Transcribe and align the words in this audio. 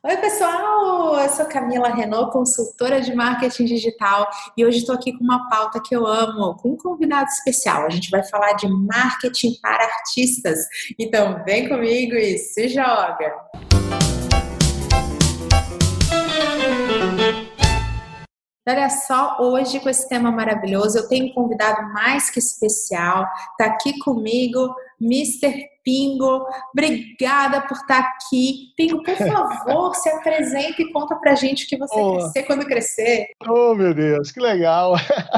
Oi, 0.00 0.16
pessoal! 0.18 1.18
Eu 1.20 1.28
sou 1.28 1.44
Camila 1.46 1.88
Renault, 1.88 2.30
consultora 2.30 3.00
de 3.00 3.12
marketing 3.12 3.64
digital, 3.64 4.28
e 4.56 4.64
hoje 4.64 4.78
estou 4.78 4.94
aqui 4.94 5.12
com 5.12 5.24
uma 5.24 5.48
pauta 5.48 5.82
que 5.82 5.94
eu 5.94 6.06
amo, 6.06 6.54
com 6.54 6.70
um 6.70 6.76
convidado 6.76 7.28
especial. 7.28 7.84
A 7.84 7.90
gente 7.90 8.08
vai 8.08 8.22
falar 8.22 8.52
de 8.52 8.68
marketing 8.68 9.58
para 9.60 9.82
artistas. 9.82 10.60
Então, 11.00 11.42
vem 11.44 11.68
comigo 11.68 12.14
e 12.14 12.38
se 12.38 12.68
joga! 12.68 13.67
Olha 18.68 18.90
só, 18.90 19.38
hoje 19.40 19.80
com 19.80 19.88
esse 19.88 20.06
tema 20.06 20.30
maravilhoso, 20.30 20.98
eu 20.98 21.08
tenho 21.08 21.26
um 21.26 21.32
convidado 21.32 21.90
mais 21.94 22.28
que 22.28 22.38
especial, 22.38 23.26
está 23.52 23.72
aqui 23.72 23.98
comigo, 24.00 24.74
Mr. 25.00 25.64
Pingo. 25.82 26.44
Obrigada 26.74 27.62
por 27.62 27.78
estar 27.78 27.98
aqui. 27.98 28.74
Pingo, 28.76 29.02
por 29.02 29.16
favor, 29.16 29.94
se 29.94 30.10
apresente 30.10 30.82
e 30.82 30.92
conta 30.92 31.16
pra 31.16 31.34
gente 31.34 31.64
o 31.64 31.68
que 31.68 31.78
você 31.78 31.98
oh. 31.98 32.18
quer 32.18 32.28
ser 32.28 32.42
quando 32.42 32.66
crescer. 32.66 33.28
Oh, 33.48 33.74
meu 33.74 33.94
Deus, 33.94 34.30
que 34.30 34.38
legal! 34.38 34.96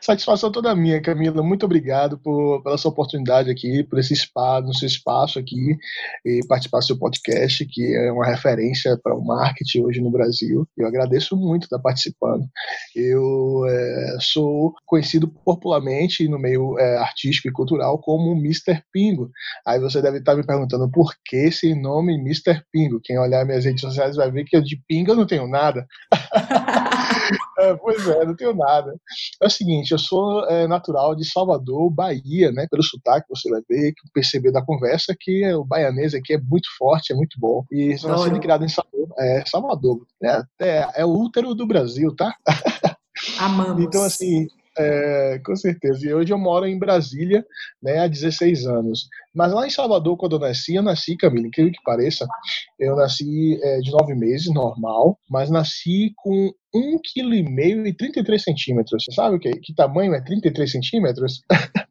Satisfação 0.00 0.52
toda 0.52 0.74
minha, 0.74 1.00
Camila. 1.00 1.42
Muito 1.42 1.66
obrigado 1.66 2.18
por, 2.18 2.62
pela 2.62 2.78
sua 2.78 2.90
oportunidade 2.90 3.50
aqui, 3.50 3.82
por 3.82 3.98
esse 3.98 4.12
espaço, 4.12 4.72
seu 4.74 4.86
espaço 4.86 5.38
aqui, 5.38 5.76
e 6.24 6.40
participar 6.46 6.78
do 6.78 6.84
seu 6.84 6.98
podcast, 6.98 7.66
que 7.66 7.94
é 7.94 8.12
uma 8.12 8.26
referência 8.26 8.98
para 9.02 9.14
o 9.14 9.24
marketing 9.24 9.82
hoje 9.82 10.00
no 10.00 10.10
Brasil. 10.10 10.66
Eu 10.76 10.86
agradeço 10.86 11.36
muito 11.36 11.64
estar 11.64 11.78
participando. 11.78 12.46
Eu 12.94 13.64
é, 13.68 14.16
sou 14.20 14.74
conhecido 14.84 15.28
popularmente 15.28 16.28
no 16.28 16.38
meio 16.38 16.78
é, 16.78 16.98
artístico 16.98 17.48
e 17.48 17.52
cultural 17.52 17.98
como 17.98 18.32
Mr. 18.38 18.82
Pingo. 18.92 19.30
Aí 19.66 19.80
você 19.80 20.00
deve 20.00 20.18
estar 20.18 20.36
me 20.36 20.46
perguntando 20.46 20.90
por 20.90 21.12
que 21.24 21.36
esse 21.36 21.74
nome 21.74 22.14
Mr. 22.14 22.62
Pingo. 22.72 23.00
Quem 23.02 23.18
olhar 23.18 23.44
minhas 23.44 23.64
redes 23.64 23.80
sociais 23.80 24.16
vai 24.16 24.30
ver 24.30 24.44
que 24.44 24.56
eu 24.56 24.62
de 24.62 24.80
pingo 24.88 25.12
eu 25.12 25.16
não 25.16 25.26
tenho 25.26 25.46
nada. 25.46 25.86
é, 27.58 27.74
pois 27.74 28.06
é, 28.06 28.24
não 28.24 28.34
tenho 28.34 28.54
nada. 28.54 28.94
É 29.42 29.46
o 29.46 29.50
seguinte, 29.50 29.92
eu 29.92 29.98
sou 29.98 30.44
é, 30.46 30.66
natural 30.66 31.14
de 31.14 31.28
Salvador, 31.28 31.90
Bahia, 31.90 32.52
né? 32.52 32.66
Pelo 32.70 32.82
sotaque 32.82 33.28
você 33.28 33.48
vai 33.50 33.60
ver, 33.68 33.92
que 33.92 34.10
perceber 34.12 34.52
da 34.52 34.64
conversa 34.64 35.16
que 35.18 35.52
o 35.54 35.64
baianês 35.64 36.14
aqui 36.14 36.34
é 36.34 36.38
muito 36.38 36.68
forte, 36.78 37.12
é 37.12 37.16
muito 37.16 37.38
bom. 37.38 37.64
E 37.70 37.96
sou 37.98 38.10
nascido 38.10 38.36
e 38.36 38.40
criado 38.40 38.64
em 38.64 38.68
Salvador. 38.68 39.08
É, 39.18 39.44
Salvador. 39.46 40.06
É, 40.22 40.42
é, 40.60 40.88
é 40.96 41.04
o 41.04 41.10
útero 41.10 41.54
do 41.54 41.66
Brasil, 41.66 42.14
tá? 42.14 42.34
Amamos. 43.38 43.82
Então, 43.82 44.02
assim, 44.02 44.46
é, 44.78 45.40
com 45.44 45.54
certeza. 45.56 46.06
E 46.06 46.14
hoje 46.14 46.32
eu 46.32 46.38
moro 46.38 46.66
em 46.66 46.78
Brasília 46.78 47.44
né, 47.82 47.98
há 47.98 48.06
16 48.06 48.66
anos. 48.66 49.08
Mas 49.34 49.52
lá 49.52 49.66
em 49.66 49.70
Salvador, 49.70 50.16
quando 50.16 50.36
eu 50.36 50.40
nasci, 50.40 50.74
eu 50.74 50.82
nasci, 50.82 51.16
Camila, 51.16 51.46
incrível 51.46 51.72
que 51.72 51.82
pareça, 51.84 52.26
eu 52.78 52.96
nasci 52.96 53.58
é, 53.62 53.78
de 53.80 53.90
nove 53.90 54.14
meses, 54.14 54.52
normal, 54.52 55.18
mas 55.28 55.50
nasci 55.50 56.12
com 56.16 56.50
um 56.74 56.98
quilo 57.02 57.34
e 57.34 57.42
meio 57.42 57.86
e 57.86 57.92
33 57.94 58.42
centímetros. 58.42 59.04
Você 59.04 59.12
sabe 59.12 59.36
o 59.36 59.38
que, 59.38 59.50
que 59.60 59.74
tamanho 59.74 60.14
é 60.14 60.22
33 60.22 60.70
centímetros? 60.70 61.42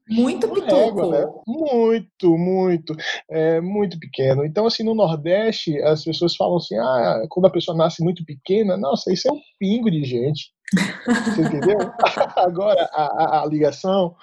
Muito 0.09 0.47
pequeno. 0.53 1.09
né? 1.11 1.25
Muito, 1.47 2.37
muito. 2.37 2.95
É, 3.29 3.61
muito 3.61 3.99
pequeno. 3.99 4.45
Então, 4.45 4.65
assim, 4.65 4.83
no 4.83 4.95
Nordeste, 4.95 5.77
as 5.81 6.03
pessoas 6.03 6.35
falam 6.35 6.57
assim, 6.57 6.77
ah, 6.77 7.23
quando 7.29 7.47
a 7.47 7.51
pessoa 7.51 7.77
nasce 7.77 8.03
muito 8.03 8.23
pequena, 8.25 8.77
nossa, 8.77 9.11
isso 9.11 9.27
é 9.27 9.31
um 9.31 9.39
pingo 9.59 9.89
de 9.89 10.03
gente. 10.03 10.54
Você 10.73 11.41
entendeu? 11.41 11.77
Agora 12.35 12.89
a, 12.91 13.03
a, 13.03 13.43
a, 13.43 13.45
ligação. 13.45 14.15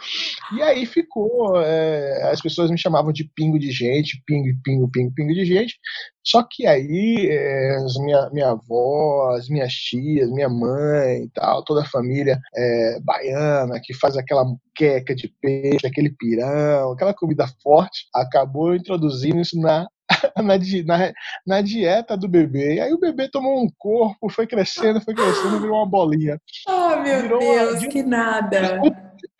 E 0.56 0.62
aí 0.62 0.84
ficou. 0.84 1.60
É, 1.62 2.30
as 2.32 2.40
pessoas 2.40 2.70
me 2.70 2.78
chamavam 2.78 3.12
de 3.12 3.24
pingo 3.24 3.58
de 3.58 3.70
gente, 3.70 4.22
pingo, 4.26 4.48
pingo, 4.62 4.90
pingo, 4.90 5.14
pingo 5.14 5.32
de 5.32 5.44
gente. 5.44 5.78
Só 6.24 6.42
que 6.48 6.66
aí 6.66 7.28
é, 7.30 7.76
minha, 8.00 8.30
minha 8.30 8.50
avó, 8.50 9.34
as 9.36 9.48
minhas 9.48 9.72
tias, 9.72 10.30
minha 10.30 10.48
mãe 10.48 11.24
e 11.24 11.30
tal, 11.30 11.64
toda 11.64 11.82
a 11.82 11.88
família 11.88 12.40
é, 12.54 13.00
baiana 13.00 13.80
que 13.82 13.94
faz 13.94 14.16
aquela 14.16 14.44
queca 14.74 15.14
de 15.14 15.32
peixe, 15.40 15.86
aquele 15.86 16.10
pirão, 16.10 16.92
aquela 16.92 17.12
comida 17.14 17.46
forte, 17.62 18.06
acabou 18.14 18.74
introduzindo 18.74 19.40
isso 19.40 19.58
na 19.60 19.86
na, 20.36 20.58
na, 20.86 21.12
na, 21.46 21.62
dieta 21.62 22.16
do 22.16 22.28
bebê. 22.28 22.74
E 22.74 22.80
aí 22.80 22.92
o 22.92 22.98
bebê 22.98 23.28
tomou 23.28 23.62
um 23.62 23.68
corpo, 23.78 24.28
foi 24.28 24.46
crescendo, 24.46 25.00
foi 25.00 25.14
crescendo, 25.14 25.60
virou 25.60 25.76
uma 25.76 25.88
bolinha. 25.88 26.40
Oh, 26.68 26.96
meu 26.96 27.22
virou 27.22 27.38
Deus, 27.40 27.80
uma, 27.80 27.88
que 27.88 28.02
nada! 28.02 28.80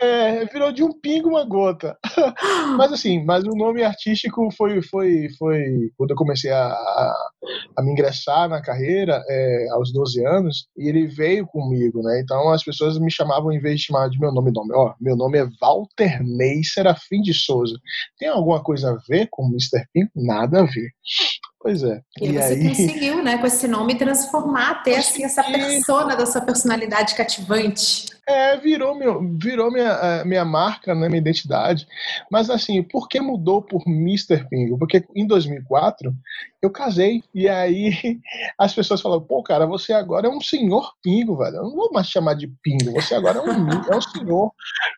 É, 0.03 0.45
virou 0.47 0.73
de 0.73 0.83
um 0.83 0.93
pingo 0.93 1.29
uma 1.29 1.45
gota. 1.45 1.97
mas 2.77 2.93
assim, 2.93 3.25
mas 3.25 3.45
o 3.45 3.55
nome 3.55 3.85
artístico 3.85 4.51
foi, 4.51 4.83
foi, 4.83 5.29
foi 5.39 5.93
quando 5.97 6.11
eu 6.11 6.17
comecei 6.17 6.51
a, 6.51 6.67
a, 6.67 7.83
me 7.83 7.93
ingressar 7.93 8.49
na 8.49 8.61
carreira 8.61 9.23
é, 9.29 9.69
aos 9.71 9.93
12 9.93 10.27
anos, 10.27 10.67
e 10.77 10.89
ele 10.89 11.07
veio 11.07 11.47
comigo, 11.47 12.03
né? 12.03 12.21
Então 12.21 12.51
as 12.51 12.65
pessoas 12.65 12.99
me 12.99 13.13
chamavam, 13.13 13.53
em 13.53 13.61
vez 13.61 13.79
de 13.79 13.87
chamar 13.87 14.11
de 14.11 14.19
meu 14.19 14.33
nome, 14.33 14.51
nome, 14.53 14.75
ó, 14.75 14.93
meu 15.01 15.15
nome 15.15 15.39
é 15.39 15.47
Walter 15.61 16.21
Ney 16.21 16.65
Serafim 16.65 17.23
de 17.23 17.33
Souza. 17.33 17.79
Tem 18.19 18.29
alguma 18.29 18.61
coisa 18.61 18.91
a 18.91 18.99
ver 19.09 19.29
com 19.31 19.47
Mr. 19.47 19.87
Pingo? 19.93 20.11
Nada 20.17 20.63
a 20.63 20.65
ver. 20.65 20.91
Pois 21.63 21.85
é. 21.85 22.03
E, 22.21 22.27
e 22.27 22.33
você 22.33 22.55
aí... 22.55 22.69
conseguiu, 22.69 23.23
né, 23.23 23.39
com 23.39 23.47
esse 23.47 23.69
nome, 23.69 23.95
transformar, 23.95 24.83
ter 24.83 24.97
assim, 24.97 25.25
essa 25.25 25.45
persona 25.45 26.17
da 26.17 26.27
sua 26.27 26.41
personalidade 26.41 27.15
cativante. 27.15 28.07
É, 28.27 28.57
virou, 28.57 28.97
meu, 28.97 29.23
virou 29.39 29.71
minha, 29.71 30.25
minha 30.25 30.45
marca, 30.45 30.93
né, 30.93 31.09
minha 31.09 31.21
identidade. 31.21 31.87
Mas 32.29 32.51
assim, 32.51 32.83
por 32.83 33.09
que 33.09 33.21
mudou 33.21 33.63
por 33.63 33.83
Mr. 33.87 34.45
Pingo? 34.49 34.77
Porque 34.77 35.05
em 35.15 35.25
2004 35.25 36.13
eu 36.63 36.71
casei 36.71 37.25
e 37.35 37.49
aí 37.49 37.91
as 38.57 38.73
pessoas 38.73 39.01
falaram, 39.01 39.23
pô, 39.23 39.43
cara, 39.43 39.67
você 39.67 39.93
agora 39.93 40.29
é 40.29 40.31
um 40.31 40.41
senhor 40.41 40.93
Pingo, 41.03 41.37
velho. 41.37 41.57
Eu 41.57 41.63
não 41.65 41.75
vou 41.75 41.93
mais 41.93 42.07
chamar 42.07 42.35
de 42.35 42.47
Pingo, 42.63 42.93
você 42.93 43.17
agora 43.17 43.39
é 43.39 43.43
um, 43.43 43.71
é 43.93 43.97
um 43.97 44.01
senhor. 44.01 44.53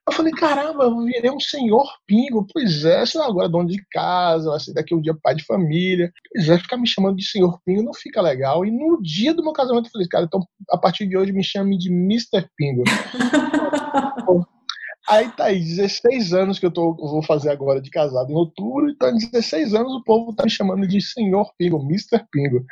Eu 0.07 0.13
falei, 0.13 0.33
caramba, 0.33 0.85
eu 0.85 1.01
virei 1.05 1.31
um 1.31 1.41
senhor 1.41 1.87
Pingo. 2.07 2.47
Pois 2.53 2.85
é, 2.85 3.07
você 3.07 3.19
agora 3.19 3.47
é 3.47 3.51
dono 3.51 3.69
de 3.69 3.83
casa, 3.91 4.51
vai 4.51 4.61
ser 4.61 4.75
daqui 4.75 4.95
um 4.95 5.01
dia 5.01 5.17
pai 5.23 5.35
de 5.35 5.45
família. 5.45 6.13
Pois 6.35 6.49
é, 6.51 6.59
ficar 6.59 6.77
me 6.77 6.87
chamando 6.87 7.17
de 7.17 7.25
senhor 7.25 7.59
Pingo 7.65 7.83
não 7.83 7.95
fica 7.95 8.21
legal. 8.21 8.67
E 8.67 8.71
no 8.71 9.01
dia 9.01 9.33
do 9.33 9.43
meu 9.43 9.55
casamento 9.55 9.87
eu 9.87 9.93
falei, 9.93 10.09
cara, 10.09 10.25
então 10.27 10.47
a 10.71 10.77
partir 10.77 11.07
de 11.07 11.17
hoje 11.17 11.33
me 11.33 11.43
chame 11.43 11.79
de 11.79 11.91
Mr. 11.91 12.47
Pingo. 12.57 12.85
Aí 15.09 15.31
tá 15.33 15.47
aí, 15.47 15.61
16 15.61 16.33
anos 16.33 16.59
que 16.59 16.65
eu 16.65 16.71
tô, 16.71 16.95
vou 16.95 17.23
fazer 17.23 17.51
agora 17.51 17.81
de 17.81 17.91
casado 17.91 18.31
em 18.31 18.35
outubro, 18.35 18.89
então 18.89 19.15
16 19.15 19.75
anos 19.75 19.93
o 19.93 20.03
povo 20.03 20.35
tá 20.35 20.45
me 20.45 20.51
chamando 20.51 20.87
de 20.87 21.01
Senhor 21.01 21.53
Pingo, 21.59 21.83
Mr. 21.83 22.25
Pingo. 22.33 22.65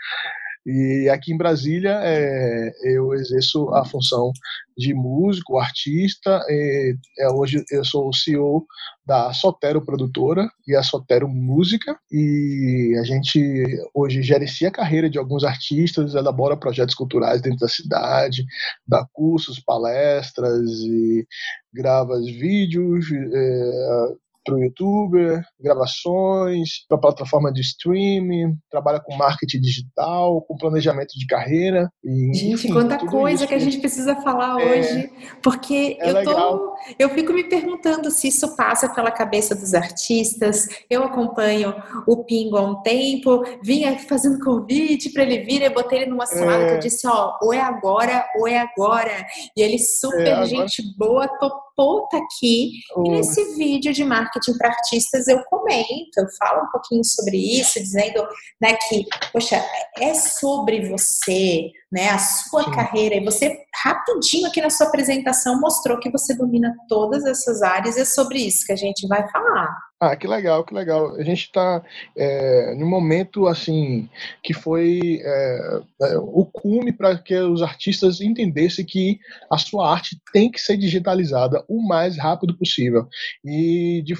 E 0.64 1.08
aqui 1.08 1.32
em 1.32 1.36
Brasília 1.36 2.00
é, 2.04 2.70
eu 2.84 3.12
exerço 3.14 3.68
a 3.74 3.84
função 3.84 4.30
de 4.76 4.94
músico, 4.94 5.58
artista. 5.58 6.40
E, 6.48 6.96
é, 7.18 7.28
hoje 7.32 7.64
eu 7.70 7.84
sou 7.84 8.08
o 8.08 8.14
CEO 8.14 8.64
da 9.04 9.32
Sotero 9.32 9.84
Produtora 9.84 10.48
e 10.66 10.76
a 10.76 10.82
Sotero 10.82 11.28
Música. 11.28 11.98
E 12.10 12.96
a 13.00 13.02
gente 13.02 13.66
hoje 13.92 14.22
gerencia 14.22 14.68
a 14.68 14.72
carreira 14.72 15.10
de 15.10 15.18
alguns 15.18 15.42
artistas, 15.42 16.14
elabora 16.14 16.56
projetos 16.56 16.94
culturais 16.94 17.42
dentro 17.42 17.58
da 17.58 17.68
cidade, 17.68 18.44
dá 18.86 19.04
cursos, 19.12 19.58
palestras 19.58 20.70
e 20.80 21.26
grava 21.72 22.16
vídeos, 22.20 23.06
é, 23.12 24.14
para 24.44 24.54
o 24.54 24.62
youtuber, 24.62 25.42
gravações, 25.60 26.84
para 26.88 26.98
plataforma 26.98 27.52
de 27.52 27.60
streaming, 27.60 28.56
trabalha 28.70 29.00
com 29.00 29.14
marketing 29.16 29.60
digital, 29.60 30.42
com 30.42 30.56
planejamento 30.56 31.12
de 31.16 31.26
carreira. 31.26 31.88
E, 32.04 32.34
gente, 32.34 32.50
enfim, 32.50 32.72
quanta 32.72 32.98
coisa 32.98 33.46
que 33.46 33.54
a 33.54 33.58
gente 33.58 33.78
precisa 33.78 34.16
falar 34.16 34.60
é, 34.60 34.64
hoje, 34.64 35.10
porque 35.42 35.96
é 36.00 36.10
eu 36.10 36.24
tô, 36.24 36.76
eu 36.98 37.08
fico 37.10 37.32
me 37.32 37.44
perguntando 37.44 38.10
se 38.10 38.28
isso 38.28 38.56
passa 38.56 38.92
pela 38.92 39.10
cabeça 39.10 39.54
dos 39.54 39.74
artistas. 39.74 40.68
Eu 40.90 41.04
acompanho 41.04 41.74
o 42.06 42.24
Pingo 42.24 42.56
há 42.56 42.62
um 42.62 42.82
tempo, 42.82 43.42
vinha 43.62 43.98
fazendo 43.98 44.42
convite 44.42 45.10
para 45.12 45.22
ele 45.22 45.40
vir, 45.40 45.62
eu 45.62 45.72
botei 45.72 46.00
ele 46.00 46.10
numa 46.10 46.26
salada 46.26 46.64
é, 46.64 46.68
que 46.68 46.74
eu 46.74 46.80
disse, 46.80 47.06
ó, 47.06 47.36
ou 47.42 47.52
é 47.52 47.60
agora 47.60 48.26
ou 48.36 48.48
é 48.48 48.58
agora. 48.58 49.26
E 49.56 49.62
ele 49.62 49.78
super 49.78 50.26
é, 50.26 50.32
agora... 50.32 50.46
gente 50.46 50.82
boa, 50.96 51.28
topou 51.28 51.71
tá 52.10 52.18
aqui. 52.18 52.72
Oh. 52.96 53.06
E 53.06 53.10
nesse 53.10 53.56
vídeo 53.56 53.92
de 53.92 54.04
marketing 54.04 54.22
marketing 54.42 54.58
para 54.58 54.68
artistas, 54.68 55.28
eu 55.28 55.42
comento, 55.44 56.18
eu 56.18 56.26
falo 56.38 56.64
um 56.64 56.70
pouquinho 56.70 57.04
sobre 57.04 57.36
isso, 57.36 57.78
dizendo 57.80 58.26
né, 58.60 58.74
que, 58.88 59.06
poxa, 59.32 59.62
é 59.98 60.14
sobre 60.14 60.88
você, 60.88 61.70
né, 61.90 62.10
a 62.10 62.18
sua 62.18 62.64
Sim. 62.64 62.70
carreira, 62.72 63.16
e 63.16 63.24
você 63.24 63.56
rapidinho 63.82 64.46
aqui 64.46 64.60
na 64.60 64.70
sua 64.70 64.86
apresentação 64.88 65.60
mostrou 65.60 65.98
que 65.98 66.10
você 66.10 66.34
domina 66.34 66.74
todas 66.88 67.24
essas 67.24 67.62
áreas, 67.62 67.96
e 67.96 68.00
é 68.00 68.04
sobre 68.04 68.38
isso 68.38 68.66
que 68.66 68.72
a 68.72 68.76
gente 68.76 69.06
vai 69.06 69.28
falar. 69.30 69.76
Ah, 70.04 70.16
que 70.16 70.26
legal, 70.26 70.64
que 70.64 70.74
legal. 70.74 71.14
A 71.14 71.22
gente 71.22 71.42
está 71.42 71.80
é, 72.16 72.74
num 72.74 72.88
momento 72.88 73.46
assim 73.46 74.08
que 74.42 74.52
foi 74.52 75.20
é, 75.22 75.80
é, 76.02 76.18
o 76.18 76.44
cume 76.44 76.92
para 76.92 77.16
que 77.16 77.36
os 77.36 77.62
artistas 77.62 78.20
entendessem 78.20 78.84
que 78.84 79.20
a 79.48 79.56
sua 79.56 79.88
arte 79.88 80.20
tem 80.32 80.50
que 80.50 80.60
ser 80.60 80.76
digitalizada 80.76 81.64
o 81.68 81.80
mais 81.86 82.18
rápido 82.18 82.58
possível. 82.58 83.06
E 83.44 84.02
de 84.04 84.14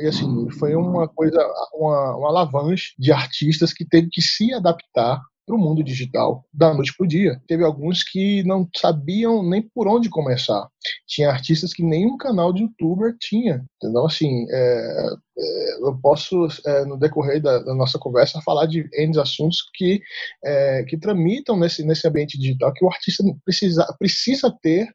e 0.00 0.06
assim, 0.06 0.48
foi 0.50 0.76
uma 0.76 1.08
coisa, 1.08 1.44
uma, 1.74 2.16
uma 2.16 2.28
alavanche 2.28 2.94
de 2.96 3.10
artistas 3.10 3.72
que 3.72 3.84
teve 3.84 4.08
que 4.12 4.22
se 4.22 4.54
adaptar 4.54 5.20
para 5.46 5.54
o 5.54 5.58
mundo 5.58 5.82
digital 5.82 6.44
da 6.52 6.72
noite 6.72 6.94
para 6.96 7.04
o 7.04 7.08
dia. 7.08 7.40
Teve 7.46 7.64
alguns 7.64 8.02
que 8.02 8.42
não 8.44 8.68
sabiam 8.76 9.42
nem 9.42 9.62
por 9.62 9.86
onde 9.86 10.08
começar. 10.08 10.68
Tinha 11.06 11.30
artistas 11.30 11.72
que 11.72 11.82
nenhum 11.82 12.16
canal 12.16 12.52
de 12.52 12.62
youtuber 12.62 13.14
tinha. 13.20 13.64
Então, 13.82 14.06
assim, 14.06 14.46
é, 14.50 15.06
é, 15.38 15.86
eu 15.86 15.98
posso, 16.00 16.48
é, 16.66 16.84
no 16.84 16.98
decorrer 16.98 17.42
da, 17.42 17.58
da, 17.58 17.74
nossa 17.74 17.98
conversa, 17.98 18.40
falar 18.42 18.66
de 18.66 18.88
N 18.92 19.18
assuntos 19.18 19.58
que, 19.74 20.00
é, 20.44 20.84
que 20.84 20.96
tramitam 20.98 21.58
nesse, 21.58 21.84
nesse 21.84 22.06
ambiente 22.08 22.38
digital 22.38 22.72
que 22.72 22.84
o 22.84 22.88
artista 22.88 23.22
precisa, 23.44 23.86
precisa 23.98 24.54
ter 24.62 24.88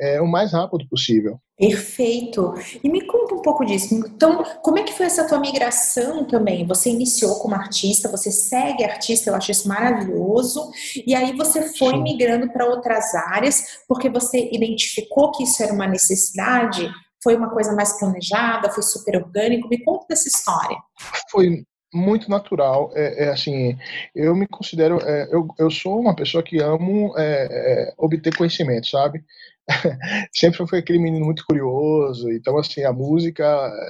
é, 0.00 0.20
o 0.20 0.26
mais 0.26 0.52
rápido 0.52 0.88
possível. 0.88 1.38
Perfeito. 1.60 2.54
E 2.82 2.88
me 2.88 3.06
conta 3.06 3.34
um 3.34 3.42
pouco 3.42 3.66
disso. 3.66 3.94
Então, 3.94 4.42
como 4.62 4.78
é 4.78 4.82
que 4.82 4.94
foi 4.94 5.04
essa 5.04 5.28
tua 5.28 5.38
migração 5.38 6.24
também? 6.24 6.66
Você 6.66 6.88
iniciou 6.88 7.38
como 7.38 7.54
artista, 7.54 8.08
você 8.08 8.32
segue 8.32 8.82
artista, 8.82 9.28
eu 9.28 9.34
acho 9.34 9.50
isso 9.50 9.68
maravilhoso. 9.68 10.70
E 11.06 11.14
aí 11.14 11.36
você 11.36 11.62
foi 11.76 11.92
Sim. 11.92 12.02
migrando 12.02 12.50
para 12.50 12.64
outras 12.64 13.14
áreas 13.14 13.80
porque 13.86 14.08
você 14.08 14.48
identificou 14.50 15.32
que 15.32 15.44
isso 15.44 15.62
era 15.62 15.72
uma 15.72 15.86
necessidade? 15.86 16.90
Foi 17.22 17.36
uma 17.36 17.50
coisa 17.50 17.74
mais 17.74 17.98
planejada? 17.98 18.70
Foi 18.70 18.82
super 18.82 19.16
orgânico? 19.16 19.68
Me 19.68 19.84
conta 19.84 20.06
dessa 20.08 20.28
história. 20.28 20.78
Foi 21.30 21.62
muito 21.92 22.30
natural. 22.30 22.90
É, 22.94 23.24
é, 23.24 23.28
assim, 23.30 23.76
eu 24.14 24.34
me 24.34 24.46
considero, 24.46 24.98
é, 25.02 25.28
eu, 25.30 25.46
eu 25.58 25.70
sou 25.70 26.00
uma 26.00 26.14
pessoa 26.14 26.42
que 26.42 26.62
amo 26.62 27.12
é, 27.16 27.48
é, 27.50 27.94
obter 27.98 28.34
conhecimento, 28.36 28.86
sabe? 28.88 29.22
sempre 30.32 30.66
foi 30.66 30.78
aquele 30.78 30.98
menino 30.98 31.24
muito 31.24 31.44
curioso. 31.44 32.30
Então, 32.30 32.58
assim, 32.58 32.84
a 32.84 32.92
música, 32.92 33.44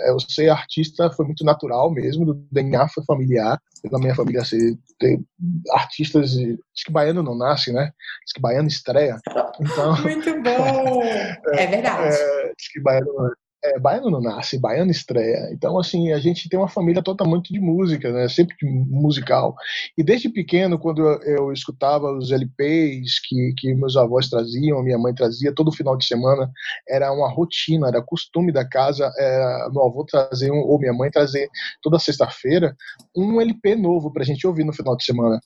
eu 0.06 0.19
ser 0.20 0.49
artista 0.49 1.11
foi 1.11 1.26
muito 1.26 1.44
natural 1.44 1.90
mesmo, 1.90 2.25
do 2.25 2.34
DNA 2.50 2.88
foi 2.88 3.05
familiar. 3.05 3.61
Na 3.90 3.99
minha 3.99 4.14
família, 4.14 4.43
assim, 4.43 4.78
tem 4.99 5.25
artistas. 5.72 6.32
Diz 6.32 6.84
que 6.84 6.93
baiano 6.93 7.22
não 7.22 7.34
nasce, 7.34 7.72
né? 7.72 7.93
Diz 8.25 8.32
que 8.34 8.40
baiano 8.40 8.69
estreia. 8.69 9.17
Então, 9.61 9.96
muito 10.02 10.43
bom! 10.43 11.02
é, 11.55 11.64
é 11.64 11.67
verdade. 11.67 12.14
É, 12.14 12.52
diz 12.56 12.69
que 12.73 12.81
baiano 12.81 13.32
é, 13.62 13.79
baiano 13.79 14.11
não 14.11 14.21
nasce, 14.21 14.59
baiano 14.59 14.91
estreia. 14.91 15.51
Então, 15.53 15.79
assim, 15.79 16.12
a 16.12 16.19
gente 16.19 16.49
tem 16.49 16.59
uma 16.59 16.69
família 16.69 17.03
totalmente 17.03 17.53
de 17.53 17.61
música, 17.61 18.11
né? 18.11 18.29
Sempre 18.29 18.57
musical. 18.62 19.55
E 19.97 20.03
desde 20.03 20.29
pequeno, 20.31 20.79
quando 20.79 21.03
eu, 21.03 21.21
eu, 21.23 21.53
escutava 21.53 22.11
os 22.17 22.33
LPs 22.33 23.21
que, 23.23 23.53
que 23.59 23.75
meus 23.75 23.97
avós 23.97 24.29
traziam, 24.29 24.83
minha 24.83 24.99
mãe 24.99 25.15
trazia, 25.15 25.55
todo 25.55 25.73
final 25.73 25.97
de 25.97 26.07
semana, 26.07 26.51
era 26.89 27.12
uma 27.12 27.29
rotina, 27.31 27.89
era 27.89 28.03
costume 28.03 28.53
da 28.53 28.67
casa, 28.67 29.12
era 29.19 29.69
meu 29.73 29.85
avô 29.85 30.05
trazer, 30.05 30.51
ou 30.51 30.79
minha 30.79 30.95
mãe 30.95 31.11
trazer 31.11 31.49
toda 31.83 31.99
sexta-feira, 31.99 32.75
um 33.17 33.41
LP 33.41 33.77
novo 33.77 34.12
pra 34.12 34.25
gente 34.25 34.47
ouvir 34.47 34.65
no 34.65 34.73
final 34.73 34.97
de 34.97 35.05
semana. 35.05 35.39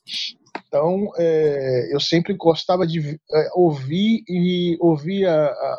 Então, 0.66 1.10
é, 1.16 1.94
eu 1.94 2.00
sempre 2.00 2.34
gostava 2.34 2.86
de 2.86 3.18
é, 3.32 3.48
ouvir 3.54 4.24
e 4.28 4.76
ouvia 4.80 5.30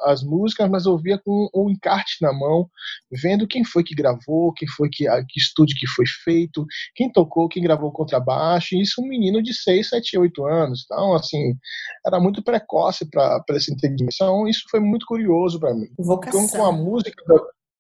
as 0.04 0.24
músicas, 0.24 0.70
mas 0.70 0.86
ouvia 0.86 1.18
com 1.18 1.50
o 1.54 1.70
encarte 1.70 2.18
na 2.22 2.32
mão, 2.32 2.70
vendo 3.12 3.48
quem 3.48 3.64
foi 3.66 3.84
que 3.84 3.94
gravou, 3.94 4.54
quem 4.54 4.68
foi 4.68 4.90
que, 4.90 5.06
que 5.28 5.40
estúdio 5.40 5.76
que 5.78 5.88
foi 5.88 6.06
feito, 6.24 6.66
quem 6.96 7.12
tocou, 7.12 7.50
quem 7.50 7.62
gravou 7.62 7.90
o 7.90 7.94
contrabaixo. 7.94 8.76
Isso 8.76 9.02
um 9.02 9.08
menino 9.08 9.44
de 9.44 9.54
6, 9.54 9.90
7, 9.90 10.18
8 10.18 10.46
anos. 10.46 10.86
Então, 10.86 11.14
assim, 11.14 11.56
era 12.06 12.20
muito 12.20 12.44
precoce 12.44 13.06
para 13.10 13.44
entendimento. 13.70 14.16
Então, 14.16 14.48
isso 14.48 14.64
foi 14.70 14.80
muito 14.80 15.06
curioso 15.06 15.60
para 15.60 15.74
mim. 15.74 15.88
Vocação. 15.98 16.46
Então, 16.46 16.58
com 16.58 16.66
a 16.66 16.72
música 16.72 17.24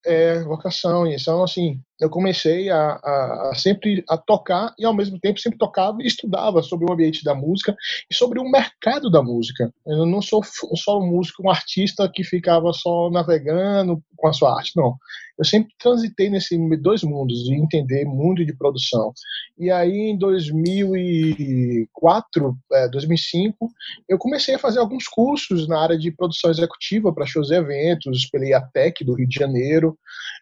é, 0.05 0.39
vocação. 0.43 1.07
Então, 1.07 1.43
assim, 1.43 1.81
eu 1.99 2.09
comecei 2.09 2.69
a, 2.69 2.99
a, 3.03 3.49
a, 3.51 3.55
sempre 3.55 4.03
a 4.09 4.17
tocar 4.17 4.73
e, 4.77 4.85
ao 4.85 4.93
mesmo 4.93 5.19
tempo, 5.19 5.39
sempre 5.39 5.57
tocava 5.57 6.01
e 6.01 6.07
estudava 6.07 6.61
sobre 6.61 6.89
o 6.89 6.93
ambiente 6.93 7.23
da 7.23 7.33
música 7.33 7.75
e 8.09 8.13
sobre 8.13 8.39
o 8.39 8.49
mercado 8.49 9.09
da 9.09 9.21
música. 9.21 9.71
Eu 9.85 10.05
não 10.05 10.21
sou 10.21 10.41
só 10.43 10.99
um 10.99 11.07
músico, 11.07 11.43
um 11.43 11.49
artista 11.49 12.09
que 12.13 12.23
ficava 12.23 12.71
só 12.73 13.09
navegando 13.09 14.01
com 14.17 14.27
a 14.27 14.33
sua 14.33 14.57
arte, 14.57 14.73
não 14.75 14.95
eu 15.37 15.43
sempre 15.43 15.73
transitei 15.77 16.29
nesses 16.29 16.57
dois 16.81 17.03
mundos 17.03 17.43
de 17.43 17.53
entender 17.53 18.05
mundo 18.05 18.45
de 18.45 18.55
produção. 18.55 19.11
E 19.57 19.69
aí 19.69 19.91
em 19.91 20.17
2004, 20.17 22.57
é, 22.71 22.87
2005, 22.89 23.69
eu 24.07 24.17
comecei 24.17 24.55
a 24.55 24.59
fazer 24.59 24.79
alguns 24.79 25.05
cursos 25.07 25.67
na 25.67 25.81
área 25.81 25.97
de 25.97 26.09
produção 26.11 26.49
executiva 26.49 27.13
para 27.13 27.25
shows 27.25 27.51
e 27.51 27.55
eventos, 27.55 28.27
pela 28.27 28.45
IATEC 28.45 29.03
do 29.03 29.13
Rio 29.13 29.27
de 29.27 29.37
Janeiro, 29.37 29.99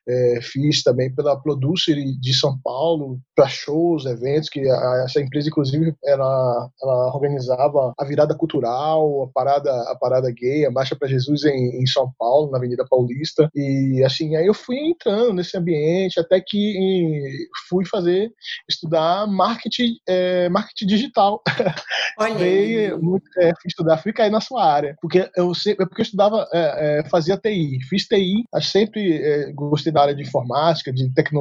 é, 0.07 0.39
fiz 0.41 0.83
também 0.83 1.11
pela 1.13 1.35
Producer 1.43 1.95
de 1.95 2.33
São 2.33 2.57
Paulo, 2.63 3.19
para 3.35 3.47
shows, 3.47 4.05
eventos, 4.05 4.49
que 4.49 4.61
a, 4.61 5.03
essa 5.05 5.21
empresa, 5.21 5.49
inclusive, 5.49 5.93
ela, 6.03 6.69
ela 6.81 7.15
organizava 7.15 7.93
a 7.97 8.05
virada 8.05 8.35
cultural, 8.35 9.23
a 9.23 9.27
parada, 9.33 9.71
a 9.91 9.95
parada 9.99 10.31
gay, 10.31 10.65
a 10.65 10.71
Marcha 10.71 10.95
para 10.95 11.07
Jesus 11.07 11.43
em, 11.45 11.81
em 11.81 11.85
São 11.85 12.11
Paulo, 12.17 12.51
na 12.51 12.57
Avenida 12.57 12.85
Paulista. 12.89 13.49
E 13.53 14.03
assim, 14.03 14.35
aí 14.35 14.47
eu 14.47 14.53
fui 14.53 14.77
entrando 14.77 15.33
nesse 15.33 15.57
ambiente 15.57 16.19
até 16.19 16.39
que 16.39 17.37
fui 17.67 17.85
fazer, 17.85 18.31
estudar 18.69 19.27
marketing, 19.27 19.95
é, 20.07 20.49
marketing 20.49 20.87
digital. 20.87 21.41
Olha 22.17 22.97
muito, 22.97 23.23
é, 23.37 23.47
fui 23.61 23.67
estudar, 23.67 23.97
fui 23.97 24.13
cair 24.13 24.31
na 24.31 24.41
sua 24.41 24.65
área, 24.65 24.95
porque 25.01 25.29
eu 25.35 25.53
sempre, 25.53 25.85
porque 25.85 26.01
eu 26.01 26.05
estudava, 26.05 26.47
é, 26.53 26.99
é 26.99 27.09
fazia 27.09 27.37
TI, 27.37 27.79
fiz 27.89 28.07
TI, 28.07 28.43
sempre 28.61 29.21
é, 29.21 29.51
gostei 29.51 29.91
da 29.91 30.01
área 30.01 30.15
de 30.15 30.21
informática, 30.21 30.91
de 30.91 31.09
tecnologia, 31.13 31.32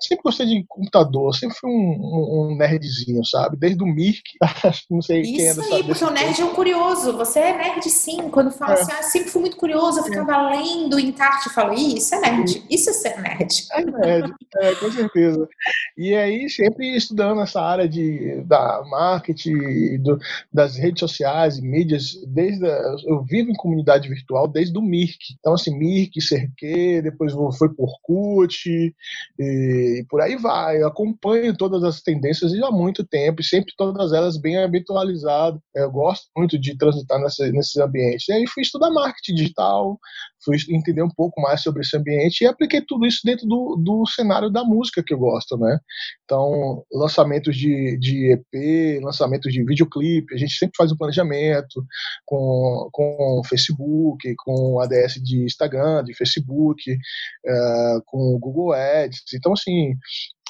sempre 0.00 0.22
gostei 0.22 0.46
de 0.46 0.64
computador, 0.68 1.34
sempre 1.34 1.56
fui 1.56 1.70
um, 1.70 1.74
um, 1.74 2.50
um 2.52 2.56
nerdzinho, 2.56 3.24
sabe? 3.24 3.56
Desde 3.56 3.82
o 3.82 3.86
Mirk, 3.86 4.22
não 4.90 5.02
sei 5.02 5.20
Isso 5.20 5.32
quem 5.32 5.46
é 5.46 5.50
Isso 5.50 5.74
aí, 5.74 5.84
porque 5.84 6.04
o 6.04 6.10
nerd 6.10 6.40
é 6.40 6.44
um 6.44 6.54
curioso, 6.54 7.16
você 7.16 7.40
é 7.40 7.56
nerd 7.56 7.90
sim, 7.90 8.30
quando 8.30 8.50
fala 8.50 8.72
é. 8.72 8.80
assim, 8.80 8.92
ah, 8.92 9.02
sempre 9.02 9.30
fui 9.30 9.40
muito 9.42 9.56
curioso, 9.56 10.00
eu 10.00 10.04
ficava 10.04 10.50
lendo 10.50 10.98
em 10.98 11.08
encarte 11.08 11.48
e 11.48 11.52
falo, 11.52 11.74
isso 11.74 12.14
é 12.14 12.20
nerd, 12.20 12.64
isso 12.70 12.90
é 12.90 12.92
ser 12.92 13.20
nerd. 13.20 13.66
É 13.72 13.84
nerd, 13.84 14.34
é, 14.56 14.74
com 14.76 14.90
certeza. 14.90 15.48
E 15.96 16.14
aí, 16.14 16.48
sempre 16.48 16.96
estudando 16.96 17.40
essa 17.42 17.60
área 17.60 17.88
de, 17.88 18.42
da 18.46 18.82
marketing, 18.88 20.00
do, 20.02 20.18
das 20.52 20.76
redes 20.76 21.00
sociais 21.00 21.58
e 21.58 21.62
mídias, 21.62 22.14
desde 22.26 22.66
a, 22.66 22.96
eu 23.06 23.22
vivo 23.24 23.50
em 23.50 23.54
comunidade 23.54 24.08
virtual 24.08 24.48
desde 24.48 24.76
o 24.78 24.82
Mirk. 24.82 25.18
Então, 25.38 25.54
assim, 25.54 25.76
Mirk, 25.76 26.20
Cerquê, 26.20 27.02
depois 27.02 27.32
foi 27.58 27.68
por 27.74 27.90
Orkut, 27.90 28.69
e, 28.70 28.94
e, 29.38 30.04
por 30.08 30.20
aí 30.20 30.36
vai. 30.36 30.82
Eu 30.82 30.88
acompanho 30.88 31.56
todas 31.56 31.82
as 31.84 32.00
tendências 32.00 32.52
há 32.54 32.70
muito 32.70 33.04
tempo, 33.04 33.42
sempre 33.42 33.74
todas 33.76 34.12
elas 34.12 34.36
bem 34.36 34.58
habitualizado. 34.58 35.60
Eu 35.74 35.90
gosto 35.90 36.28
muito 36.36 36.58
de 36.58 36.76
transitar 36.76 37.20
nessa, 37.20 37.50
nesses 37.50 37.76
ambientes. 37.76 38.28
E 38.28 38.32
aí 38.32 38.46
fui 38.46 38.62
estudar 38.62 38.90
marketing 38.90 39.34
digital, 39.34 39.98
fui 40.44 40.56
entender 40.70 41.02
um 41.02 41.10
pouco 41.10 41.40
mais 41.40 41.62
sobre 41.62 41.82
esse 41.82 41.96
ambiente 41.96 42.42
e 42.42 42.46
apliquei 42.46 42.80
tudo 42.80 43.06
isso 43.06 43.20
dentro 43.24 43.46
do, 43.46 43.76
do 43.76 44.06
cenário 44.06 44.50
da 44.50 44.64
música 44.64 45.02
que 45.04 45.12
eu 45.12 45.18
gosto, 45.18 45.56
né? 45.56 45.78
Então, 46.24 46.84
lançamentos 46.92 47.56
de, 47.56 47.98
de 47.98 48.32
EP, 48.32 49.02
lançamentos 49.02 49.52
de 49.52 49.64
videoclipe, 49.64 50.34
a 50.34 50.38
gente 50.38 50.54
sempre 50.54 50.76
faz 50.76 50.92
um 50.92 50.96
planejamento 50.96 51.84
com, 52.24 52.88
com 52.92 53.42
Facebook, 53.48 54.34
com 54.38 54.80
ADS 54.80 55.14
de 55.22 55.44
Instagram, 55.44 56.04
de 56.04 56.14
Facebook, 56.14 56.92
uh, 56.92 58.02
com 58.06 58.38
Google 58.38 58.72
Ads. 58.72 59.22
Então, 59.34 59.52
assim, 59.52 59.94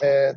é, 0.02 0.34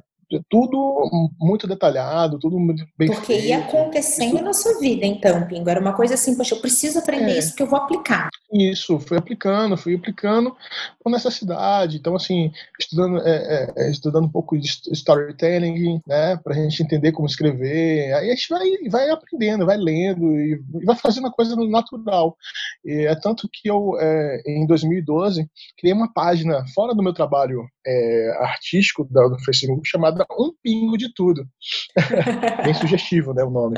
tudo 0.49 1.09
muito 1.39 1.67
detalhado, 1.67 2.39
tudo 2.39 2.59
muito 2.59 2.85
bem 2.97 3.09
Porque 3.09 3.33
feito. 3.33 3.47
ia 3.47 3.59
acontecendo 3.59 4.41
na 4.41 4.53
sua 4.53 4.79
vida, 4.79 5.05
então, 5.05 5.45
Pingo. 5.47 5.69
Era 5.69 5.79
uma 5.79 5.93
coisa 5.93 6.15
assim, 6.15 6.35
poxa, 6.35 6.55
eu 6.55 6.61
preciso 6.61 6.99
aprender 6.99 7.31
é. 7.31 7.39
isso 7.39 7.55
que 7.55 7.63
eu 7.63 7.67
vou 7.67 7.79
aplicar. 7.79 8.29
Isso, 8.51 8.99
fui 8.99 9.17
aplicando, 9.17 9.75
fui 9.75 9.95
aplicando 9.95 10.55
com 10.99 11.09
necessidade. 11.09 11.97
Então, 11.97 12.15
assim, 12.15 12.51
estudando, 12.79 13.17
é, 13.25 13.73
é, 13.77 13.83
é 13.85 13.91
estudando 13.91 14.25
um 14.25 14.31
pouco 14.31 14.57
de 14.57 14.67
storytelling, 14.91 15.99
né, 16.07 16.37
pra 16.37 16.53
gente 16.53 16.83
entender 16.83 17.11
como 17.11 17.27
escrever. 17.27 18.13
Aí 18.13 18.29
a 18.29 18.35
gente 18.35 18.47
vai, 18.49 18.69
vai 18.89 19.09
aprendendo, 19.09 19.65
vai 19.65 19.77
lendo 19.77 20.39
e, 20.39 20.61
e 20.81 20.85
vai 20.85 20.95
fazendo 20.95 21.27
a 21.27 21.31
coisa 21.31 21.55
natural. 21.55 22.37
E 22.85 23.05
é 23.05 23.15
tanto 23.15 23.49
que 23.51 23.69
eu, 23.69 23.97
é, 23.99 24.41
em 24.45 24.67
2012, 24.67 25.47
criei 25.77 25.93
uma 25.93 26.11
página 26.13 26.63
fora 26.75 26.93
do 26.93 27.01
meu 27.01 27.13
trabalho 27.13 27.65
é, 27.85 28.37
artístico 28.39 29.03
do 29.03 29.39
Facebook 29.43 29.87
chamada 29.87 30.12
Um 30.39 30.53
Pingo 30.61 30.97
de 30.97 31.13
Tudo. 31.13 31.45
Bem 32.63 32.73
sugestivo, 32.73 33.33
né, 33.33 33.43
o 33.43 33.49
nome. 33.49 33.77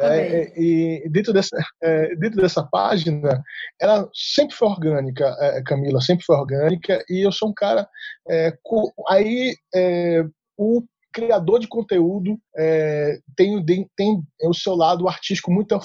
É, 0.00 0.52
e 0.60 1.08
dentro 1.10 1.32
dessa, 1.32 1.56
é, 1.82 2.14
dentro 2.16 2.40
dessa 2.40 2.62
página, 2.62 3.42
ela 3.80 4.08
sempre 4.14 4.54
foi 4.54 4.68
orgânica, 4.68 5.36
é, 5.40 5.62
Camila, 5.62 6.00
sempre 6.00 6.24
foi 6.24 6.36
orgânica, 6.36 7.04
e 7.08 7.26
eu 7.26 7.32
sou 7.32 7.50
um 7.50 7.54
cara. 7.54 7.88
É, 8.28 8.52
aí, 9.08 9.54
é, 9.74 10.24
o 10.56 10.82
criador 11.18 11.58
de 11.58 11.68
conteúdo 11.68 12.38
é, 12.56 13.18
tem, 13.36 13.64
tem 13.96 14.22
o 14.44 14.54
seu 14.54 14.74
lado 14.74 15.08
artístico 15.08 15.52
muito 15.52 15.78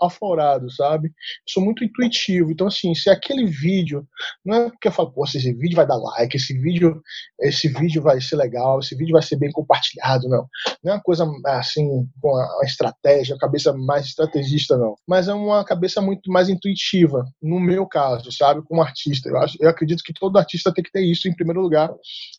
aflorado, 0.00 0.70
sabe? 0.70 1.12
sou 1.48 1.62
muito 1.62 1.84
intuitivo. 1.84 2.50
Então, 2.50 2.66
assim, 2.66 2.94
se 2.94 3.10
aquele 3.10 3.46
vídeo. 3.46 4.06
Não 4.44 4.54
é 4.54 4.70
porque 4.70 4.88
eu 4.88 4.92
falo, 4.92 5.12
pô, 5.12 5.24
esse 5.24 5.52
vídeo 5.52 5.76
vai 5.76 5.86
dar 5.86 5.96
like, 5.96 6.36
esse 6.36 6.58
vídeo, 6.58 7.00
esse 7.40 7.68
vídeo 7.68 8.02
vai 8.02 8.20
ser 8.20 8.36
legal, 8.36 8.78
esse 8.80 8.94
vídeo 8.94 9.12
vai 9.12 9.22
ser 9.22 9.36
bem 9.36 9.50
compartilhado, 9.50 10.28
não. 10.28 10.46
Não 10.82 10.92
é 10.92 10.96
uma 10.96 11.02
coisa 11.02 11.26
assim, 11.46 12.06
com 12.20 12.34
a 12.36 12.64
estratégia, 12.64 13.34
a 13.34 13.38
cabeça 13.38 13.72
mais 13.72 14.06
estrategista, 14.06 14.76
não. 14.76 14.94
Mas 15.06 15.28
é 15.28 15.34
uma 15.34 15.64
cabeça 15.64 16.00
muito 16.00 16.30
mais 16.30 16.48
intuitiva, 16.48 17.24
no 17.42 17.60
meu 17.60 17.86
caso, 17.86 18.30
sabe? 18.32 18.62
Como 18.62 18.82
artista. 18.82 19.28
Eu, 19.28 19.38
acho, 19.38 19.56
eu 19.60 19.68
acredito 19.68 20.02
que 20.02 20.12
todo 20.12 20.38
artista 20.38 20.72
tem 20.72 20.84
que 20.84 20.92
ter 20.92 21.02
isso 21.02 21.28
em 21.28 21.34
primeiro 21.34 21.60
lugar, 21.60 21.90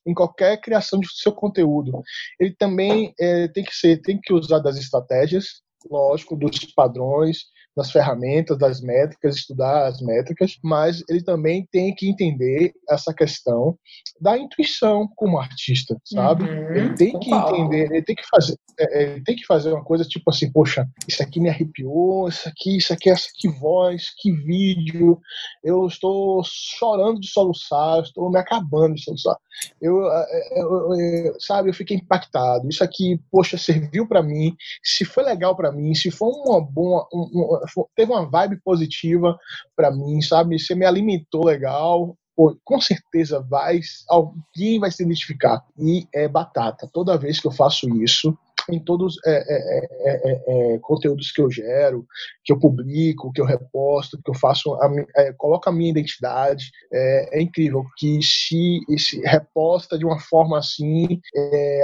em 0.05 0.13
qualquer 0.13 0.59
criação 0.59 0.99
de 0.99 1.07
seu 1.13 1.31
conteúdo. 1.31 2.01
Ele 2.39 2.55
também 2.57 3.13
é, 3.19 3.47
tem 3.47 3.63
que 3.63 3.75
ser, 3.75 4.01
tem 4.01 4.19
que 4.21 4.33
usar 4.33 4.59
das 4.59 4.77
estratégias, 4.77 5.61
lógico, 5.89 6.35
dos 6.35 6.59
padrões, 6.73 7.45
das 7.75 7.91
ferramentas, 7.91 8.57
das 8.57 8.81
métricas, 8.81 9.35
estudar 9.35 9.87
as 9.87 10.01
métricas, 10.01 10.57
mas 10.63 11.03
ele 11.09 11.23
também 11.23 11.67
tem 11.71 11.93
que 11.93 12.09
entender 12.09 12.73
essa 12.89 13.13
questão 13.13 13.77
da 14.19 14.37
intuição 14.37 15.07
como 15.15 15.37
artista, 15.37 15.97
sabe? 16.05 16.43
Uhum, 16.43 16.75
ele 16.75 16.95
tem 16.95 17.19
que 17.19 17.33
entender, 17.33 17.91
ele 17.91 18.01
tem 18.01 18.15
que 18.15 18.27
fazer, 18.27 18.57
é, 18.79 18.99
é, 18.99 19.11
ele 19.13 19.23
tem 19.23 19.35
que 19.35 19.45
fazer 19.45 19.73
uma 19.73 19.83
coisa 19.83 20.05
tipo 20.05 20.29
assim, 20.29 20.51
poxa, 20.51 20.87
isso 21.07 21.21
aqui 21.21 21.39
me 21.39 21.49
arrepiou, 21.49 22.29
isso 22.29 22.47
aqui, 22.47 22.77
isso 22.77 22.93
aqui, 22.93 23.09
essa 23.09 23.27
que 23.35 23.49
voz, 23.49 24.13
que 24.17 24.31
vídeo, 24.31 25.19
eu 25.63 25.85
estou 25.85 26.41
chorando 26.45 27.19
de 27.19 27.27
soluçar, 27.27 28.01
estou 28.01 28.29
me 28.31 28.39
acabando 28.39 28.95
de 28.95 29.03
soluçar. 29.03 29.35
Eu, 29.81 30.05
é, 30.11 30.61
eu, 30.61 30.95
eu, 30.95 31.39
sabe, 31.39 31.69
eu 31.69 31.73
fiquei 31.73 31.97
impactado. 31.97 32.67
Isso 32.69 32.83
aqui, 32.83 33.19
poxa, 33.31 33.57
serviu 33.57 34.07
para 34.07 34.21
mim. 34.21 34.55
Se 34.83 35.05
foi 35.05 35.23
legal 35.23 35.55
para 35.55 35.71
mim, 35.71 35.93
se 35.93 36.11
foi 36.11 36.29
uma 36.29 36.61
boa, 36.61 37.07
um, 37.13 37.59
teve 37.95 38.11
uma 38.11 38.29
vibe 38.29 38.59
positiva 38.63 39.37
para 39.75 39.91
mim, 39.91 40.21
sabe? 40.21 40.59
Você 40.59 40.75
me 40.75 40.85
alimentou 40.85 41.45
legal, 41.45 42.15
Pô, 42.35 42.53
com 42.65 42.81
certeza 42.81 43.39
vai, 43.39 43.79
alguém 44.09 44.77
vai 44.77 44.91
se 44.91 45.01
identificar. 45.01 45.63
E 45.79 46.05
é 46.13 46.27
batata. 46.27 46.89
Toda 46.91 47.17
vez 47.17 47.39
que 47.39 47.47
eu 47.47 47.51
faço 47.51 47.87
isso, 48.03 48.37
em 48.69 48.79
todos 48.79 49.17
é 49.25 49.35
é, 49.35 49.77
é, 49.77 50.31
é, 50.31 50.73
é, 50.75 50.79
conteúdos 50.79 51.31
que 51.31 51.41
eu 51.41 51.49
gero, 51.51 52.05
que 52.43 52.51
eu 52.51 52.59
publico, 52.59 53.31
que 53.31 53.39
eu 53.39 53.45
reposto, 53.45 54.19
que 54.21 54.29
eu 54.29 54.35
faço, 54.35 54.73
a, 54.75 54.89
é, 55.17 55.33
coloco 55.33 55.69
a 55.69 55.71
minha 55.71 55.91
identidade. 55.91 56.71
É, 56.91 57.41
incrível 57.41 57.85
que 57.97 58.21
se, 58.21 58.79
se 58.97 59.21
reposta 59.21 59.97
de 59.97 60.05
uma 60.05 60.19
forma 60.19 60.57
assim, 60.57 61.21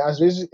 às 0.03 0.19
vezes, 0.19 0.47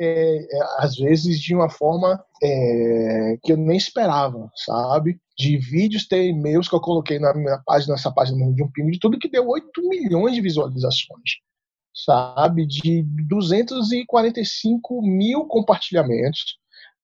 às 0.77 0.95
vezes 0.97 1.39
de 1.39 1.55
uma 1.55 1.69
forma 1.69 2.23
que 2.39 3.51
eu 3.51 3.57
nem 3.57 3.77
esperava, 3.77 4.49
sabe? 4.55 5.19
de 5.39 5.55
vídeos, 5.55 6.07
tem 6.07 6.31
e-mails 6.31 6.67
que 6.67 6.73
eu 6.73 6.81
coloquei 6.81 7.19
na 7.19 7.31
minha 7.31 7.61
página, 7.63 7.93
nessa 7.93 8.11
página 8.11 8.51
de 8.53 8.63
um 8.63 8.71
pingo 8.71 8.89
de 8.89 8.97
tudo, 8.97 9.19
que 9.19 9.29
deu 9.29 9.47
8 9.47 9.87
milhões 9.87 10.33
de 10.33 10.41
visualizações 10.41 11.37
sabe? 12.05 12.65
De 12.65 13.03
245 13.27 15.01
mil 15.01 15.45
compartilhamentos. 15.45 16.57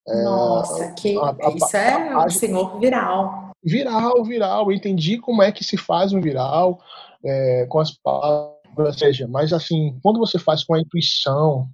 É, 0.06 0.22
Nossa, 0.22 0.84
é, 0.84 0.92
que 0.92 1.16
a, 1.16 1.30
a, 1.30 1.50
isso 1.54 1.76
é 1.76 2.16
um 2.16 2.30
senhor 2.30 2.78
viral. 2.78 3.50
Viral, 3.62 4.24
viral. 4.24 4.70
Eu 4.70 4.76
entendi 4.76 5.18
como 5.18 5.42
é 5.42 5.50
que 5.50 5.64
se 5.64 5.76
faz 5.76 6.12
um 6.12 6.20
viral 6.20 6.78
é, 7.24 7.66
com 7.68 7.80
as 7.80 7.90
palavras 7.90 8.53
ou 8.76 8.92
seja, 8.92 9.26
mas 9.28 9.52
assim, 9.52 9.98
quando 10.02 10.18
você 10.18 10.38
faz 10.38 10.64
com 10.64 10.74
a 10.74 10.80
intuição, 10.80 11.68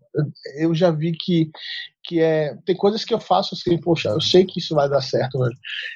eu 0.56 0.74
já 0.74 0.90
vi 0.90 1.12
que, 1.12 1.50
que 2.04 2.20
é, 2.20 2.56
tem 2.64 2.76
coisas 2.76 3.04
que 3.04 3.14
eu 3.14 3.20
faço 3.20 3.54
assim, 3.54 3.78
poxa, 3.78 4.08
eu 4.08 4.20
sei 4.20 4.44
que 4.44 4.58
isso 4.58 4.74
vai 4.74 4.88
dar 4.88 5.00
certo. 5.00 5.38
Né? 5.38 5.50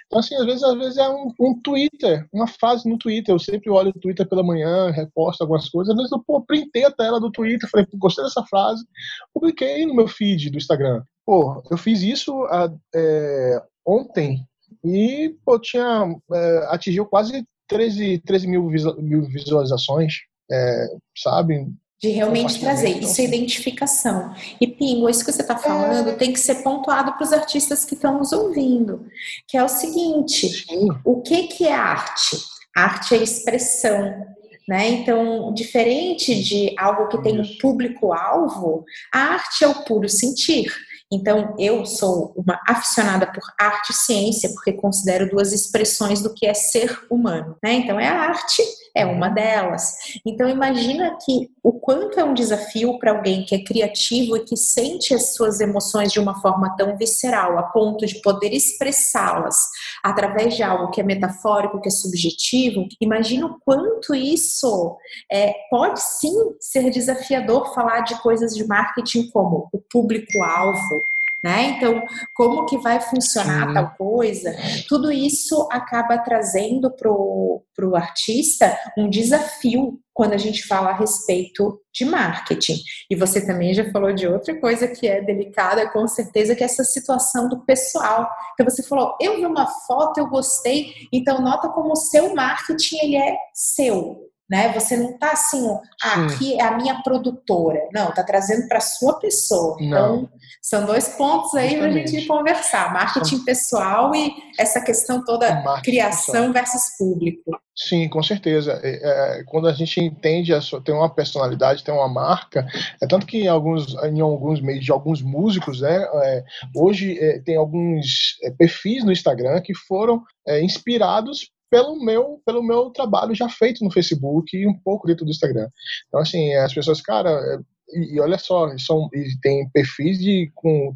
Então, 0.07 0.19
assim, 0.19 0.35
às 0.37 0.45
vezes, 0.45 0.63
às 0.63 0.75
vezes 0.77 0.97
é 0.97 1.09
um, 1.09 1.33
um 1.41 1.61
Twitter, 1.61 2.27
uma 2.33 2.47
frase 2.47 2.89
no 2.89 2.99
Twitter. 2.99 3.35
Eu 3.35 3.39
sempre 3.39 3.71
olho 3.71 3.91
o 3.91 4.01
Twitter 4.01 4.29
pela 4.29 4.43
manhã, 4.43 4.91
reposto 4.91 5.43
algumas 5.43 5.69
coisas. 5.69 5.91
Às 5.93 5.97
vezes 5.97 6.13
eu 6.13 6.23
pô, 6.25 6.41
printei 6.41 6.85
a 6.85 6.91
tela 6.91 7.21
do 7.21 7.31
Twitter, 7.31 7.69
falei, 7.69 7.87
gostei 7.95 8.25
dessa 8.25 8.45
frase, 8.45 8.85
publiquei 9.33 9.85
no 9.87 9.95
meu 9.95 10.07
feed 10.07 10.51
do 10.51 10.59
Instagram. 10.59 11.03
Pô, 11.27 11.63
eu 11.71 11.77
fiz 11.77 12.03
isso 12.03 12.47
é, 12.95 13.63
ontem 13.87 14.47
e 14.85 15.35
pô, 15.45 15.59
tinha, 15.59 16.15
é, 16.33 16.67
atingiu 16.69 17.07
quase 17.07 17.47
13, 17.67 18.19
13 18.19 18.47
mil 18.47 18.69
visualizações 18.69 20.19
é, 20.51 20.87
sabe? 21.17 21.67
De 22.01 22.11
realmente 22.11 22.61
trazer 22.61 22.91
isso 22.99 23.21
é 23.21 23.25
identificação. 23.25 24.35
E 24.61 24.67
Pingo, 24.67 25.09
isso 25.09 25.25
que 25.25 25.33
você 25.33 25.43
está 25.43 25.57
falando 25.57 26.11
é... 26.11 26.15
tem 26.15 26.33
que 26.33 26.41
ser 26.41 26.57
pontuado 26.57 27.13
para 27.15 27.25
os 27.25 27.33
artistas 27.33 27.85
que 27.85 27.95
estão 27.95 28.19
nos 28.19 28.33
ouvindo, 28.33 29.07
que 29.49 29.57
é 29.57 29.65
o 29.65 29.69
seguinte: 29.69 30.49
Sim. 30.49 30.89
o 31.05 31.23
que, 31.23 31.45
que 31.45 31.67
é 31.67 31.73
arte? 31.73 32.37
Arte 32.77 33.15
é 33.15 33.23
expressão, 33.23 34.27
né? 34.69 34.89
Então, 34.89 35.55
diferente 35.55 36.43
de 36.43 36.75
algo 36.79 37.09
que 37.09 37.23
tem 37.23 37.41
um 37.41 37.59
público-alvo, 37.59 38.85
a 39.13 39.19
arte 39.19 39.65
é 39.65 39.69
o 39.69 39.85
puro 39.85 40.09
sentir. 40.09 40.71
Então, 41.13 41.55
eu 41.59 41.87
sou 41.87 42.35
uma 42.37 42.59
aficionada 42.67 43.27
por 43.27 43.43
arte 43.59 43.91
e 43.91 43.95
ciência, 43.95 44.51
porque 44.51 44.73
considero 44.73 45.31
duas 45.31 45.53
expressões 45.53 46.21
do 46.21 46.35
que 46.35 46.47
é 46.47 46.55
ser 46.55 47.07
humano. 47.11 47.57
Né? 47.63 47.75
Então, 47.75 48.01
é 48.01 48.09
a 48.09 48.21
arte, 48.21 48.63
é 48.95 49.05
uma 49.05 49.29
delas. 49.29 49.95
Então, 50.25 50.49
imagina 50.49 51.19
que 51.25 51.51
o 51.63 51.73
quanto 51.73 52.19
é 52.21 52.25
um 52.25 52.35
desafio 52.35 52.99
para 52.99 53.11
alguém 53.11 53.45
que 53.45 53.55
é 53.55 53.65
criativo 53.65 54.37
e 54.37 54.45
que 54.45 54.57
sente 54.57 55.13
as 55.15 55.35
suas 55.35 55.61
emoções 55.61 56.13
de 56.13 56.21
uma 56.21 56.41
forma 56.41 56.77
tão 56.77 56.97
visceral, 56.97 57.59
a 57.59 57.65
ponto 57.65 58.07
de 58.07 58.21
poder 58.21 58.53
expressá-las 58.53 59.57
através 60.03 60.55
de 60.57 60.63
algo 60.63 60.91
que 60.91 61.01
é 61.01 61.05
metafórico, 61.05 61.81
que 61.81 61.89
é 61.89 61.91
subjetivo. 61.91 62.87
Imagina 63.01 63.47
o 63.47 63.59
quanto 63.61 64.15
isso 64.15 64.97
é, 65.31 65.53
pode 65.71 66.01
sim 66.01 66.35
ser 66.61 66.91
desafiador 66.91 67.75
falar 67.75 68.01
de 68.03 68.21
coisas 68.23 68.55
de 68.55 68.67
marketing 68.67 69.31
como 69.31 69.69
o 69.73 69.79
público-alvo, 69.91 71.03
né? 71.45 71.77
Então, 71.77 72.03
como 72.35 72.65
que 72.65 72.79
vai 72.79 72.99
funcionar 73.03 73.69
Sim. 73.69 73.75
tal 73.75 73.95
coisa? 73.99 74.57
Tudo 74.89 75.13
isso 75.13 75.69
acaba 75.71 76.17
trazendo 76.17 76.91
para 76.91 77.13
o 77.13 77.95
artista 77.95 78.75
um 78.97 79.11
desafio 79.11 80.01
quando 80.15 80.33
a 80.33 80.39
gente 80.39 80.67
fala 80.67 80.89
a 80.89 80.97
respeito 80.97 81.83
de 81.93 82.07
marketing. 82.07 82.79
E 83.11 83.15
você 83.15 83.45
também 83.45 83.75
já 83.75 83.91
falou 83.93 84.15
de 84.15 84.27
outra 84.27 84.59
coisa 84.59 84.89
que 84.89 85.07
é 85.07 85.21
delicada, 85.21 85.87
com 85.91 86.09
certeza, 86.09 86.55
que 86.57 86.63
é 86.63 86.67
essa 86.67 86.83
situação 86.83 87.47
do 87.47 87.61
pessoal. 87.67 88.27
Então 88.55 88.65
você 88.65 88.83
falou, 88.83 89.15
eu 89.21 89.37
vi 89.37 89.45
uma 89.45 89.67
foto, 89.67 90.19
eu 90.19 90.27
gostei, 90.29 90.95
então 91.13 91.43
nota 91.43 91.69
como 91.69 91.93
o 91.93 91.97
seu 91.97 92.35
marketing 92.35 92.97
ele 93.03 93.17
é 93.17 93.37
seu 93.53 94.34
né? 94.49 94.73
Você 94.73 94.97
não 94.97 95.11
está 95.11 95.33
assim, 95.33 95.67
ah, 96.03 96.27
aqui 96.27 96.55
é 96.61 96.63
a 96.63 96.77
minha 96.77 97.03
produtora. 97.03 97.89
Não, 97.93 98.11
está 98.11 98.23
trazendo 98.23 98.69
para 98.69 98.81
sua 98.81 99.19
pessoa. 99.19 99.77
Não. 99.81 99.87
Então, 99.87 100.29
são 100.63 100.87
dois 100.87 101.09
pontos 101.09 101.55
aí 101.55 101.77
para 101.77 101.87
a 101.87 101.91
gente 101.91 102.27
conversar: 102.27 102.93
marketing 102.93 103.45
pessoal 103.45 104.15
e 104.15 104.35
essa 104.59 104.81
questão 104.81 105.25
toda 105.25 105.81
criação 105.83 106.35
pessoal. 106.35 106.53
versus 106.53 106.97
público. 106.99 107.59
Sim, 107.77 108.09
com 108.09 108.23
certeza. 108.23 108.81
É, 108.85 109.39
é, 109.41 109.45
quando 109.45 109.67
a 109.67 109.73
gente 109.73 110.01
entende, 110.01 110.55
a 110.55 110.61
sua, 110.61 110.81
tem 110.81 110.95
uma 110.95 111.13
personalidade, 111.13 111.83
tem 111.83 111.93
uma 111.93 112.09
marca, 112.09 112.67
é 113.03 113.07
tanto 113.07 113.27
que 113.27 113.39
em 113.39 113.49
alguns, 113.49 113.95
em 114.05 114.21
alguns 114.21 114.61
meios 114.61 114.85
de 114.85 114.93
alguns 114.93 115.21
músicos, 115.21 115.81
né, 115.81 116.07
é, 116.23 116.45
hoje 116.77 117.19
é, 117.19 117.41
tem 117.41 117.57
alguns 117.57 118.37
é, 118.45 118.51
perfis 118.51 119.05
no 119.05 119.11
Instagram 119.11 119.61
que 119.61 119.75
foram 119.75 120.23
é, 120.47 120.63
inspirados 120.63 121.51
pelo 121.75 121.99
meu, 121.99 122.41
pelo 122.47 122.63
meu 122.63 122.91
trabalho 122.91 123.35
já 123.35 123.49
feito 123.49 123.83
no 123.83 123.91
Facebook 123.91 124.57
e 124.57 124.65
um 124.65 124.79
pouco 124.79 125.09
dentro 125.09 125.25
do 125.25 125.33
Instagram. 125.33 125.69
Então, 126.07 126.21
assim, 126.21 126.55
as 126.55 126.73
pessoas, 126.73 127.01
cara, 127.01 127.61
e, 127.95 128.15
e, 128.15 128.21
olha 128.21 128.39
só, 128.39 128.69
são, 128.79 129.09
tem 129.41 129.69
perfis 129.71 130.19
de 130.19 130.51
com 130.55 130.95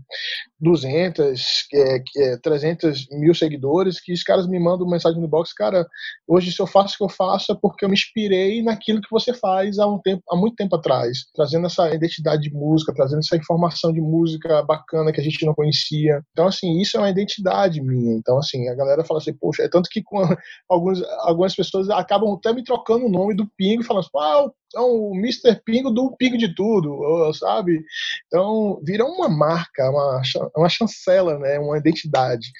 200, 0.60 1.68
é, 1.72 2.36
300 2.42 3.08
é, 3.10 3.16
mil 3.16 3.34
seguidores 3.34 4.00
que 4.00 4.12
os 4.12 4.22
caras 4.22 4.48
me 4.48 4.58
mandam 4.58 4.88
mensagem 4.88 5.20
no 5.20 5.28
box, 5.28 5.54
cara, 5.54 5.86
hoje 6.26 6.50
se 6.50 6.60
eu 6.60 6.66
faço 6.66 6.94
o 6.94 6.98
que 6.98 7.04
eu 7.04 7.08
faço 7.08 7.52
é 7.52 7.54
porque 7.60 7.84
eu 7.84 7.88
me 7.88 7.94
inspirei 7.94 8.62
naquilo 8.62 9.00
que 9.00 9.10
você 9.10 9.32
faz 9.32 9.78
há 9.78 9.86
um 9.86 9.98
tempo, 9.98 10.22
há 10.30 10.36
muito 10.36 10.56
tempo 10.56 10.74
atrás, 10.74 11.26
trazendo 11.34 11.66
essa 11.66 11.94
identidade 11.94 12.42
de 12.42 12.52
música, 12.52 12.92
trazendo 12.92 13.20
essa 13.20 13.36
informação 13.36 13.92
de 13.92 14.00
música 14.00 14.62
bacana 14.62 15.12
que 15.12 15.20
a 15.20 15.24
gente 15.24 15.46
não 15.46 15.54
conhecia. 15.54 16.22
Então 16.32 16.48
assim, 16.48 16.80
isso 16.80 16.96
é 16.96 17.00
uma 17.00 17.10
identidade 17.10 17.80
minha. 17.80 18.16
Então 18.16 18.38
assim, 18.38 18.68
a 18.68 18.74
galera 18.74 19.04
fala 19.04 19.20
assim, 19.20 19.32
poxa, 19.34 19.62
é 19.62 19.68
tanto 19.68 19.88
que 19.88 20.02
com 20.02 20.18
alguns, 20.68 21.02
algumas 21.20 21.54
pessoas 21.54 21.88
acabam 21.90 22.34
até 22.34 22.52
me 22.52 22.64
trocando 22.64 23.06
o 23.06 23.10
nome 23.10 23.34
do 23.34 23.48
Pingo, 23.56 23.84
falando 23.84 24.04
assim, 24.04 24.10
ah, 24.16 24.50
é 24.74 24.80
o 24.80 25.12
Mr. 25.14 25.60
Pingo 25.64 25.90
do 25.90 26.14
Pingo 26.16 26.36
de 26.36 26.54
Tudo, 26.54 27.32
sabe? 27.34 27.82
Então, 28.26 28.80
vira 28.84 29.04
uma 29.04 29.28
marca, 29.28 29.90
uma, 29.90 30.22
uma 30.56 30.68
chancela, 30.68 31.38
né? 31.38 31.58
Uma 31.58 31.78
identidade. 31.78 32.50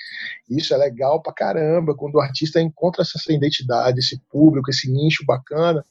Isso 0.48 0.72
é 0.72 0.76
legal 0.76 1.22
pra 1.22 1.32
caramba, 1.32 1.94
quando 1.94 2.14
o 2.14 2.20
artista 2.20 2.60
encontra 2.60 3.02
essa 3.02 3.32
identidade, 3.32 3.98
esse 3.98 4.20
público, 4.30 4.70
esse 4.70 4.90
nicho 4.90 5.24
bacana, 5.26 5.84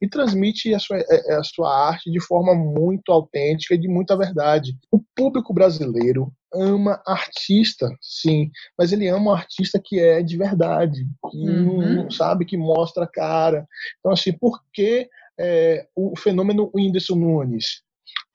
e 0.00 0.08
transmite 0.08 0.74
a 0.74 0.78
sua, 0.78 0.98
é, 0.98 1.04
é, 1.08 1.34
a 1.36 1.44
sua 1.44 1.88
arte 1.88 2.10
de 2.10 2.20
forma 2.20 2.54
muito 2.54 3.12
autêntica 3.12 3.74
e 3.74 3.78
de 3.78 3.88
muita 3.88 4.16
verdade. 4.16 4.76
O 4.90 5.00
público 5.14 5.54
brasileiro 5.54 6.32
ama 6.52 7.00
artista, 7.06 7.88
sim, 8.00 8.50
mas 8.76 8.92
ele 8.92 9.06
ama 9.06 9.30
um 9.30 9.34
artista 9.34 9.80
que 9.82 10.00
é 10.00 10.20
de 10.22 10.36
verdade, 10.36 11.06
que 11.30 11.48
uhum. 11.48 12.10
sabe, 12.10 12.44
que 12.44 12.56
mostra 12.56 13.04
a 13.04 13.08
cara. 13.08 13.66
Então, 14.00 14.12
assim, 14.12 14.32
por 14.32 14.60
que 14.72 15.08
é, 15.40 15.86
o 15.96 16.16
fenômeno 16.16 16.70
Whindersson 16.74 17.14
Nunes? 17.16 17.82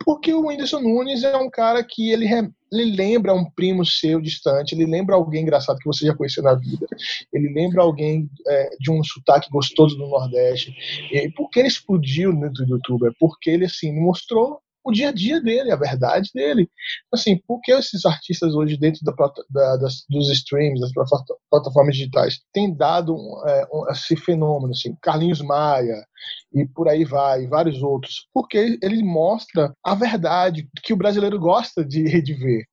Porque 0.03 0.33
o 0.33 0.47
Whindersson 0.47 0.81
Nunes 0.81 1.23
é 1.23 1.37
um 1.37 1.49
cara 1.49 1.83
que 1.83 2.11
ele, 2.11 2.27
ele 2.71 2.95
lembra 2.95 3.33
um 3.33 3.49
primo 3.51 3.85
seu 3.85 4.19
distante, 4.21 4.73
ele 4.73 4.85
lembra 4.85 5.15
alguém 5.15 5.43
engraçado 5.43 5.77
que 5.77 5.85
você 5.85 6.05
já 6.05 6.15
conheceu 6.15 6.43
na 6.43 6.53
vida, 6.53 6.85
ele 7.31 7.53
lembra 7.53 7.81
alguém 7.81 8.29
é, 8.47 8.69
de 8.79 8.91
um 8.91 9.03
sotaque 9.03 9.49
gostoso 9.49 9.97
do 9.97 10.07
Nordeste. 10.07 10.75
E 11.11 11.29
por 11.31 11.49
que 11.49 11.59
ele 11.59 11.67
explodiu 11.67 12.33
dentro 12.33 12.65
do 12.65 12.75
YouTube? 12.75 13.07
É 13.07 13.11
porque 13.19 13.49
ele 13.49 13.65
assim 13.65 13.93
mostrou 13.93 14.59
o 14.85 14.91
dia 14.91 15.09
a 15.09 15.11
dia 15.11 15.41
dele, 15.41 15.71
a 15.71 15.75
verdade 15.75 16.29
dele. 16.33 16.69
Assim, 17.11 17.37
por 17.47 17.59
que 17.61 17.71
esses 17.71 18.05
artistas 18.05 18.53
hoje 18.53 18.77
dentro 18.77 19.03
da, 19.03 19.11
da, 19.49 19.77
das, 19.77 20.05
dos 20.07 20.29
streams, 20.31 20.79
das 20.79 20.91
plataformas 21.49 21.95
digitais, 21.95 22.39
têm 22.53 22.73
dado 22.75 23.15
é, 23.47 23.67
um, 23.73 23.89
esse 23.89 24.15
fenômeno, 24.15 24.71
assim, 24.71 24.95
Carlinhos 25.01 25.41
Maia 25.41 26.05
e 26.53 26.67
por 26.67 26.87
aí 26.87 27.03
vai, 27.03 27.43
e 27.43 27.47
vários 27.47 27.81
outros? 27.81 28.27
Porque 28.31 28.77
ele 28.81 29.03
mostra 29.03 29.73
a 29.83 29.95
verdade 29.95 30.69
que 30.83 30.93
o 30.93 30.97
brasileiro 30.97 31.39
gosta 31.39 31.83
de, 31.83 32.21
de 32.21 32.33
ver. 32.35 32.63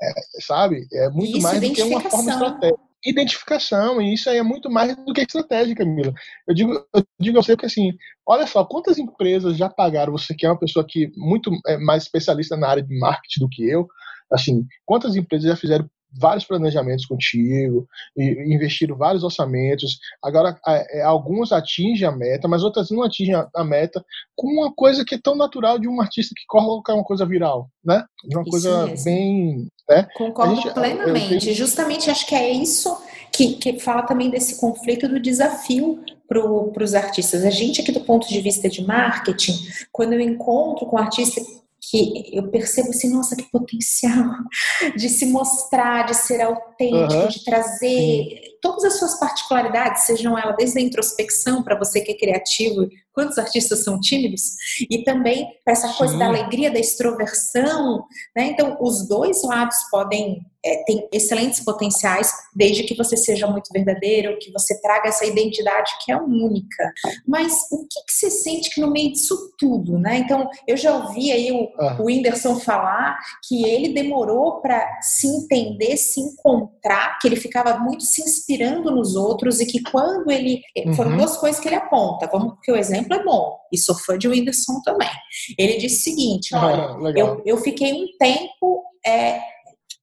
É, 0.00 0.12
sabe? 0.42 0.86
É 0.92 1.10
muito 1.10 1.38
Isso, 1.38 1.42
mais 1.42 1.60
do 1.60 1.72
que 1.72 1.82
uma 1.82 2.00
forma 2.00 2.30
estratégica 2.30 2.87
identificação, 3.04 4.00
e 4.02 4.14
isso 4.14 4.28
aí 4.28 4.38
é 4.38 4.42
muito 4.42 4.70
mais 4.70 4.96
do 4.96 5.12
que 5.12 5.20
estratégia, 5.20 5.74
Camila. 5.74 6.12
Eu 6.46 6.54
digo, 6.54 6.72
eu 6.94 7.04
digo 7.20 7.38
a 7.38 7.42
você 7.42 7.56
que 7.56 7.66
assim, 7.66 7.92
olha 8.26 8.46
só, 8.46 8.64
quantas 8.64 8.98
empresas 8.98 9.56
já 9.56 9.68
pagaram, 9.68 10.12
você 10.12 10.34
que 10.34 10.46
é 10.46 10.50
uma 10.50 10.58
pessoa 10.58 10.84
que 10.86 11.10
muito 11.16 11.50
é, 11.66 11.76
mais 11.78 12.04
especialista 12.04 12.56
na 12.56 12.68
área 12.68 12.82
de 12.82 12.98
marketing 12.98 13.40
do 13.40 13.48
que 13.48 13.68
eu, 13.68 13.86
assim, 14.32 14.66
quantas 14.84 15.16
empresas 15.16 15.48
já 15.48 15.56
fizeram 15.56 15.88
vários 16.12 16.44
planejamentos 16.44 17.06
contigo, 17.06 17.86
e 18.16 18.54
investiram 18.54 18.96
vários 18.96 19.22
orçamentos. 19.22 19.98
Agora, 20.22 20.58
é, 20.66 21.02
alguns 21.02 21.52
atingem 21.52 22.06
a 22.06 22.12
meta, 22.12 22.48
mas 22.48 22.62
outras 22.62 22.90
não 22.90 23.02
atingem 23.02 23.34
a, 23.34 23.64
meta 23.64 24.04
com 24.36 24.48
uma 24.48 24.72
coisa 24.72 25.04
que 25.04 25.14
é 25.14 25.20
tão 25.22 25.36
natural 25.36 25.78
de 25.78 25.88
um 25.88 26.00
artista 26.00 26.34
que 26.36 26.44
coloca 26.46 26.94
uma 26.94 27.04
coisa 27.04 27.26
viral, 27.26 27.68
né? 27.84 28.04
Uma 28.32 28.42
isso 28.42 28.50
coisa 28.50 28.86
mesmo. 28.86 29.04
bem. 29.04 29.68
Né? 29.88 30.06
Concordo 30.14 30.56
gente, 30.56 30.74
plenamente. 30.74 31.46
Tenho... 31.46 31.56
Justamente 31.56 32.10
acho 32.10 32.26
que 32.26 32.34
é 32.34 32.50
isso 32.50 32.96
que, 33.32 33.54
que 33.54 33.78
fala 33.78 34.02
também 34.02 34.30
desse 34.30 34.60
conflito 34.60 35.08
do 35.08 35.20
desafio 35.20 36.02
para 36.28 36.84
os 36.84 36.94
artistas. 36.94 37.44
A 37.44 37.50
gente, 37.50 37.80
aqui 37.80 37.90
do 37.90 38.00
ponto 38.00 38.28
de 38.28 38.40
vista 38.40 38.68
de 38.68 38.84
marketing, 38.84 39.54
quando 39.90 40.12
eu 40.12 40.20
encontro 40.20 40.86
com 40.86 40.96
um 40.96 41.00
artista 41.00 41.40
que 41.80 42.36
eu 42.36 42.50
percebo 42.50 42.90
assim, 42.90 43.12
nossa, 43.12 43.36
que 43.36 43.44
potencial 43.50 44.30
de 44.96 45.08
se 45.08 45.26
mostrar, 45.26 46.06
de 46.06 46.14
ser 46.14 46.40
autêntico, 46.40 47.22
uhum. 47.22 47.28
de 47.28 47.44
trazer. 47.44 48.57
Todas 48.60 48.84
as 48.84 48.98
suas 48.98 49.18
particularidades, 49.18 50.04
sejam 50.04 50.38
elas 50.38 50.56
desde 50.56 50.78
a 50.78 50.82
introspecção 50.82 51.62
para 51.62 51.78
você 51.78 52.00
que 52.00 52.12
é 52.12 52.16
criativo 52.16 52.88
quantos 53.18 53.36
artistas 53.36 53.82
são 53.82 53.98
tímidos, 53.98 54.42
e 54.88 55.02
também 55.02 55.48
para 55.64 55.72
essa 55.72 55.92
coisa 55.94 56.12
Sim. 56.12 56.20
da 56.20 56.26
alegria, 56.26 56.70
da 56.70 56.78
extroversão, 56.78 58.04
né? 58.36 58.44
Então, 58.44 58.78
os 58.80 59.08
dois 59.08 59.42
lados 59.42 59.76
podem 59.90 60.40
é, 60.64 60.84
ter 60.84 61.08
excelentes 61.12 61.58
potenciais, 61.64 62.30
desde 62.54 62.84
que 62.84 62.96
você 62.96 63.16
seja 63.16 63.48
muito 63.48 63.70
verdadeiro, 63.72 64.38
que 64.40 64.52
você 64.52 64.80
traga 64.80 65.08
essa 65.08 65.26
identidade 65.26 65.90
que 66.04 66.12
é 66.12 66.16
única. 66.16 66.92
Mas 67.26 67.54
o 67.72 67.78
que, 67.88 68.04
que 68.06 68.12
você 68.12 68.30
sente 68.30 68.72
que 68.72 68.80
no 68.80 68.90
meio 68.90 69.10
disso 69.10 69.52
tudo, 69.58 69.98
né? 69.98 70.18
Então, 70.18 70.48
eu 70.66 70.76
já 70.76 70.94
ouvi 70.94 71.32
aí 71.32 71.50
o, 71.50 71.72
ah. 71.76 71.96
o 72.00 72.04
Whindersson 72.04 72.60
falar 72.60 73.18
que 73.48 73.64
ele 73.64 73.88
demorou 73.88 74.60
para 74.60 75.00
se 75.00 75.26
entender, 75.26 75.96
se 75.96 76.20
encontrar, 76.20 77.18
que 77.18 77.26
ele 77.26 77.36
ficava 77.36 77.78
muito 77.78 78.04
se 78.04 78.22
inspirando 78.22 78.47
nos 78.56 79.14
outros 79.14 79.60
e 79.60 79.66
que 79.66 79.82
quando 79.82 80.30
ele. 80.30 80.60
Uhum. 80.86 80.94
Foram 80.94 81.16
duas 81.16 81.36
coisas 81.36 81.60
que 81.60 81.68
ele 81.68 81.76
aponta. 81.76 82.28
Vamos 82.32 82.54
porque 82.54 82.72
o 82.72 82.76
exemplo 82.76 83.14
é 83.14 83.22
bom, 83.22 83.56
e 83.72 83.78
sou 83.78 83.94
fã 83.94 84.16
de 84.16 84.28
Whindersson 84.28 84.80
também. 84.82 85.10
Ele 85.58 85.76
disse 85.76 86.00
o 86.00 86.04
seguinte: 86.04 86.54
ah, 86.54 86.96
olha, 86.98 87.18
eu, 87.18 87.42
eu 87.44 87.56
fiquei 87.58 87.92
um 87.92 88.06
tempo 88.18 88.82
é, 89.06 89.40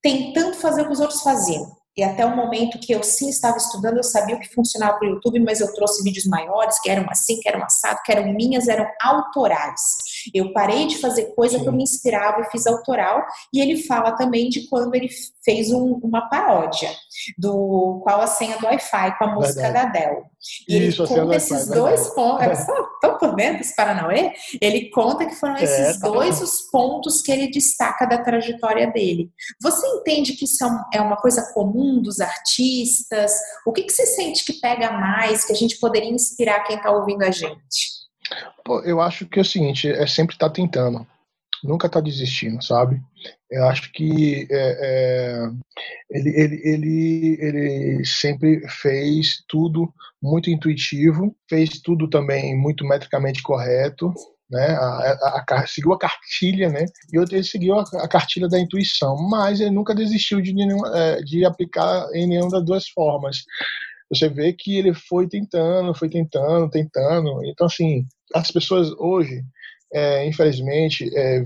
tentando 0.02 0.54
fazer 0.56 0.84
o 0.84 0.86
que 0.86 0.94
os 0.94 1.00
outros 1.00 1.22
faziam. 1.22 1.75
E 1.98 2.04
até 2.04 2.26
o 2.26 2.36
momento 2.36 2.78
que 2.80 2.94
eu 2.94 3.02
sim 3.04 3.30
estava 3.30 3.58
estudando, 3.58 3.98
eu 3.98 4.04
sabia 4.04 4.36
o 4.36 4.40
que 4.40 4.54
funcionava 4.54 4.98
para 4.98 5.08
o 5.08 5.12
YouTube, 5.14 5.40
mas 5.40 5.62
eu 5.62 5.74
trouxe 5.74 6.04
vídeos 6.04 6.26
maiores, 6.26 6.80
que 6.82 6.90
eram 6.90 7.06
assim, 7.10 7.40
que 7.40 7.48
eram 7.48 7.64
assado, 7.64 8.00
que 8.04 8.12
eram 8.12 8.34
minhas, 8.34 8.68
eram 8.68 8.86
autorais. 9.02 9.82
Eu 10.34 10.52
parei 10.52 10.88
de 10.88 10.98
fazer 10.98 11.34
coisa 11.36 11.60
que 11.60 11.68
eu 11.68 11.72
me 11.72 11.84
inspirava 11.84 12.42
e 12.42 12.52
fiz 12.52 12.68
autoral. 12.68 13.24
E 13.54 13.62
ele 13.62 13.84
fala 13.84 14.12
também 14.14 14.50
de 14.50 14.68
quando 14.68 14.94
ele 14.94 15.10
fez 15.44 15.72
um, 15.72 16.00
uma 16.04 16.28
paródia 16.28 16.90
do 17.38 18.02
Qual 18.04 18.20
a 18.20 18.28
Senha 18.28 18.58
do 18.58 18.66
Wi-Fi, 18.66 19.18
com 19.18 19.26
a 19.26 19.36
música 19.36 19.62
verdade. 19.62 19.94
da 19.94 20.00
Adele. 20.00 20.24
E 20.68 20.88
Isso, 20.88 21.04
ele 21.04 21.22
conta 21.22 21.36
esses 21.36 21.68
dois 21.68 22.08
pontos. 22.10 22.60
Estão 22.96 23.18
por 23.20 23.36
dentro 23.36 23.60
desse 23.60 23.76
Paranauê? 23.76 24.34
Ele 24.60 24.90
conta 24.90 25.26
que 25.26 25.36
foram 25.36 25.56
é, 25.56 25.64
esses 25.64 25.98
é, 25.98 26.00
tá 26.00 26.08
dois 26.08 26.42
os 26.42 26.62
pontos 26.72 27.22
que 27.22 27.32
ele 27.32 27.50
destaca 27.50 28.06
da 28.06 28.24
trajetória 28.24 28.92
dele. 28.92 29.30
Você 29.62 29.86
entende 29.88 30.34
que 30.34 30.46
isso 30.46 30.64
é, 30.64 30.98
é 30.98 31.02
uma 31.02 31.18
coisa 31.18 31.52
comum 31.54 31.85
dos 32.02 32.20
artistas? 32.20 33.32
O 33.66 33.72
que, 33.72 33.84
que 33.84 33.92
você 33.92 34.06
sente 34.06 34.44
que 34.46 34.60
pega 34.60 34.92
mais, 34.92 35.46
que 35.46 35.54
a 35.54 35.56
gente 35.56 35.78
poderia 35.80 36.10
inspirar 36.10 36.64
quem 36.64 36.78
está 36.78 36.92
ouvindo 36.92 37.24
a 37.24 37.32
gente? 37.32 37.96
Pô, 38.64 38.82
eu 38.82 39.00
acho 39.00 39.26
que 39.28 39.40
é 39.40 39.42
o 39.42 39.46
seguinte, 39.46 39.88
é 39.88 40.08
sempre 40.08 40.36
estar 40.36 40.50
tá 40.50 40.54
tentando, 40.54 41.06
nunca 41.64 41.88
tá 41.88 42.00
desistindo, 42.00 42.64
sabe? 42.64 43.00
Eu 43.50 43.66
acho 43.66 43.92
que 43.92 44.48
é, 44.50 44.78
é, 44.82 45.50
ele, 46.10 46.30
ele, 46.30 46.62
ele, 46.64 47.38
ele 47.40 48.06
sempre 48.06 48.68
fez 48.68 49.44
tudo 49.48 49.94
muito 50.22 50.50
intuitivo, 50.50 51.36
fez 51.48 51.80
tudo 51.80 52.10
também 52.10 52.58
muito 52.58 52.84
metricamente 52.86 53.44
correto, 53.44 54.14
né? 54.50 54.68
A, 54.76 55.18
a, 55.22 55.46
a, 55.50 55.68
seguiu 55.68 55.94
a 55.94 56.00
cartilha, 56.00 56.70
né? 56.70 56.86
E 57.12 57.20
outro 57.20 57.36
ele 57.36 57.44
seguiu 57.44 57.80
a, 57.80 57.84
a, 57.96 58.08
cartilha 58.08 58.48
da 58.48 58.60
intuição, 58.60 59.16
mas 59.30 59.60
ele 59.60 59.72
nunca 59.72 59.96
desistiu 59.96 60.42
de, 60.42 60.54
nenhum, 60.54 60.86
é, 60.88 61.22
de 61.22 61.46
aplicar 61.46 62.08
em 62.14 62.28
nenhuma 62.28 62.52
das 62.52 62.66
duas 62.66 62.88
formas. 62.90 63.44
Você 64.10 64.30
vê 64.30 64.54
que 64.54 64.78
ele 64.78 64.94
foi 64.94 65.28
tentando, 65.28 65.94
foi 65.96 66.10
tentando, 66.10 66.70
tentando. 66.70 67.44
Então, 67.46 67.66
assim, 67.68 68.06
as 68.34 68.52
pessoas 68.52 68.92
hoje, 69.00 69.44
é, 69.96 70.28
infelizmente, 70.28 71.10
é. 71.16 71.42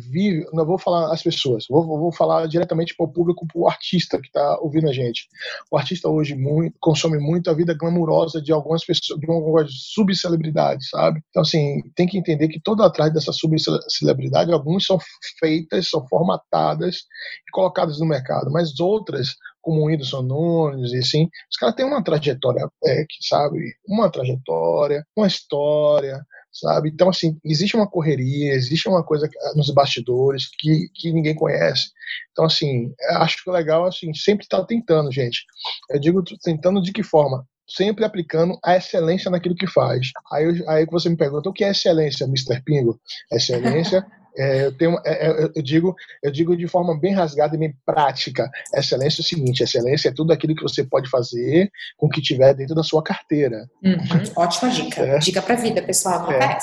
Não 0.51 0.65
vou 0.65 0.79
falar 0.79 1.13
as 1.13 1.21
pessoas, 1.21 1.65
vou, 1.69 1.85
vou 1.85 2.11
falar 2.11 2.47
diretamente 2.47 2.95
para 2.95 3.05
o 3.05 3.11
público, 3.11 3.45
para 3.45 3.61
o 3.61 3.67
artista 3.67 4.19
que 4.19 4.25
está 4.25 4.57
ouvindo 4.59 4.89
a 4.89 4.93
gente. 4.93 5.27
O 5.71 5.77
artista 5.77 6.09
hoje 6.09 6.33
muito, 6.33 6.75
consome 6.79 7.19
muito 7.19 7.51
a 7.51 7.53
vida 7.53 7.75
glamurosa 7.75 8.41
de 8.41 8.51
algumas 8.51 8.83
pessoas, 8.83 9.19
de 9.19 9.31
algumas 9.31 9.71
subcelebridades, 9.71 10.89
sabe? 10.89 11.21
Então, 11.29 11.43
assim, 11.43 11.83
tem 11.95 12.07
que 12.07 12.17
entender 12.17 12.47
que 12.47 12.59
todo 12.59 12.81
atrás 12.81 13.13
dessa 13.13 13.31
subcelebridade, 13.31 14.51
algumas 14.51 14.83
são 14.83 14.97
feitas, 15.39 15.87
são 15.87 16.07
formatadas 16.07 17.03
e 17.47 17.51
colocadas 17.51 17.99
no 17.99 18.07
mercado, 18.07 18.49
mas 18.51 18.79
outras 18.79 19.35
como 19.61 19.81
o 19.81 19.85
Whindersson 19.85 20.21
Nunes, 20.21 20.93
e 20.93 20.97
assim, 20.99 21.29
os 21.51 21.57
caras 21.57 21.75
têm 21.75 21.85
uma 21.85 22.03
trajetória, 22.03 22.67
é, 22.85 23.05
que, 23.07 23.27
sabe? 23.27 23.59
Uma 23.85 24.09
trajetória, 24.09 25.05
uma 25.15 25.27
história, 25.27 26.25
sabe? 26.51 26.89
Então, 26.89 27.09
assim, 27.09 27.37
existe 27.43 27.75
uma 27.75 27.87
correria, 27.87 28.53
existe 28.53 28.87
uma 28.87 29.03
coisa 29.03 29.29
nos 29.55 29.69
bastidores 29.71 30.49
que, 30.57 30.89
que 30.93 31.11
ninguém 31.11 31.35
conhece. 31.35 31.91
Então, 32.31 32.45
assim, 32.45 32.93
acho 33.17 33.43
que 33.43 33.49
o 33.49 33.53
legal, 33.53 33.85
assim, 33.85 34.13
sempre 34.13 34.45
estar 34.45 34.59
tá 34.59 34.65
tentando, 34.65 35.11
gente. 35.11 35.45
Eu 35.89 35.99
digo 35.99 36.23
tentando 36.43 36.81
de 36.81 36.91
que 36.91 37.03
forma? 37.03 37.45
Sempre 37.67 38.03
aplicando 38.03 38.57
a 38.63 38.75
excelência 38.75 39.29
naquilo 39.29 39.55
que 39.55 39.67
faz. 39.67 40.11
Aí, 40.31 40.63
aí 40.67 40.85
você 40.87 41.09
me 41.09 41.17
pergunta, 41.17 41.49
o 41.49 41.53
que 41.53 41.63
é 41.63 41.69
excelência, 41.69 42.25
Mr. 42.25 42.61
Pingo? 42.63 42.99
Excelência 43.31 44.05
é, 44.37 44.65
eu, 44.65 44.77
tenho, 44.77 44.97
é, 45.05 45.27
é, 45.27 45.49
eu, 45.55 45.61
digo, 45.61 45.95
eu 46.23 46.31
digo 46.31 46.55
de 46.55 46.67
forma 46.67 46.97
bem 46.97 47.13
rasgada 47.13 47.55
e 47.55 47.59
bem 47.59 47.75
prática. 47.85 48.49
Excelência 48.73 49.21
é 49.21 49.23
o 49.23 49.25
seguinte: 49.25 49.63
excelência 49.63 50.09
é 50.09 50.13
tudo 50.13 50.31
aquilo 50.31 50.55
que 50.55 50.63
você 50.63 50.83
pode 50.83 51.09
fazer 51.09 51.69
com 51.97 52.07
o 52.07 52.09
que 52.09 52.21
tiver 52.21 52.53
dentro 52.53 52.75
da 52.75 52.83
sua 52.83 53.03
carteira. 53.03 53.67
Uhum, 53.83 53.97
ótima 54.35 54.69
dica. 54.71 55.01
É. 55.01 55.19
Dica 55.19 55.41
para 55.41 55.55
vida, 55.55 55.81
pessoal. 55.81 56.23
Não 56.23 56.33
é, 56.33 56.57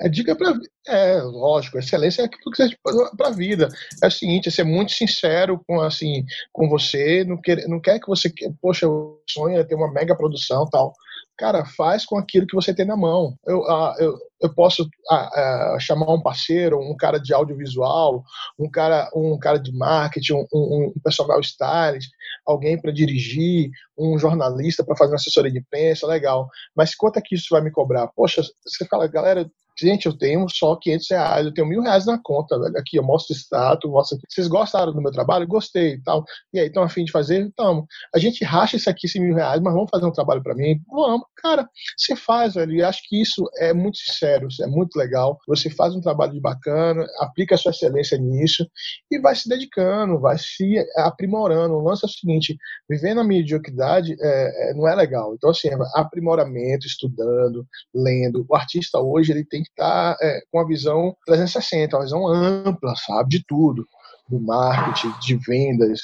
é 0.00 0.08
dica 0.08 0.34
para 0.34 0.52
é 0.88 1.22
lógico. 1.22 1.78
Excelência 1.78 2.22
é 2.22 2.24
aquilo 2.24 2.50
que 2.50 2.62
você 2.62 2.76
para 3.16 3.28
a 3.28 3.32
vida. 3.32 3.68
É 4.02 4.06
o 4.06 4.10
seguinte: 4.10 4.48
é 4.48 4.52
ser 4.52 4.64
muito 4.64 4.92
sincero 4.92 5.60
com 5.66 5.80
assim 5.80 6.24
com 6.52 6.68
você. 6.68 7.24
Não 7.24 7.40
quer, 7.40 7.68
não 7.68 7.80
quer 7.80 8.00
que 8.00 8.08
você 8.08 8.32
poxa, 8.60 8.88
o 8.88 9.20
sonho 9.28 9.58
é 9.58 9.64
ter 9.64 9.74
uma 9.74 9.92
mega 9.92 10.16
produção 10.16 10.66
tal. 10.70 10.92
Cara, 11.36 11.64
faz 11.64 12.04
com 12.04 12.18
aquilo 12.18 12.46
que 12.46 12.54
você 12.54 12.74
tem 12.74 12.86
na 12.86 12.96
mão. 12.96 13.36
Eu, 13.46 13.64
ah, 13.68 13.94
eu, 13.98 14.16
eu 14.40 14.54
posso 14.54 14.88
ah, 15.10 15.74
ah, 15.74 15.78
chamar 15.80 16.12
um 16.12 16.22
parceiro, 16.22 16.78
um 16.78 16.96
cara 16.96 17.18
de 17.18 17.32
audiovisual, 17.32 18.22
um 18.58 18.70
cara, 18.70 19.10
um 19.14 19.38
cara 19.38 19.58
de 19.58 19.72
marketing, 19.72 20.34
um, 20.34 20.46
um, 20.52 20.92
um 20.96 21.00
personal 21.02 21.40
stylist, 21.40 22.10
alguém 22.46 22.80
para 22.80 22.92
dirigir, 22.92 23.70
um 23.98 24.18
jornalista 24.18 24.84
para 24.84 24.96
fazer 24.96 25.12
uma 25.12 25.16
assessoria 25.16 25.50
de 25.50 25.58
imprensa, 25.58 26.06
legal. 26.06 26.48
Mas 26.76 26.94
quanto 26.94 27.18
é 27.18 27.22
que 27.24 27.34
isso 27.34 27.48
vai 27.50 27.62
me 27.62 27.70
cobrar? 27.70 28.08
Poxa, 28.08 28.42
você 28.66 28.84
fala, 28.86 29.06
galera, 29.06 29.50
Gente, 29.78 30.06
eu 30.06 30.16
tenho 30.16 30.46
só 30.48 30.76
500 30.76 31.10
reais, 31.10 31.46
eu 31.46 31.54
tenho 31.54 31.66
mil 31.66 31.82
reais 31.82 32.06
na 32.06 32.18
conta, 32.22 32.58
velho. 32.58 32.76
Aqui, 32.76 32.96
eu 32.96 33.02
mostro 33.02 33.34
status, 33.34 33.90
mostro 33.90 34.16
aqui. 34.16 34.26
Vocês 34.28 34.48
gostaram 34.48 34.92
do 34.92 35.00
meu 35.00 35.12
trabalho? 35.12 35.46
Gostei 35.46 35.94
e 35.94 36.02
tal. 36.02 36.24
E 36.52 36.60
aí, 36.60 36.66
estão 36.66 36.82
afim 36.82 37.04
de 37.04 37.12
fazer? 37.12 37.40
Então, 37.40 37.86
a 38.14 38.18
gente 38.18 38.44
racha 38.44 38.76
isso 38.76 38.90
aqui, 38.90 39.06
esses 39.06 39.20
mil 39.20 39.34
reais, 39.34 39.60
mas 39.60 39.72
vamos 39.72 39.90
fazer 39.90 40.06
um 40.06 40.12
trabalho 40.12 40.42
para 40.42 40.54
mim? 40.54 40.80
Vamos. 40.88 41.26
Cara, 41.36 41.68
você 41.96 42.14
faz, 42.14 42.54
velho. 42.54 42.72
E 42.72 42.82
acho 42.82 43.00
que 43.08 43.20
isso 43.20 43.48
é 43.58 43.72
muito 43.72 43.98
sincero, 43.98 44.46
é 44.60 44.66
muito 44.66 44.96
legal. 44.96 45.38
Você 45.48 45.68
faz 45.68 45.94
um 45.94 46.00
trabalho 46.00 46.32
de 46.32 46.40
bacana, 46.40 47.04
aplica 47.18 47.54
a 47.54 47.58
sua 47.58 47.70
excelência 47.70 48.16
nisso 48.16 48.66
e 49.10 49.18
vai 49.18 49.34
se 49.34 49.48
dedicando, 49.48 50.20
vai 50.20 50.36
se 50.38 50.78
aprimorando. 50.98 51.74
O 51.74 51.82
lance 51.82 52.04
é 52.04 52.08
o 52.08 52.10
seguinte, 52.10 52.56
viver 52.88 53.14
na 53.14 53.24
mediocridade 53.24 54.14
é, 54.20 54.70
é, 54.70 54.74
não 54.74 54.86
é 54.86 54.94
legal. 54.94 55.34
Então, 55.34 55.50
assim, 55.50 55.68
aprimoramento, 55.94 56.86
estudando, 56.86 57.66
lendo. 57.94 58.46
O 58.48 58.54
artista 58.54 59.00
hoje, 59.00 59.32
ele 59.32 59.44
tem 59.44 59.61
que 59.62 59.70
estar 59.70 60.16
tá, 60.16 60.24
é, 60.24 60.40
com 60.50 60.58
uma 60.58 60.66
visão 60.66 61.16
360, 61.26 61.96
uma 61.96 62.04
visão 62.04 62.26
ampla, 62.26 62.94
sabe, 62.96 63.30
de 63.30 63.44
tudo, 63.46 63.86
do 64.28 64.40
marketing, 64.40 65.12
de 65.20 65.36
vendas, 65.36 66.00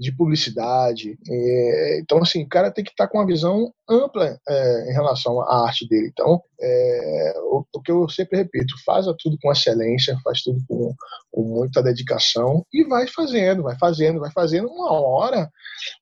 de 0.00 0.10
publicidade. 0.12 1.18
É, 1.30 2.00
então, 2.00 2.22
assim, 2.22 2.42
o 2.42 2.48
cara 2.48 2.70
tem 2.70 2.82
que 2.82 2.90
estar 2.90 3.04
tá 3.06 3.10
com 3.10 3.18
uma 3.18 3.26
visão 3.26 3.70
ampla 3.86 4.38
é, 4.48 4.90
em 4.90 4.94
relação 4.94 5.38
à 5.42 5.66
arte 5.66 5.86
dele. 5.86 6.08
Então, 6.10 6.40
é, 6.58 7.34
o, 7.44 7.62
o, 7.74 7.82
que 7.82 7.92
eu 7.92 8.08
sempre 8.08 8.38
repito, 8.38 8.74
faça 8.86 9.14
tudo 9.18 9.36
com 9.42 9.52
excelência, 9.52 10.18
faz 10.24 10.40
tudo 10.42 10.58
com, 10.66 10.94
com, 11.30 11.42
muita 11.42 11.82
dedicação 11.82 12.64
e 12.72 12.82
vai 12.84 13.06
fazendo, 13.08 13.62
vai 13.62 13.76
fazendo, 13.78 14.20
vai 14.20 14.30
fazendo. 14.32 14.68
Uma 14.68 14.90
hora, 14.90 15.50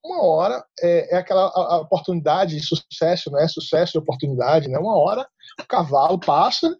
uma 0.05 0.25
hora 0.25 0.65
é, 0.81 1.17
é 1.17 1.19
aquela 1.19 1.47
a, 1.47 1.75
a 1.75 1.81
oportunidade 1.81 2.55
de 2.55 2.65
sucesso, 2.65 3.33
né? 3.33 3.49
Sucesso 3.49 3.97
e 3.97 3.99
oportunidade, 3.99 4.69
né? 4.69 4.79
Uma 4.79 4.97
hora 4.97 5.27
o 5.61 5.67
cavalo 5.67 6.21
passa 6.21 6.73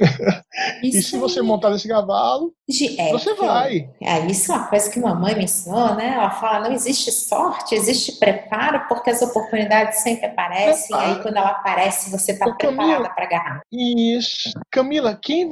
e 0.82 1.02
se 1.02 1.16
você 1.18 1.42
montar 1.42 1.70
nesse 1.70 1.88
cavalo, 1.88 2.52
é, 2.98 3.10
você 3.10 3.34
vai. 3.34 3.90
É, 4.00 4.26
isso 4.26 4.52
é 4.52 4.56
uma 4.56 4.66
coisa 4.68 4.90
que 4.90 5.00
mamãe 5.00 5.34
me 5.34 5.44
ensinou, 5.44 5.94
né? 5.94 6.14
Ela 6.14 6.30
fala: 6.30 6.68
não 6.68 6.74
existe 6.74 7.10
sorte, 7.10 7.74
existe 7.74 8.12
preparo, 8.12 8.86
porque 8.88 9.10
as 9.10 9.20
oportunidades 9.22 10.00
sempre 10.00 10.26
aparecem, 10.26 10.96
e 10.96 11.00
aí 11.00 11.22
quando 11.22 11.36
ela 11.36 11.50
aparece, 11.50 12.10
você 12.10 12.32
está 12.32 12.52
preparada 12.52 13.10
para 13.10 13.24
agarrar. 13.24 13.60
Isso. 13.72 14.50
Camila, 14.70 15.18
quem. 15.20 15.50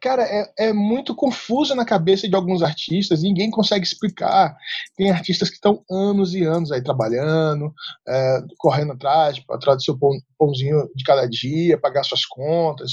Cara, 0.00 0.22
é, 0.22 0.68
é 0.68 0.72
muito 0.72 1.14
confuso 1.14 1.74
na 1.74 1.84
cabeça 1.84 2.28
de 2.28 2.34
alguns 2.34 2.62
artistas, 2.62 3.22
ninguém 3.22 3.50
consegue 3.50 3.84
explicar. 3.84 4.56
Tem 4.96 5.10
artistas 5.10 5.48
que 5.48 5.56
estão 5.56 5.82
anos 5.90 6.34
e 6.34 6.42
anos 6.42 6.72
aí 6.72 6.82
trabalhando, 6.82 7.72
é, 8.08 8.38
correndo 8.58 8.92
atrás, 8.92 9.40
atrás 9.50 9.78
do 9.78 9.84
seu 9.84 9.98
pãozinho 10.38 10.88
de 10.94 11.04
cada 11.04 11.26
dia, 11.28 11.78
pagar 11.78 12.04
suas 12.04 12.24
contas, 12.24 12.92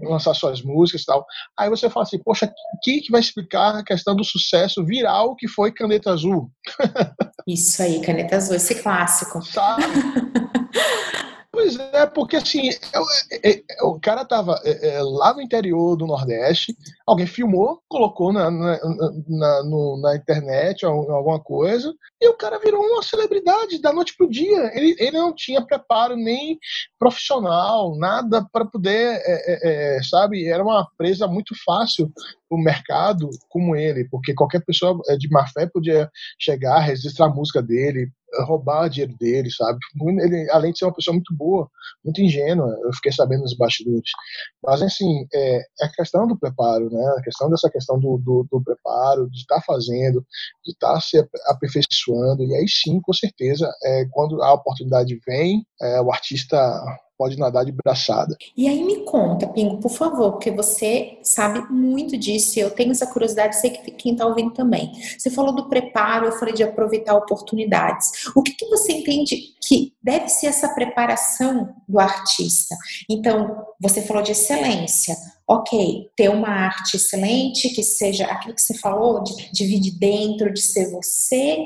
lançar 0.00 0.34
suas 0.34 0.62
músicas 0.62 1.02
e 1.02 1.06
tal. 1.06 1.24
Aí 1.58 1.68
você 1.68 1.88
fala 1.90 2.04
assim, 2.04 2.18
poxa, 2.22 2.52
quem 2.82 3.00
que 3.00 3.10
vai 3.10 3.20
explicar 3.20 3.76
a 3.76 3.84
questão 3.84 4.14
do 4.14 4.24
sucesso 4.24 4.84
viral 4.84 5.34
que 5.36 5.48
foi 5.48 5.72
Caneta 5.72 6.12
Azul? 6.12 6.50
Isso 7.46 7.82
aí, 7.82 8.00
Caneta 8.00 8.36
Azul, 8.36 8.56
esse 8.56 8.82
clássico. 8.82 9.42
Sabe? 9.42 9.82
Pois 11.54 11.78
é, 11.78 12.06
porque 12.06 12.36
assim, 12.36 12.70
é, 12.70 13.50
é, 13.50 13.56
é, 13.58 13.84
o 13.84 14.00
cara 14.00 14.24
tava 14.24 14.58
é, 14.64 15.02
lá 15.02 15.34
no 15.34 15.42
interior 15.42 15.94
do 15.96 16.06
Nordeste, 16.06 16.74
alguém 17.06 17.26
filmou, 17.26 17.82
colocou 17.90 18.32
na, 18.32 18.50
na, 18.50 18.80
na, 19.28 19.62
no, 19.62 20.00
na 20.00 20.16
internet 20.16 20.86
alguma 20.86 21.38
coisa, 21.38 21.92
e 22.18 22.26
o 22.26 22.36
cara 22.38 22.58
virou 22.58 22.80
uma 22.80 23.02
celebridade 23.02 23.82
da 23.82 23.92
noite 23.92 24.16
pro 24.16 24.30
dia. 24.30 24.70
Ele, 24.74 24.96
ele 24.98 25.18
não 25.18 25.34
tinha 25.34 25.60
preparo 25.60 26.16
nem 26.16 26.58
profissional, 26.98 27.98
nada 27.98 28.48
para 28.50 28.64
poder, 28.64 29.20
é, 29.22 29.96
é, 29.98 30.02
sabe? 30.04 30.48
Era 30.48 30.62
uma 30.62 30.88
presa 30.96 31.28
muito 31.28 31.54
fácil 31.66 32.10
o 32.48 32.56
mercado 32.56 33.28
como 33.48 33.76
ele, 33.76 34.08
porque 34.10 34.34
qualquer 34.34 34.64
pessoa 34.64 34.98
de 35.18 35.28
má 35.28 35.46
fé 35.48 35.66
podia 35.66 36.10
chegar, 36.38 36.80
registrar 36.80 37.26
a 37.26 37.34
música 37.34 37.62
dele, 37.62 38.10
roubar 38.40 38.88
dinheiro 38.88 39.16
dele, 39.18 39.50
sabe? 39.50 39.78
Ele, 40.22 40.50
além 40.50 40.72
de 40.72 40.78
ser 40.78 40.84
uma 40.86 40.94
pessoa 40.94 41.14
muito 41.14 41.34
boa, 41.34 41.68
muito 42.04 42.20
ingênua, 42.20 42.76
eu 42.84 42.92
fiquei 42.94 43.12
sabendo 43.12 43.42
nos 43.42 43.56
bastidores. 43.56 44.10
Mas, 44.64 44.82
assim, 44.82 45.26
é, 45.32 45.58
é 45.80 45.84
a 45.84 45.92
questão 45.92 46.26
do 46.26 46.38
preparo, 46.38 46.90
né? 46.90 47.14
A 47.18 47.22
questão 47.22 47.50
dessa 47.50 47.70
questão 47.70 47.98
do, 47.98 48.18
do, 48.18 48.46
do 48.50 48.62
preparo, 48.62 49.28
de 49.30 49.38
estar 49.38 49.56
tá 49.56 49.62
fazendo, 49.66 50.24
de 50.64 50.72
estar 50.72 50.94
tá 50.94 51.00
se 51.00 51.18
aperfeiçoando, 51.46 52.42
e 52.42 52.54
aí 52.54 52.68
sim, 52.68 53.00
com 53.00 53.12
certeza, 53.12 53.72
é, 53.84 54.06
quando 54.10 54.42
a 54.42 54.52
oportunidade 54.54 55.20
vem, 55.26 55.66
é, 55.80 56.00
o 56.00 56.12
artista 56.12 56.58
pode 57.16 57.38
nadar 57.38 57.64
de 57.64 57.72
braçada. 57.72 58.36
E 58.56 58.68
aí 58.68 58.82
me 58.82 59.04
conta, 59.04 59.46
Pingo, 59.46 59.78
por 59.78 59.90
favor, 59.90 60.32
porque 60.32 60.50
você 60.50 61.18
sabe 61.22 61.60
muito 61.70 62.16
disso, 62.16 62.58
eu 62.58 62.70
tenho 62.70 62.90
essa 62.90 63.06
curiosidade, 63.06 63.56
sei 63.56 63.70
que 63.70 63.90
quem 63.92 64.12
está 64.12 64.26
ouvindo 64.26 64.52
também. 64.52 64.92
Você 65.18 65.30
falou 65.30 65.54
do 65.54 65.68
preparo, 65.68 66.26
eu 66.26 66.32
falei 66.32 66.54
de 66.54 66.62
aproveitar 66.62 67.14
oportunidades. 67.14 68.10
O 68.34 68.42
que, 68.42 68.52
que 68.52 68.66
você 68.66 68.92
entende 68.92 69.36
que 69.66 69.92
deve 70.02 70.28
ser 70.28 70.46
essa 70.46 70.68
preparação 70.68 71.74
do 71.88 71.98
artista? 71.98 72.76
Então, 73.08 73.64
você 73.80 74.02
falou 74.02 74.22
de 74.22 74.32
excelência 74.32 75.16
ok, 75.48 76.10
ter 76.16 76.28
uma 76.28 76.48
arte 76.48 76.96
excelente, 76.96 77.68
que 77.70 77.82
seja 77.82 78.26
aquilo 78.26 78.54
que 78.54 78.62
você 78.62 78.78
falou, 78.78 79.22
de 79.22 79.52
dividir 79.52 79.98
dentro, 79.98 80.52
de 80.52 80.60
ser 80.60 80.90
você, 80.90 81.58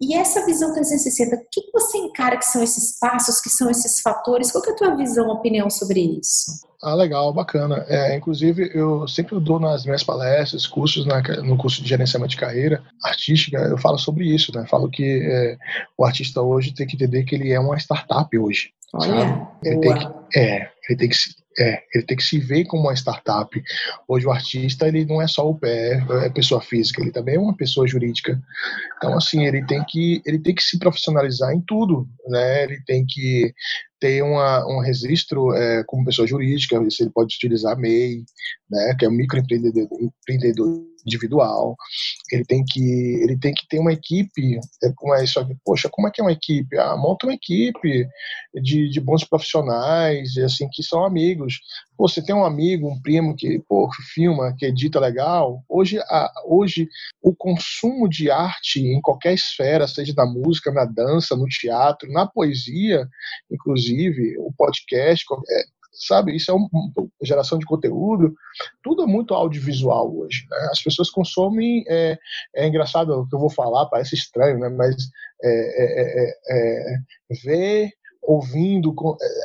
e 0.00 0.14
essa 0.14 0.44
visão 0.44 0.72
360, 0.72 1.36
o 1.36 1.38
que 1.50 1.70
você 1.72 1.98
encara 1.98 2.36
que 2.36 2.44
são 2.44 2.62
esses 2.62 2.98
passos, 2.98 3.40
que 3.40 3.50
são 3.50 3.70
esses 3.70 4.00
fatores? 4.00 4.52
Qual 4.52 4.64
é 4.64 4.70
a 4.70 4.76
tua 4.76 4.96
visão, 4.96 5.28
opinião 5.28 5.68
sobre 5.70 6.00
isso? 6.00 6.64
Ah, 6.82 6.94
legal, 6.94 7.32
bacana. 7.32 7.84
É, 7.88 8.14
inclusive, 8.14 8.70
eu 8.74 9.08
sempre 9.08 9.40
dou 9.40 9.58
nas 9.58 9.86
minhas 9.86 10.04
palestras, 10.04 10.66
cursos, 10.66 11.06
na, 11.06 11.22
no 11.42 11.56
curso 11.56 11.82
de 11.82 11.88
gerenciamento 11.88 12.32
de 12.32 12.36
carreira 12.36 12.82
artística, 13.02 13.56
eu 13.56 13.78
falo 13.78 13.96
sobre 13.96 14.26
isso, 14.26 14.52
né? 14.54 14.66
Falo 14.68 14.90
que 14.90 15.02
é, 15.02 15.56
o 15.96 16.04
artista 16.04 16.42
hoje 16.42 16.74
tem 16.74 16.86
que 16.86 16.94
entender 16.94 17.24
que 17.24 17.34
ele 17.34 17.50
é 17.52 17.58
uma 17.58 17.78
startup 17.78 18.38
hoje. 18.38 18.70
Olha, 18.92 19.48
ele 19.64 19.80
tem 19.80 19.94
que, 19.94 20.38
é, 20.38 20.68
ele 20.88 20.98
tem 20.98 21.08
que 21.08 21.16
é, 21.58 21.82
ele 21.94 22.04
tem 22.04 22.16
que 22.16 22.22
se 22.22 22.38
ver 22.38 22.64
como 22.64 22.84
uma 22.84 22.94
startup. 22.94 23.62
Hoje 24.08 24.26
o 24.26 24.32
artista 24.32 24.88
ele 24.88 25.04
não 25.04 25.20
é 25.20 25.26
só 25.26 25.48
o 25.48 25.54
pé, 25.54 26.04
é 26.24 26.28
pessoa 26.30 26.60
física, 26.60 27.00
ele 27.00 27.10
também 27.10 27.36
é 27.36 27.40
uma 27.40 27.56
pessoa 27.56 27.86
jurídica. 27.86 28.40
Então 28.96 29.16
assim 29.16 29.44
ele 29.44 29.64
tem 29.64 29.82
que 29.84 30.22
ele 30.24 30.38
tem 30.38 30.54
que 30.54 30.62
se 30.62 30.78
profissionalizar 30.78 31.52
em 31.52 31.60
tudo, 31.60 32.08
né? 32.28 32.64
Ele 32.64 32.80
tem 32.84 33.04
que 33.06 33.52
ter 34.04 34.22
uma, 34.22 34.66
um 34.66 34.80
registro 34.80 35.54
é, 35.54 35.82
como 35.84 36.04
pessoa 36.04 36.28
jurídica, 36.28 36.76
ele 36.76 37.10
pode 37.10 37.34
utilizar 37.36 37.78
MEI, 37.78 38.22
né, 38.70 38.94
que 38.98 39.06
é 39.06 39.08
um 39.08 39.12
microempreendedor 39.12 39.88
empreendedor 39.98 40.84
individual. 41.06 41.74
Ele 42.30 42.44
tem 42.44 42.62
que 42.62 42.82
ele 43.22 43.38
tem 43.38 43.54
que 43.54 43.66
ter 43.66 43.78
uma 43.78 43.94
equipe, 43.94 44.58
é, 44.82 44.92
como 44.94 45.14
é 45.14 45.24
isso 45.24 45.40
poxa, 45.64 45.88
como 45.90 46.06
é 46.06 46.10
que 46.10 46.20
é 46.20 46.24
uma 46.24 46.32
equipe? 46.32 46.76
Ah, 46.76 46.98
monta 46.98 47.26
uma 47.26 47.32
equipe 47.32 48.06
de, 48.62 48.90
de 48.90 49.00
bons 49.00 49.24
profissionais, 49.24 50.36
assim, 50.36 50.68
que 50.70 50.82
são 50.82 51.02
amigos. 51.02 51.60
Você 51.98 52.22
tem 52.22 52.34
um 52.34 52.44
amigo, 52.44 52.88
um 52.88 53.00
primo 53.00 53.36
que, 53.36 53.60
pô, 53.68 53.88
filma, 54.12 54.54
que 54.58 54.66
edita 54.66 54.98
legal. 54.98 55.62
Hoje, 55.68 55.98
a, 56.00 56.30
hoje 56.46 56.88
o 57.22 57.34
consumo 57.34 58.08
de 58.08 58.30
arte 58.30 58.80
em 58.80 59.00
qualquer 59.00 59.34
esfera, 59.34 59.86
seja 59.86 60.12
na 60.16 60.26
música, 60.26 60.72
na 60.72 60.84
dança, 60.84 61.36
no 61.36 61.46
teatro, 61.46 62.10
na 62.10 62.26
poesia, 62.26 63.08
inclusive 63.50 64.36
o 64.38 64.52
podcast, 64.52 65.24
é, 65.48 65.64
sabe? 65.92 66.34
Isso 66.34 66.50
é 66.50 66.54
uma 66.54 66.68
geração 67.22 67.58
de 67.58 67.64
conteúdo, 67.64 68.34
tudo 68.82 69.04
é 69.04 69.06
muito 69.06 69.32
audiovisual 69.32 70.14
hoje. 70.16 70.46
Né? 70.50 70.68
As 70.70 70.82
pessoas 70.82 71.10
consomem, 71.10 71.84
é, 71.88 72.18
é 72.56 72.66
engraçado 72.66 73.10
o 73.10 73.28
que 73.28 73.34
eu 73.34 73.40
vou 73.40 73.50
falar, 73.50 73.86
parece 73.86 74.14
estranho, 74.14 74.58
né? 74.58 74.68
mas 74.68 74.96
é, 75.42 75.48
é, 75.48 76.30
é, 76.48 76.94
é 77.30 77.34
ver 77.44 77.92
ouvindo. 78.24 78.94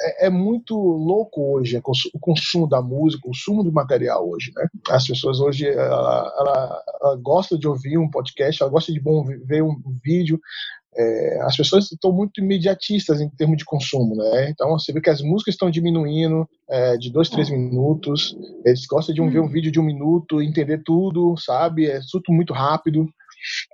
É, 0.02 0.28
é, 0.28 0.30
muito 0.30 0.76
louco 0.76 1.56
hoje 1.56 1.78
o 2.14 2.20
consumo 2.20 2.68
da 2.68 2.82
música, 2.82 3.22
o 3.24 3.30
consumo 3.30 3.64
do 3.64 3.72
material 3.72 4.28
hoje. 4.28 4.52
Né? 4.56 4.68
As 4.90 5.06
pessoas 5.06 5.40
hoje 5.40 5.68
ela, 5.68 6.34
ela, 6.38 6.84
ela 7.02 7.16
gosta 7.18 7.58
de 7.58 7.68
ouvir 7.68 7.98
um 7.98 8.10
podcast, 8.10 8.62
ela 8.62 8.72
gosta 8.72 8.92
de 8.92 9.00
bom 9.00 9.24
ver 9.24 9.62
um 9.62 9.76
vídeo, 10.04 10.40
é, 10.96 11.40
as 11.42 11.56
pessoas 11.56 11.92
estão 11.92 12.12
muito 12.12 12.42
imediatistas 12.42 13.22
em 13.22 13.30
termos 13.30 13.58
de 13.58 13.66
consumo, 13.66 14.16
né? 14.16 14.50
Então 14.50 14.72
você 14.72 14.92
vê 14.92 15.00
que 15.00 15.10
as 15.10 15.22
músicas 15.22 15.54
estão 15.54 15.70
diminuindo 15.70 16.48
é, 16.70 16.98
de 16.98 17.12
dois, 17.12 17.30
três 17.30 17.50
minutos. 17.50 18.36
Eles 18.66 18.86
gostam 18.86 19.14
de 19.14 19.22
um, 19.22 19.30
ver 19.30 19.40
um 19.40 19.48
vídeo 19.48 19.72
de 19.72 19.80
um 19.80 19.84
minuto, 19.84 20.42
entender 20.42 20.82
tudo, 20.84 21.36
sabe? 21.38 21.88
É 21.88 22.00
tudo 22.12 22.34
muito 22.34 22.54
rápido. 22.54 23.08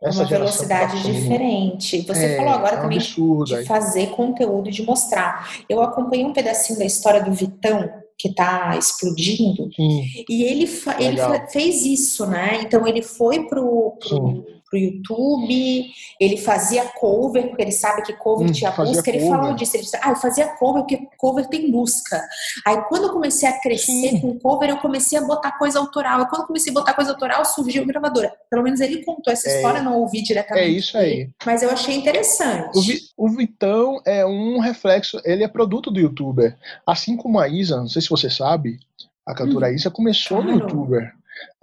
Essa 0.04 0.20
uma 0.20 0.30
velocidade 0.30 1.02
tá 1.02 1.10
diferente. 1.10 2.02
Você 2.02 2.26
é, 2.26 2.38
falou 2.38 2.54
agora 2.54 2.76
é 2.76 2.82
também 2.82 2.98
absurdo, 2.98 3.46
de 3.46 3.66
fazer 3.66 4.08
conteúdo, 4.08 4.70
de 4.70 4.84
mostrar. 4.84 5.50
Eu 5.68 5.82
acompanhei 5.82 6.26
um 6.26 6.34
pedacinho 6.34 6.78
da 6.78 6.86
história 6.86 7.24
do 7.24 7.34
Vitão, 7.34 7.90
que 8.18 8.30
está 8.30 8.78
explodindo, 8.78 9.70
Sim. 9.76 10.06
e 10.30 10.44
ele, 10.44 10.70
ele 11.00 11.48
fez 11.50 11.86
isso, 11.86 12.26
né? 12.26 12.62
Então 12.62 12.88
ele 12.88 13.02
foi 13.02 13.46
pro, 13.46 13.98
pro 14.00 14.46
pro 14.76 14.78
YouTube, 14.78 15.86
ele 16.20 16.38
fazia 16.38 16.86
cover, 16.86 17.48
porque 17.48 17.62
ele 17.62 17.72
sabe 17.72 18.02
que 18.04 18.14
cover 18.14 18.48
hum, 18.48 18.52
tinha 18.52 18.72
busca, 18.72 19.10
ele 19.10 19.28
falou 19.28 19.54
disso, 19.54 19.76
ele 19.76 19.84
disse, 19.84 19.98
ah, 20.02 20.10
eu 20.10 20.16
fazia 20.18 20.48
cover 20.58 20.84
porque 20.84 21.08
cover 21.18 21.48
tem 21.48 21.72
busca. 21.72 22.22
Aí 22.66 22.82
quando 22.90 23.04
eu 23.04 23.14
comecei 23.14 23.48
a 23.48 23.60
crescer 23.60 24.10
Sim. 24.10 24.20
com 24.20 24.40
cover, 24.40 24.70
eu 24.70 24.78
comecei 24.78 25.18
a 25.18 25.22
botar 25.22 25.58
coisa 25.58 25.80
autoral. 25.80 26.22
E 26.22 26.28
quando 26.28 26.42
eu 26.42 26.48
comecei 26.48 26.72
a 26.72 26.74
botar 26.74 26.94
coisa 26.94 27.12
autoral, 27.12 27.46
surgiu 27.46 27.84
a 27.84 27.86
gravadora. 27.86 28.34
Pelo 28.50 28.64
menos 28.64 28.80
ele 28.82 29.04
contou 29.04 29.32
essa 29.32 29.50
é, 29.50 29.56
história, 29.56 29.82
não 29.82 30.00
ouvi 30.00 30.22
diretamente. 30.22 30.68
É 30.68 30.70
isso 30.70 30.98
aí. 30.98 31.30
mas 31.46 31.64
eu 31.64 31.70
achei 31.70 31.96
interessante. 31.96 32.78
O, 32.78 32.82
Vi, 32.82 33.00
o 33.18 33.30
Vitão 33.30 34.02
é 34.06 34.26
um 34.26 34.60
reflexo, 34.60 35.22
ele 35.24 35.44
é 35.44 35.48
produto 35.48 35.90
do 35.90 36.00
youtuber. 36.00 36.58
Assim 36.86 37.16
como 37.16 37.40
a 37.40 37.48
Isa, 37.48 37.78
não 37.78 37.88
sei 37.88 38.02
se 38.02 38.10
você 38.10 38.30
sabe, 38.30 38.78
a 39.26 39.34
cantora 39.34 39.68
hum, 39.68 39.72
Isa 39.74 39.90
começou 39.90 40.42
claro. 40.42 40.52
no 40.52 40.62
youtuber. 40.62 41.14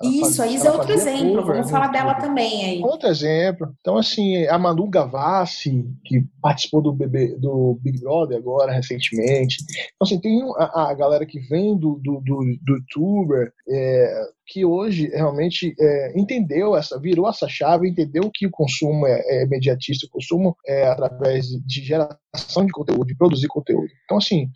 Isso, 0.02 0.42
a 0.42 0.46
Isa 0.46 0.68
é 0.68 0.72
outro 0.72 0.92
exemplo. 0.92 1.36
Cover, 1.36 1.54
Vamos 1.54 1.70
falar 1.70 1.88
dela 1.88 2.14
também 2.14 2.64
aí. 2.64 2.82
Outro 2.82 3.08
exemplo. 3.08 3.74
Então, 3.80 3.96
assim, 3.96 4.46
a 4.46 4.58
Manu 4.58 4.88
Gavassi, 4.88 5.86
que 6.04 6.24
participou 6.40 6.82
do, 6.82 6.92
BB, 6.92 7.36
do 7.38 7.78
Big 7.80 8.00
Brother 8.00 8.36
agora, 8.38 8.72
recentemente. 8.72 9.56
Então, 9.62 10.06
assim, 10.06 10.20
tem 10.20 10.42
a, 10.56 10.90
a 10.90 10.94
galera 10.94 11.24
que 11.24 11.40
vem 11.40 11.76
do, 11.76 12.00
do, 12.02 12.20
do, 12.20 12.40
do 12.62 12.74
youtuber, 12.74 13.52
é, 13.68 14.22
que 14.52 14.66
hoje 14.66 15.08
realmente 15.08 15.74
é, 15.80 16.12
entendeu 16.14 16.76
essa, 16.76 17.00
virou 17.00 17.26
essa 17.26 17.48
chave, 17.48 17.88
entendeu 17.88 18.30
que 18.32 18.46
o 18.46 18.50
consumo 18.50 19.06
é, 19.06 19.22
é 19.26 19.44
imediatista, 19.44 20.06
o 20.06 20.10
consumo 20.10 20.54
é 20.66 20.86
através 20.86 21.46
de 21.46 21.82
geração 21.82 22.66
de 22.66 22.70
conteúdo, 22.70 23.06
de 23.06 23.16
produzir 23.16 23.48
conteúdo. 23.48 23.88
Então, 24.04 24.18
assim, 24.18 24.50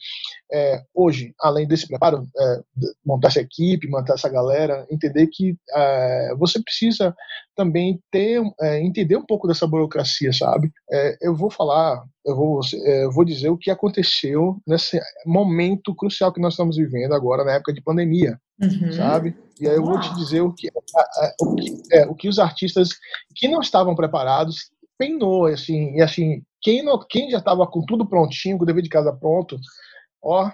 é, 0.52 0.82
hoje, 0.94 1.32
além 1.40 1.66
desse 1.66 1.88
preparo, 1.88 2.26
é, 2.38 2.60
montar 3.06 3.28
essa 3.28 3.40
equipe, 3.40 3.88
montar 3.88 4.14
essa 4.14 4.28
galera, 4.28 4.86
entender 4.90 5.28
que 5.28 5.56
é, 5.74 6.34
você 6.38 6.62
precisa 6.62 7.14
também 7.56 7.98
ter, 8.10 8.42
é, 8.60 8.78
entender 8.82 9.16
um 9.16 9.24
pouco 9.24 9.48
dessa 9.48 9.66
burocracia, 9.66 10.30
sabe? 10.30 10.70
Eu 11.22 11.34
vou 11.34 11.50
falar, 11.50 12.04
eu 12.26 12.36
vou, 12.36 12.60
eu 12.84 13.10
vou 13.10 13.24
dizer 13.24 13.48
o 13.48 13.56
que 13.56 13.70
aconteceu 13.70 14.58
nesse 14.66 15.00
momento 15.24 15.94
crucial 15.94 16.30
que 16.30 16.40
nós 16.40 16.52
estamos 16.52 16.76
vivendo 16.76 17.14
agora, 17.14 17.44
na 17.44 17.54
época 17.54 17.72
de 17.72 17.82
pandemia, 17.82 18.38
uhum. 18.60 18.92
sabe? 18.92 19.36
E 19.60 19.66
aí 19.68 19.76
eu 19.76 19.84
vou 19.84 19.98
te 19.98 20.14
dizer 20.14 20.40
o 20.42 20.52
que, 20.52 20.68
o 21.40 21.54
que, 21.54 21.82
é, 21.92 22.06
o 22.06 22.14
que 22.14 22.28
os 22.28 22.38
artistas 22.38 22.90
que 23.34 23.48
não 23.48 23.60
estavam 23.60 23.94
preparados 23.94 24.70
penou, 24.98 25.46
assim, 25.46 25.94
e 25.94 26.02
assim, 26.02 26.42
quem, 26.60 26.82
não, 26.82 26.98
quem 27.08 27.30
já 27.30 27.38
estava 27.38 27.66
com 27.66 27.84
tudo 27.84 28.06
prontinho, 28.06 28.56
com 28.56 28.64
o 28.64 28.66
dever 28.66 28.82
de 28.82 28.88
casa 28.88 29.12
pronto, 29.12 29.58
ó, 30.22 30.50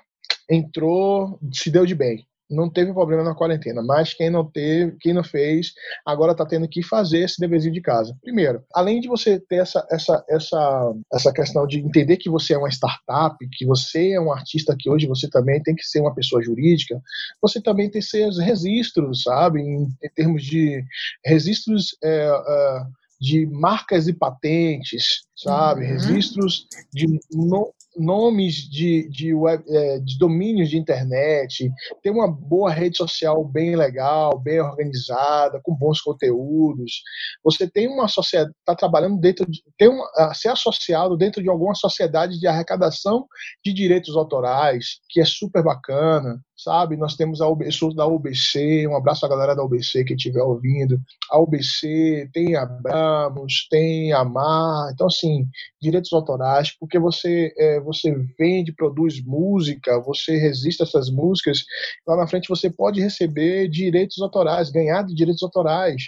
entrou, 0.51 1.39
se 1.53 1.71
deu 1.71 1.87
de 1.87 1.95
bem. 1.95 2.27
Não 2.53 2.71
teve 2.71 2.93
problema 2.93 3.25
na 3.25 3.35
quarentena, 3.35 3.83
mas 3.83 4.15
quem 4.15 4.31
não 4.31 4.45
teve, 4.45 4.97
quem 5.01 5.13
não 5.13 5.25
fez, 5.25 5.73
agora 6.07 6.33
está 6.33 6.45
tendo 6.45 6.69
que 6.69 6.83
fazer 6.83 7.21
esse 7.21 7.41
deverzinho 7.41 7.75
de 7.75 7.81
casa. 7.81 8.17
Primeiro, 8.23 8.63
além 8.75 9.01
de 9.01 9.09
você 9.09 9.41
ter 9.41 9.57
essa, 9.57 9.87
essa, 9.91 10.25
essa, 10.29 10.93
essa 11.13 11.33
questão 11.33 11.67
de 11.67 11.81
entender 11.81 12.17
que 12.17 12.31
você 12.31 12.55
é 12.55 12.59
uma 12.59 12.69
startup, 12.69 13.37
que 13.53 13.67
você 13.67 14.13
é 14.13 14.21
um 14.21 14.33
artista 14.33 14.77
que 14.79 14.91
hoje 14.91 15.07
você 15.07 15.29
também 15.29 15.63
tem 15.63 15.75
que 15.75 15.85
ser 15.85 16.01
uma 16.01 16.15
pessoa 16.15 16.43
jurídica, 16.43 17.01
você 17.41 17.61
também 17.61 17.91
tem 17.91 18.03
seus 18.03 18.39
registros, 18.39 19.23
sabe? 19.23 19.61
Em, 19.61 19.89
em 20.03 20.11
termos 20.15 20.43
de 20.45 20.85
registros. 21.25 21.97
É, 22.03 22.29
é, 22.29 23.03
de 23.23 23.47
marcas 23.47 24.09
e 24.09 24.13
patentes, 24.13 25.23
sabe? 25.37 25.83
Uhum. 25.85 25.93
Registros 25.93 26.67
de 26.93 27.07
no, 27.33 27.73
nomes 27.97 28.55
de, 28.69 29.09
de, 29.11 29.35
web, 29.35 29.63
é, 29.69 29.99
de 29.99 30.19
domínios 30.19 30.71
de 30.71 30.79
internet, 30.79 31.71
ter 32.03 32.11
uma 32.11 32.31
boa 32.31 32.71
rede 32.71 32.97
social 32.97 33.45
bem 33.45 33.77
legal, 33.77 34.39
bem 34.39 34.61
organizada, 34.61 35.61
com 35.63 35.75
bons 35.75 36.01
conteúdos. 36.01 37.03
Você 37.45 37.69
tem 37.69 37.89
uma 37.89 38.09
sociedade, 38.09 38.55
está 38.59 38.75
trabalhando 38.75 39.19
dentro 39.19 39.51
de, 39.51 39.63
tem 39.77 39.89
uma, 39.89 40.35
ser 40.35 40.49
associado 40.49 41.17
dentro 41.17 41.43
de 41.43 41.49
alguma 41.49 41.75
sociedade 41.75 42.39
de 42.39 42.47
arrecadação 42.47 43.27
de 43.65 43.73
direitos 43.73 44.17
autorais, 44.17 45.01
que 45.09 45.21
é 45.21 45.25
super 45.25 45.63
bacana 45.63 46.41
sabe? 46.63 46.97
Nós 46.97 47.17
temos 47.17 47.41
a 47.41 47.47
sou 47.71 47.95
da 47.95 48.07
UBC, 48.07 48.87
um 48.87 48.97
abraço 48.97 49.25
à 49.25 49.29
galera 49.29 49.55
da 49.55 49.65
UBC 49.65 50.05
que 50.05 50.15
estiver 50.15 50.43
ouvindo. 50.43 51.01
A 51.31 51.39
UBC 51.39 52.29
tem 52.33 52.57
a 52.57 52.63
Abramos, 52.63 53.67
tem 53.71 54.13
a 54.13 54.25
Mar, 54.25 54.91
então 54.93 55.07
assim, 55.07 55.47
direitos 55.81 56.13
autorais, 56.13 56.71
porque 56.79 56.99
você 56.99 57.53
é, 57.57 57.81
você 57.81 58.13
vende, 58.39 58.73
produz 58.73 59.23
música, 59.25 60.01
você 60.01 60.37
resiste 60.37 60.83
a 60.83 60.87
essas 60.87 61.11
músicas, 61.11 61.65
lá 62.07 62.17
na 62.17 62.27
frente 62.27 62.49
você 62.49 62.71
pode 62.71 63.01
receber 63.01 63.69
direitos 63.69 64.21
autorais, 64.21 64.71
ganhar 64.71 65.03
de 65.03 65.15
direitos 65.15 65.43
autorais. 65.43 66.03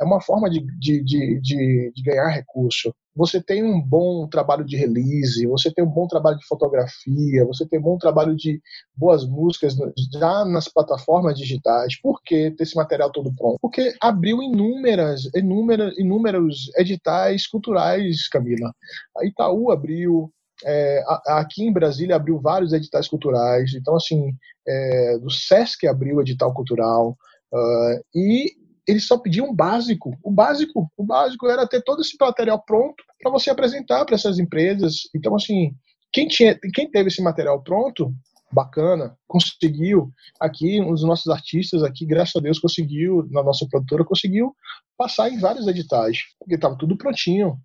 É 0.00 0.04
uma 0.04 0.20
forma 0.20 0.48
de, 0.48 0.60
de, 0.78 1.02
de, 1.02 1.40
de, 1.40 1.92
de 1.94 2.02
ganhar 2.02 2.28
recurso 2.28 2.94
você 3.18 3.42
tem 3.42 3.64
um 3.64 3.80
bom 3.80 4.28
trabalho 4.28 4.64
de 4.64 4.76
release, 4.76 5.44
você 5.44 5.72
tem 5.72 5.84
um 5.84 5.90
bom 5.90 6.06
trabalho 6.06 6.38
de 6.38 6.46
fotografia, 6.46 7.44
você 7.44 7.66
tem 7.66 7.80
um 7.80 7.82
bom 7.82 7.98
trabalho 7.98 8.36
de 8.36 8.62
boas 8.96 9.26
músicas 9.26 9.74
já 10.12 10.44
nas 10.44 10.68
plataformas 10.68 11.36
digitais. 11.36 12.00
Por 12.00 12.22
que 12.22 12.52
ter 12.52 12.62
esse 12.62 12.76
material 12.76 13.10
todo 13.10 13.34
pronto? 13.34 13.58
Porque 13.60 13.92
abriu 14.00 14.40
inúmeras, 14.40 15.28
inúmeras, 15.34 15.98
inúmeros 15.98 16.70
editais 16.76 17.48
culturais, 17.48 18.28
Camila. 18.28 18.72
A 19.16 19.26
Itaú 19.26 19.72
abriu, 19.72 20.32
é, 20.64 21.02
aqui 21.26 21.64
em 21.64 21.72
Brasília 21.72 22.14
abriu 22.14 22.38
vários 22.40 22.72
editais 22.72 23.08
culturais, 23.08 23.74
então 23.74 23.96
assim, 23.96 24.32
é, 24.64 25.18
do 25.18 25.28
Sesc 25.28 25.88
abriu 25.88 26.20
edital 26.20 26.54
cultural, 26.54 27.16
uh, 27.52 28.00
e 28.14 28.52
eles 28.88 29.06
só 29.06 29.18
pediam 29.18 29.50
um 29.50 29.54
básico. 29.54 30.18
O 30.24 30.30
básico, 30.30 30.90
o 30.96 31.04
básico 31.04 31.46
era 31.46 31.68
ter 31.68 31.82
todo 31.82 32.00
esse 32.00 32.16
material 32.18 32.64
pronto 32.64 33.04
para 33.22 33.30
você 33.30 33.50
apresentar 33.50 34.06
para 34.06 34.14
essas 34.14 34.38
empresas. 34.38 35.02
Então, 35.14 35.36
assim, 35.36 35.74
quem, 36.10 36.26
tinha, 36.26 36.58
quem 36.74 36.90
teve 36.90 37.08
esse 37.08 37.22
material 37.22 37.62
pronto, 37.62 38.14
bacana, 38.50 39.14
conseguiu 39.26 40.10
aqui, 40.40 40.80
um 40.80 40.92
dos 40.92 41.04
nossos 41.04 41.28
artistas 41.28 41.82
aqui, 41.82 42.06
graças 42.06 42.34
a 42.34 42.40
Deus, 42.40 42.58
conseguiu, 42.58 43.28
na 43.30 43.42
nossa 43.42 43.66
produtora, 43.68 44.06
conseguiu 44.06 44.54
passar 44.96 45.30
em 45.30 45.38
vários 45.38 45.68
editais, 45.68 46.20
porque 46.38 46.54
estava 46.54 46.76
tudo 46.76 46.96
prontinho. 46.96 47.58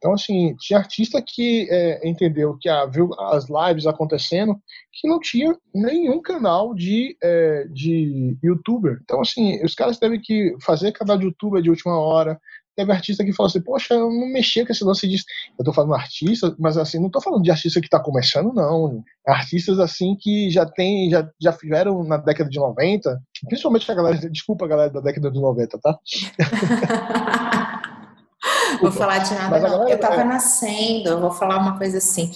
Então, 0.00 0.14
assim, 0.14 0.56
tinha 0.58 0.78
artista 0.78 1.22
que 1.22 1.68
é, 1.70 2.08
entendeu 2.08 2.56
que 2.58 2.70
ah, 2.70 2.86
viu 2.86 3.10
as 3.20 3.44
lives 3.50 3.86
acontecendo 3.86 4.58
que 4.90 5.06
não 5.06 5.20
tinha 5.20 5.54
nenhum 5.74 6.22
canal 6.22 6.74
de, 6.74 7.18
é, 7.22 7.66
de 7.70 8.34
youtuber. 8.42 8.98
Então, 9.04 9.20
assim, 9.20 9.62
os 9.62 9.74
caras 9.74 9.98
teve 9.98 10.18
que 10.18 10.56
fazer 10.62 10.92
canal 10.92 11.18
de 11.18 11.26
youtuber 11.26 11.60
de 11.60 11.68
última 11.68 11.98
hora. 12.00 12.40
Teve 12.74 12.92
artista 12.92 13.22
que 13.22 13.32
falou 13.34 13.48
assim, 13.48 13.60
poxa, 13.60 13.92
eu 13.92 14.10
não 14.10 14.32
mexia 14.32 14.64
com 14.64 14.72
esse 14.72 14.82
lance 14.82 15.06
disso. 15.06 15.24
Eu 15.58 15.64
tô 15.66 15.72
falando 15.72 15.92
artista, 15.92 16.56
mas 16.58 16.78
assim, 16.78 16.98
não 16.98 17.10
tô 17.10 17.20
falando 17.20 17.42
de 17.42 17.50
artista 17.50 17.78
que 17.78 17.88
tá 17.88 18.00
começando, 18.00 18.54
não. 18.54 19.04
Artistas 19.26 19.78
assim 19.78 20.16
que 20.18 20.48
já 20.48 20.64
tem, 20.64 21.10
já, 21.10 21.28
já 21.38 21.52
fizeram 21.52 22.02
na 22.04 22.16
década 22.16 22.48
de 22.48 22.58
90, 22.58 23.20
principalmente 23.46 23.90
a 23.92 23.94
galera, 23.94 24.30
desculpa 24.30 24.64
a 24.64 24.68
galera 24.68 24.90
da 24.90 25.00
década 25.00 25.30
de 25.30 25.38
90, 25.38 25.78
tá? 25.78 25.98
Vou 28.80 28.92
falar 28.92 29.18
de 29.18 29.34
nada, 29.34 29.58
não. 29.58 29.70
Galera, 29.70 29.90
eu 29.90 29.96
estava 29.96 30.20
é... 30.20 30.24
nascendo, 30.24 31.08
eu 31.08 31.20
vou 31.20 31.30
falar 31.30 31.58
uma 31.58 31.76
coisa 31.78 31.98
assim. 31.98 32.30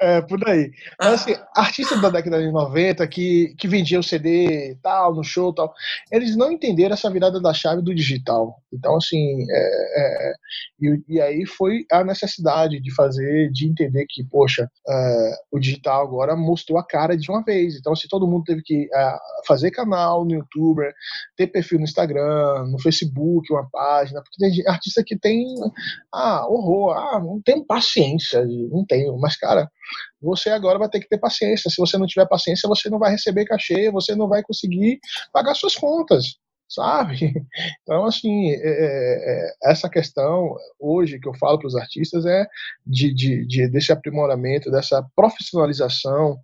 É, 0.00 0.18
é 0.18 0.20
por 0.22 0.46
aí. 0.48 0.70
Mas 0.98 1.14
assim, 1.14 1.36
artistas 1.54 2.00
da 2.00 2.10
década 2.10 2.40
de 2.40 2.50
90 2.50 3.06
que, 3.08 3.54
que 3.58 3.68
vendiam 3.68 4.02
CD 4.02 4.76
tal, 4.82 5.14
no 5.14 5.24
show 5.24 5.52
tal, 5.52 5.72
eles 6.10 6.36
não 6.36 6.52
entenderam 6.52 6.94
essa 6.94 7.10
virada 7.10 7.40
da 7.40 7.52
chave 7.52 7.82
do 7.82 7.94
digital. 7.94 8.60
Então, 8.72 8.96
assim, 8.96 9.46
é, 9.50 10.30
é, 10.30 10.34
e, 10.80 11.02
e, 11.08 11.20
aí 11.20 11.46
foi 11.46 11.84
a 11.90 12.04
necessidade 12.04 12.80
de 12.80 12.94
fazer, 12.94 13.50
de 13.50 13.68
entender 13.68 14.06
que, 14.08 14.22
poxa, 14.24 14.70
é, 14.88 15.32
o 15.50 15.58
digital 15.58 16.02
agora 16.02 16.36
mostrou 16.36 16.78
a 16.78 16.86
cara 16.86 17.16
de 17.16 17.30
uma 17.30 17.42
vez. 17.42 17.76
Então, 17.76 17.94
se 17.94 18.00
assim, 18.00 18.08
todo 18.08 18.26
mundo 18.26 18.44
teve 18.44 18.62
que 18.62 18.88
é, 18.92 19.16
fazer 19.46 19.70
canal 19.70 20.24
no 20.24 20.34
YouTube, 20.34 20.82
ter 21.36 21.46
perfil 21.46 21.78
no 21.78 21.84
Instagram, 21.84 22.66
no 22.70 22.78
Facebook, 22.78 23.52
uma 23.52 23.68
página, 23.70 24.22
porque 24.28 24.62
tem 24.62 24.68
artista 24.68 25.02
que 25.04 25.18
tem 25.18 25.46
ah, 26.12 26.46
horror, 26.48 26.96
ah, 26.96 27.20
não 27.20 27.40
tenho 27.42 27.64
paciência, 27.64 28.44
não 28.44 28.84
tenho, 28.84 29.16
mas 29.18 29.36
cara, 29.36 29.70
você 30.20 30.50
agora 30.50 30.78
vai 30.78 30.88
ter 30.88 31.00
que 31.00 31.08
ter 31.08 31.18
paciência. 31.18 31.70
Se 31.70 31.76
você 31.78 31.98
não 31.98 32.06
tiver 32.06 32.26
paciência, 32.26 32.68
você 32.68 32.90
não 32.90 32.98
vai 32.98 33.12
receber 33.12 33.44
cachê, 33.44 33.90
você 33.90 34.14
não 34.14 34.28
vai 34.28 34.42
conseguir 34.42 34.98
pagar 35.32 35.54
suas 35.54 35.74
contas. 35.76 36.36
sabe? 36.68 37.32
Então, 37.82 38.04
assim, 38.04 38.50
é, 38.50 38.56
é, 38.56 39.48
é, 39.64 39.70
essa 39.70 39.88
questão 39.88 40.56
hoje 40.80 41.20
que 41.20 41.28
eu 41.28 41.34
falo 41.34 41.58
para 41.58 41.68
os 41.68 41.76
artistas 41.76 42.26
é 42.26 42.44
de, 42.84 43.14
de, 43.14 43.46
de, 43.46 43.68
desse 43.68 43.92
aprimoramento, 43.92 44.70
dessa 44.70 45.04
profissionalização. 45.14 46.36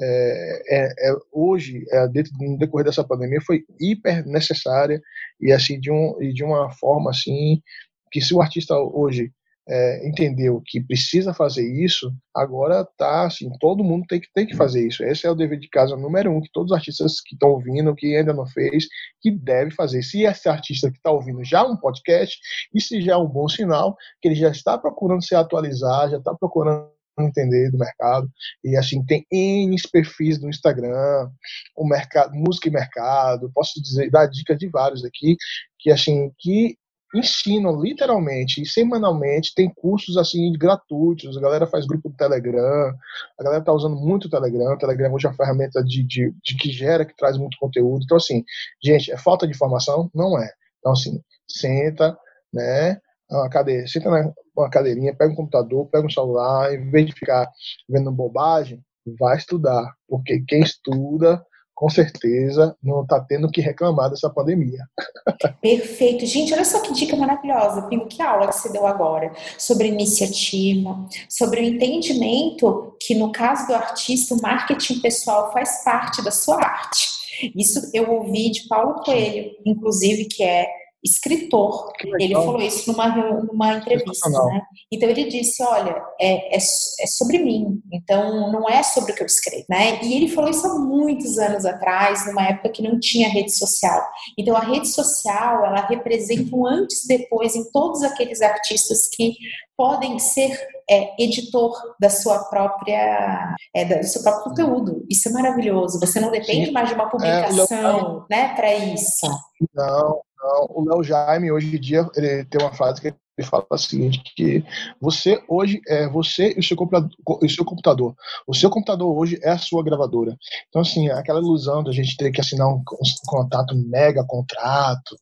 É, 0.00 0.62
é, 0.68 1.10
é 1.10 1.14
hoje, 1.32 1.84
dentro, 2.12 2.32
no 2.38 2.58
decorrer 2.58 2.84
dessa 2.84 3.04
pandemia, 3.04 3.40
foi 3.40 3.64
hiper 3.80 4.26
necessária 4.26 5.00
e 5.40 5.52
assim 5.52 5.80
de, 5.80 5.90
um, 5.90 6.18
de 6.18 6.44
uma 6.44 6.70
forma 6.72 7.10
assim 7.10 7.62
que 8.10 8.20
se 8.20 8.34
o 8.34 8.40
artista 8.40 8.74
hoje 8.76 9.32
é, 9.68 10.08
entendeu 10.08 10.62
que 10.64 10.80
precisa 10.80 11.34
fazer 11.34 11.66
isso, 11.66 12.12
agora 12.34 12.86
tá 12.96 13.26
assim, 13.26 13.50
todo 13.58 13.82
mundo 13.82 14.06
tem 14.06 14.20
que, 14.20 14.28
tem 14.32 14.46
que 14.46 14.54
fazer 14.54 14.86
isso. 14.86 15.02
Esse 15.02 15.26
é 15.26 15.30
o 15.30 15.34
dever 15.34 15.58
de 15.58 15.68
casa 15.68 15.96
número 15.96 16.30
um, 16.30 16.40
que 16.40 16.50
todos 16.52 16.70
os 16.70 16.76
artistas 16.76 17.20
que 17.20 17.34
estão 17.34 17.50
ouvindo, 17.50 17.94
que 17.94 18.14
ainda 18.14 18.32
não 18.32 18.46
fez, 18.46 18.86
que 19.20 19.30
deve 19.30 19.72
fazer. 19.72 20.02
Se 20.02 20.22
esse 20.22 20.48
artista 20.48 20.90
que 20.90 20.98
está 20.98 21.10
ouvindo 21.10 21.44
já 21.44 21.64
um 21.64 21.76
podcast, 21.76 22.38
isso 22.72 23.00
já 23.00 23.14
é 23.14 23.16
um 23.16 23.28
bom 23.28 23.48
sinal, 23.48 23.96
que 24.20 24.28
ele 24.28 24.36
já 24.36 24.50
está 24.50 24.78
procurando 24.78 25.24
se 25.24 25.34
atualizar, 25.34 26.10
já 26.10 26.18
está 26.18 26.32
procurando 26.34 26.88
entender 27.24 27.70
do 27.70 27.78
mercado. 27.78 28.28
E 28.64 28.76
assim 28.76 29.04
tem 29.04 29.26
N 29.30 29.76
perfis 29.92 30.40
no 30.40 30.48
Instagram 30.48 31.30
o 31.76 31.86
mercado 31.86 32.34
música 32.34 32.68
e 32.68 32.72
mercado. 32.72 33.50
Posso 33.54 33.80
dizer 33.82 34.10
dar 34.10 34.26
dica 34.26 34.56
de 34.56 34.68
vários 34.68 35.04
aqui 35.04 35.36
que 35.78 35.90
assim 35.90 36.30
que 36.38 36.76
ensinam 37.14 37.80
literalmente 37.80 38.60
e 38.60 38.66
semanalmente, 38.66 39.54
tem 39.54 39.72
cursos 39.74 40.16
assim 40.16 40.52
gratuitos, 40.52 41.36
a 41.36 41.40
galera 41.40 41.66
faz 41.66 41.86
grupo 41.86 42.08
do 42.08 42.16
Telegram, 42.16 42.92
a 43.38 43.42
galera 43.42 43.64
tá 43.64 43.72
usando 43.72 43.96
muito 43.96 44.26
o 44.26 44.30
Telegram, 44.30 44.74
o 44.74 44.78
Telegram 44.78 45.12
hoje 45.12 45.26
é 45.26 45.30
uma 45.30 45.36
ferramenta 45.36 45.82
de, 45.82 46.02
de, 46.02 46.34
de 46.42 46.56
que 46.56 46.70
gera, 46.70 47.04
que 47.04 47.16
traz 47.16 47.38
muito 47.38 47.56
conteúdo, 47.58 48.02
então 48.04 48.16
assim, 48.16 48.44
gente, 48.82 49.10
é 49.12 49.16
falta 49.16 49.46
de 49.46 49.54
informação? 49.54 50.10
Não 50.14 50.38
é. 50.38 50.50
Então 50.78 50.92
assim, 50.92 51.20
senta, 51.48 52.16
né, 52.52 53.00
uma 53.30 53.48
cadeira, 53.48 53.86
senta 53.86 54.10
na 54.10 54.70
cadeirinha, 54.70 55.14
pega 55.14 55.32
um 55.32 55.36
computador, 55.36 55.86
pega 55.86 56.06
um 56.06 56.10
celular, 56.10 56.72
em 56.72 56.90
vez 56.90 57.06
de 57.06 57.12
ficar 57.12 57.50
vendo 57.88 58.12
bobagem, 58.12 58.80
vai 59.18 59.36
estudar, 59.36 59.94
porque 60.08 60.42
quem 60.46 60.62
estuda 60.62 61.42
com 61.76 61.90
certeza 61.90 62.74
não 62.82 63.02
está 63.02 63.20
tendo 63.20 63.50
que 63.50 63.60
reclamar 63.60 64.08
dessa 64.08 64.30
pandemia. 64.30 64.82
Perfeito. 65.60 66.24
Gente, 66.24 66.54
olha 66.54 66.64
só 66.64 66.80
que 66.80 66.94
dica 66.94 67.14
maravilhosa, 67.14 67.82
Pingo, 67.82 68.06
que 68.06 68.22
aula 68.22 68.48
que 68.48 68.54
você 68.54 68.72
deu 68.72 68.86
agora 68.86 69.30
sobre 69.58 69.88
iniciativa, 69.88 71.06
sobre 71.28 71.60
o 71.60 71.64
entendimento 71.64 72.96
que, 72.98 73.14
no 73.14 73.30
caso 73.30 73.66
do 73.66 73.74
artista, 73.74 74.34
o 74.34 74.40
marketing 74.40 75.00
pessoal 75.00 75.52
faz 75.52 75.84
parte 75.84 76.24
da 76.24 76.30
sua 76.30 76.56
arte. 76.56 77.06
Isso 77.54 77.90
eu 77.92 78.10
ouvi 78.10 78.50
de 78.50 78.66
Paulo 78.66 79.02
Coelho, 79.04 79.50
inclusive, 79.66 80.24
que 80.24 80.42
é 80.42 80.66
escritor. 81.06 81.92
Ele 82.18 82.34
falou 82.34 82.60
isso 82.60 82.90
numa, 82.90 83.08
numa 83.42 83.74
entrevista, 83.74 84.28
né? 84.28 84.62
Então 84.92 85.08
ele 85.08 85.24
disse, 85.24 85.62
olha, 85.62 86.02
é, 86.20 86.54
é, 86.54 86.58
é, 86.58 87.06
sobre 87.06 87.38
mim, 87.38 87.80
então 87.92 88.52
não 88.52 88.68
é 88.68 88.82
sobre 88.82 89.12
o 89.12 89.14
que 89.14 89.22
eu 89.22 89.26
escrevo, 89.26 89.64
né? 89.68 90.02
E 90.02 90.14
ele 90.14 90.28
falou 90.28 90.50
isso 90.50 90.66
há 90.66 90.78
muitos 90.78 91.38
anos 91.38 91.64
atrás, 91.64 92.26
numa 92.26 92.48
época 92.48 92.70
que 92.70 92.82
não 92.82 92.98
tinha 92.98 93.28
rede 93.28 93.56
social. 93.56 94.02
Então 94.38 94.56
a 94.56 94.60
rede 94.60 94.88
social, 94.88 95.64
ela 95.64 95.86
representa 95.86 96.54
um 96.54 96.66
antes 96.66 97.04
e 97.04 97.08
depois 97.18 97.54
em 97.54 97.70
todos 97.70 98.02
aqueles 98.02 98.42
artistas 98.42 99.08
que 99.08 99.34
podem 99.76 100.18
ser 100.18 100.58
é, 100.88 101.22
editor 101.22 101.76
da 102.00 102.08
sua 102.08 102.44
própria 102.44 103.54
é, 103.74 103.84
do 103.84 104.06
seu 104.06 104.22
próprio 104.22 104.44
conteúdo. 104.44 105.04
Isso 105.10 105.28
é 105.28 105.32
maravilhoso. 105.32 106.00
Você 106.00 106.18
não 106.18 106.30
depende 106.30 106.70
mais 106.70 106.88
de 106.88 106.94
uma 106.94 107.04
é, 107.04 107.10
publicação, 107.10 108.26
né, 108.30 108.54
para 108.54 108.74
isso. 108.74 109.26
Não, 109.74 110.20
não, 110.38 110.66
o 110.70 110.84
Léo 110.84 111.02
Jaime, 111.02 111.50
hoje 111.50 111.76
em 111.76 111.80
dia, 111.80 112.08
ele 112.14 112.44
tem 112.44 112.60
uma 112.60 112.72
frase 112.72 113.00
que 113.00 113.08
ele 113.08 113.46
fala 113.46 113.66
o 113.70 113.76
seguinte, 113.76 114.22
que 114.34 114.64
você 115.00 115.42
hoje 115.48 115.80
é 115.86 116.08
você 116.08 116.54
e 116.56 116.60
o 116.60 116.62
seu 116.62 116.76
computador, 116.76 117.10
o 117.26 117.48
seu 117.48 117.64
computador. 117.64 118.14
O 118.46 118.54
seu 118.54 118.70
computador 118.70 119.16
hoje 119.16 119.38
é 119.42 119.50
a 119.50 119.58
sua 119.58 119.82
gravadora. 119.82 120.36
Então, 120.68 120.82
assim, 120.82 121.08
aquela 121.10 121.40
ilusão 121.40 121.82
da 121.82 121.92
gente 121.92 122.16
ter 122.16 122.30
que 122.30 122.40
assinar 122.40 122.66
um, 122.68 122.78
um 122.78 122.82
contato, 123.26 123.74
um 123.74 123.88
mega 123.88 124.24
contrato, 124.26 125.16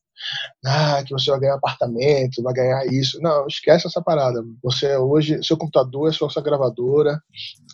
ah, 0.65 1.03
que 1.05 1.13
você 1.13 1.31
vai 1.31 1.41
ganhar 1.41 1.55
apartamento, 1.55 2.43
vai 2.43 2.55
ganhar 2.55 2.87
isso. 2.87 3.21
Não, 3.21 3.47
esquece 3.47 3.87
essa 3.87 4.01
parada. 4.01 4.43
Você 4.63 4.97
hoje, 4.97 5.43
seu 5.43 5.57
computador 5.57 6.09
é 6.09 6.13
sua, 6.13 6.31
sua 6.31 6.43
gravadora, 6.43 7.21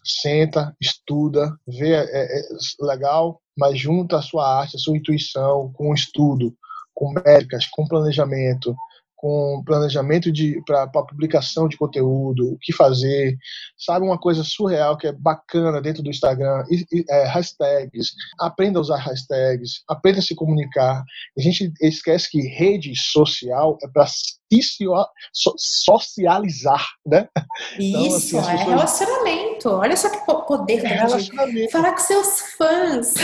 senta, 0.02 0.74
estuda, 0.80 1.54
vê, 1.66 1.92
é, 1.94 2.38
é 2.38 2.42
legal, 2.80 3.40
mas 3.56 3.78
junta 3.78 4.18
a 4.18 4.22
sua 4.22 4.60
arte, 4.60 4.76
a 4.76 4.80
sua 4.80 4.96
intuição 4.96 5.70
com 5.74 5.90
o 5.90 5.94
estudo 5.94 6.54
com 7.00 7.14
métricas, 7.14 7.64
com 7.66 7.88
planejamento, 7.88 8.76
com 9.16 9.62
planejamento 9.64 10.30
para 10.66 10.86
publicação 10.86 11.66
de 11.66 11.78
conteúdo, 11.78 12.52
o 12.52 12.58
que 12.60 12.74
fazer, 12.74 13.38
sabe 13.76 14.04
uma 14.04 14.18
coisa 14.18 14.44
surreal 14.44 14.98
que 14.98 15.06
é 15.06 15.12
bacana 15.12 15.80
dentro 15.80 16.02
do 16.02 16.10
Instagram, 16.10 16.62
e, 16.70 16.84
e, 16.92 17.04
é, 17.08 17.24
hashtags, 17.24 18.12
aprenda 18.38 18.78
a 18.78 18.82
usar 18.82 18.98
hashtags, 18.98 19.82
aprenda 19.88 20.18
a 20.18 20.22
se 20.22 20.34
comunicar. 20.34 21.02
A 21.38 21.40
gente 21.40 21.72
esquece 21.80 22.30
que 22.30 22.40
rede 22.48 22.92
social 22.94 23.78
é 23.82 23.88
para 23.88 24.06
so, 24.06 25.54
socializar, 25.56 26.86
né? 27.06 27.28
Isso, 27.78 28.36
então, 28.36 28.40
assim, 28.40 28.50
é 28.50 28.56
pessoas... 28.56 28.68
relacionamento. 28.68 29.68
Olha 29.70 29.96
só 29.96 30.10
que 30.10 30.18
poder 30.46 30.84
é 30.84 30.88
relacionamento. 30.88 31.72
Falar 31.72 31.92
com 31.92 31.98
seus 31.98 32.40
fãs, 32.58 33.14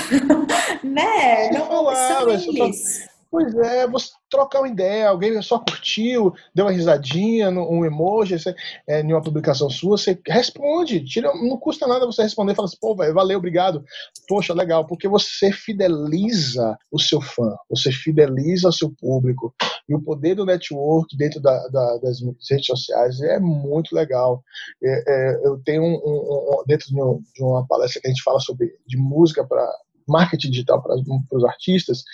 né? 0.82 1.50
Não, 1.50 1.66
falar, 1.66 2.08
são 2.08 2.30
eles. 2.30 3.15
Pois 3.30 3.54
é, 3.54 3.86
você 3.86 4.10
trocar 4.30 4.60
uma 4.60 4.68
ideia, 4.68 5.08
alguém 5.08 5.40
só 5.42 5.58
curtiu, 5.58 6.32
deu 6.54 6.64
uma 6.64 6.72
risadinha, 6.72 7.50
um 7.50 7.84
emoji 7.84 8.38
você, 8.38 8.54
é, 8.88 9.00
em 9.00 9.12
uma 9.12 9.22
publicação 9.22 9.70
sua, 9.70 9.96
você 9.96 10.18
responde, 10.26 11.04
tira, 11.04 11.32
não 11.34 11.56
custa 11.58 11.86
nada 11.86 12.06
você 12.06 12.22
responder, 12.22 12.54
fala 12.54 12.66
assim, 12.66 12.78
pô, 12.80 12.94
véio, 12.94 13.14
valeu, 13.14 13.38
obrigado, 13.38 13.84
poxa, 14.28 14.54
legal, 14.54 14.86
porque 14.86 15.08
você 15.08 15.52
fideliza 15.52 16.76
o 16.90 17.00
seu 17.00 17.20
fã, 17.20 17.54
você 17.70 17.92
fideliza 17.92 18.68
o 18.68 18.72
seu 18.72 18.90
público, 18.90 19.54
e 19.88 19.94
o 19.94 20.02
poder 20.02 20.34
do 20.34 20.44
network 20.44 21.16
dentro 21.16 21.40
da, 21.40 21.56
da, 21.68 21.98
das 21.98 22.20
redes 22.50 22.66
sociais 22.66 23.20
é 23.20 23.38
muito 23.38 23.94
legal. 23.94 24.42
É, 24.82 25.04
é, 25.08 25.46
eu 25.46 25.60
tenho 25.64 25.82
um, 25.82 25.94
um, 25.94 26.60
um, 26.60 26.64
dentro 26.66 26.88
de, 26.88 26.94
de, 26.94 27.44
uma 27.44 27.66
palestra 27.66 28.00
que 28.00 28.08
a 28.08 28.10
gente 28.10 28.22
fala 28.22 28.40
sobre 28.40 28.72
de 28.86 28.96
música 28.96 29.44
para 29.44 29.64
marketing 30.06 30.50
digital 30.50 30.82
para 30.82 30.96
os 31.32 31.44
artistas, 31.44 32.04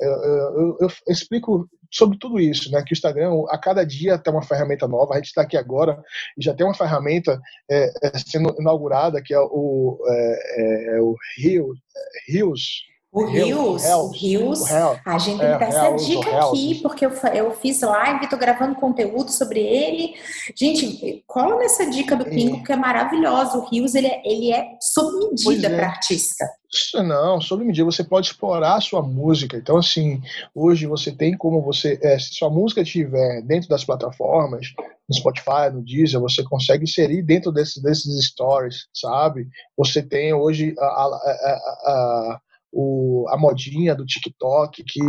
eu, 0.00 0.10
eu, 0.10 0.76
eu, 0.80 0.88
explico 1.08 1.68
sobre 1.90 2.16
tudo 2.18 2.40
isso, 2.40 2.70
né? 2.70 2.82
Que 2.82 2.92
o 2.92 2.94
Instagram, 2.94 3.44
a 3.48 3.58
cada 3.58 3.84
dia 3.84 4.18
tem 4.18 4.32
uma 4.32 4.42
ferramenta 4.42 4.88
nova. 4.88 5.12
A 5.12 5.16
gente 5.16 5.26
está 5.26 5.42
aqui 5.42 5.56
agora 5.56 6.02
e 6.38 6.42
já 6.42 6.54
tem 6.54 6.66
uma 6.66 6.74
ferramenta 6.74 7.40
é, 7.70 7.92
é, 8.02 8.18
sendo 8.18 8.54
inaugurada 8.58 9.22
que 9.22 9.34
é 9.34 9.40
o, 9.40 9.98
é, 10.08 10.96
é 10.96 11.00
o 11.00 11.14
Rios 12.26 12.91
o 13.12 13.26
Rios, 13.26 13.84
o 13.84 14.08
Rios, 14.08 14.62
a 14.72 15.18
gente 15.18 15.38
tem 15.38 15.52
que 15.52 15.58
dar 15.58 15.68
essa 15.68 15.92
dica 15.96 16.48
aqui, 16.48 16.80
porque 16.80 17.04
eu, 17.04 17.12
eu 17.34 17.50
fiz 17.50 17.82
live, 17.82 18.24
estou 18.24 18.38
gravando 18.38 18.74
conteúdo 18.74 19.30
sobre 19.30 19.60
ele. 19.60 20.14
Gente, 20.56 21.22
cola 21.26 21.56
nessa 21.56 21.90
dica 21.90 22.16
do 22.16 22.24
Pingo, 22.24 22.64
que 22.64 22.72
é 22.72 22.76
maravilhosa. 22.76 23.58
O 23.58 23.68
Rios, 23.68 23.94
ele 23.94 24.06
é, 24.06 24.22
ele 24.24 24.50
é 24.50 24.78
sob 24.80 25.28
medida 25.28 25.68
para 25.68 25.88
artista. 25.88 26.48
Não, 27.04 27.38
sob 27.38 27.62
medida, 27.62 27.84
você 27.84 28.02
pode 28.02 28.28
explorar 28.28 28.76
a 28.76 28.80
sua 28.80 29.02
música. 29.02 29.58
Então, 29.58 29.76
assim, 29.76 30.22
hoje 30.54 30.86
você 30.86 31.12
tem 31.12 31.36
como 31.36 31.60
você, 31.60 31.98
é, 32.02 32.18
se 32.18 32.32
sua 32.32 32.48
música 32.48 32.80
estiver 32.80 33.42
dentro 33.42 33.68
das 33.68 33.84
plataformas, 33.84 34.68
no 35.06 35.14
Spotify, 35.14 35.70
no 35.70 35.82
Deezer, 35.82 36.18
você 36.18 36.42
consegue 36.42 36.84
inserir 36.84 37.20
dentro 37.20 37.52
desses, 37.52 37.82
desses 37.82 38.26
stories, 38.28 38.86
sabe? 38.94 39.48
Você 39.76 40.02
tem 40.02 40.32
hoje 40.32 40.74
a, 40.78 40.84
a, 40.84 41.06
a, 41.06 41.90
a 41.92 42.40
o, 42.72 43.26
a 43.28 43.36
modinha 43.36 43.94
do 43.94 44.06
TikTok, 44.06 44.82
que 44.82 45.00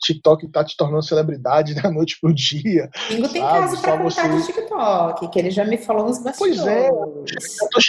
TikTok 0.00 0.46
está 0.46 0.64
te 0.64 0.76
tornando 0.76 1.02
celebridade 1.02 1.74
da 1.80 1.90
noite 1.90 2.18
pro 2.20 2.34
dia. 2.34 2.90
Pingo 3.08 3.28
tem 3.28 3.40
caso 3.40 3.80
para 3.80 3.98
contar 3.98 4.28
você... 4.28 4.28
do 4.28 4.46
TikTok, 4.46 5.28
que 5.28 5.38
ele 5.38 5.50
já 5.50 5.64
me 5.64 5.78
falou 5.78 6.06
nos 6.06 6.22
bastidores. 6.22 6.60
Pois 6.60 6.66
é, 6.66 6.88
eu 6.88 7.24
tô, 7.70 7.80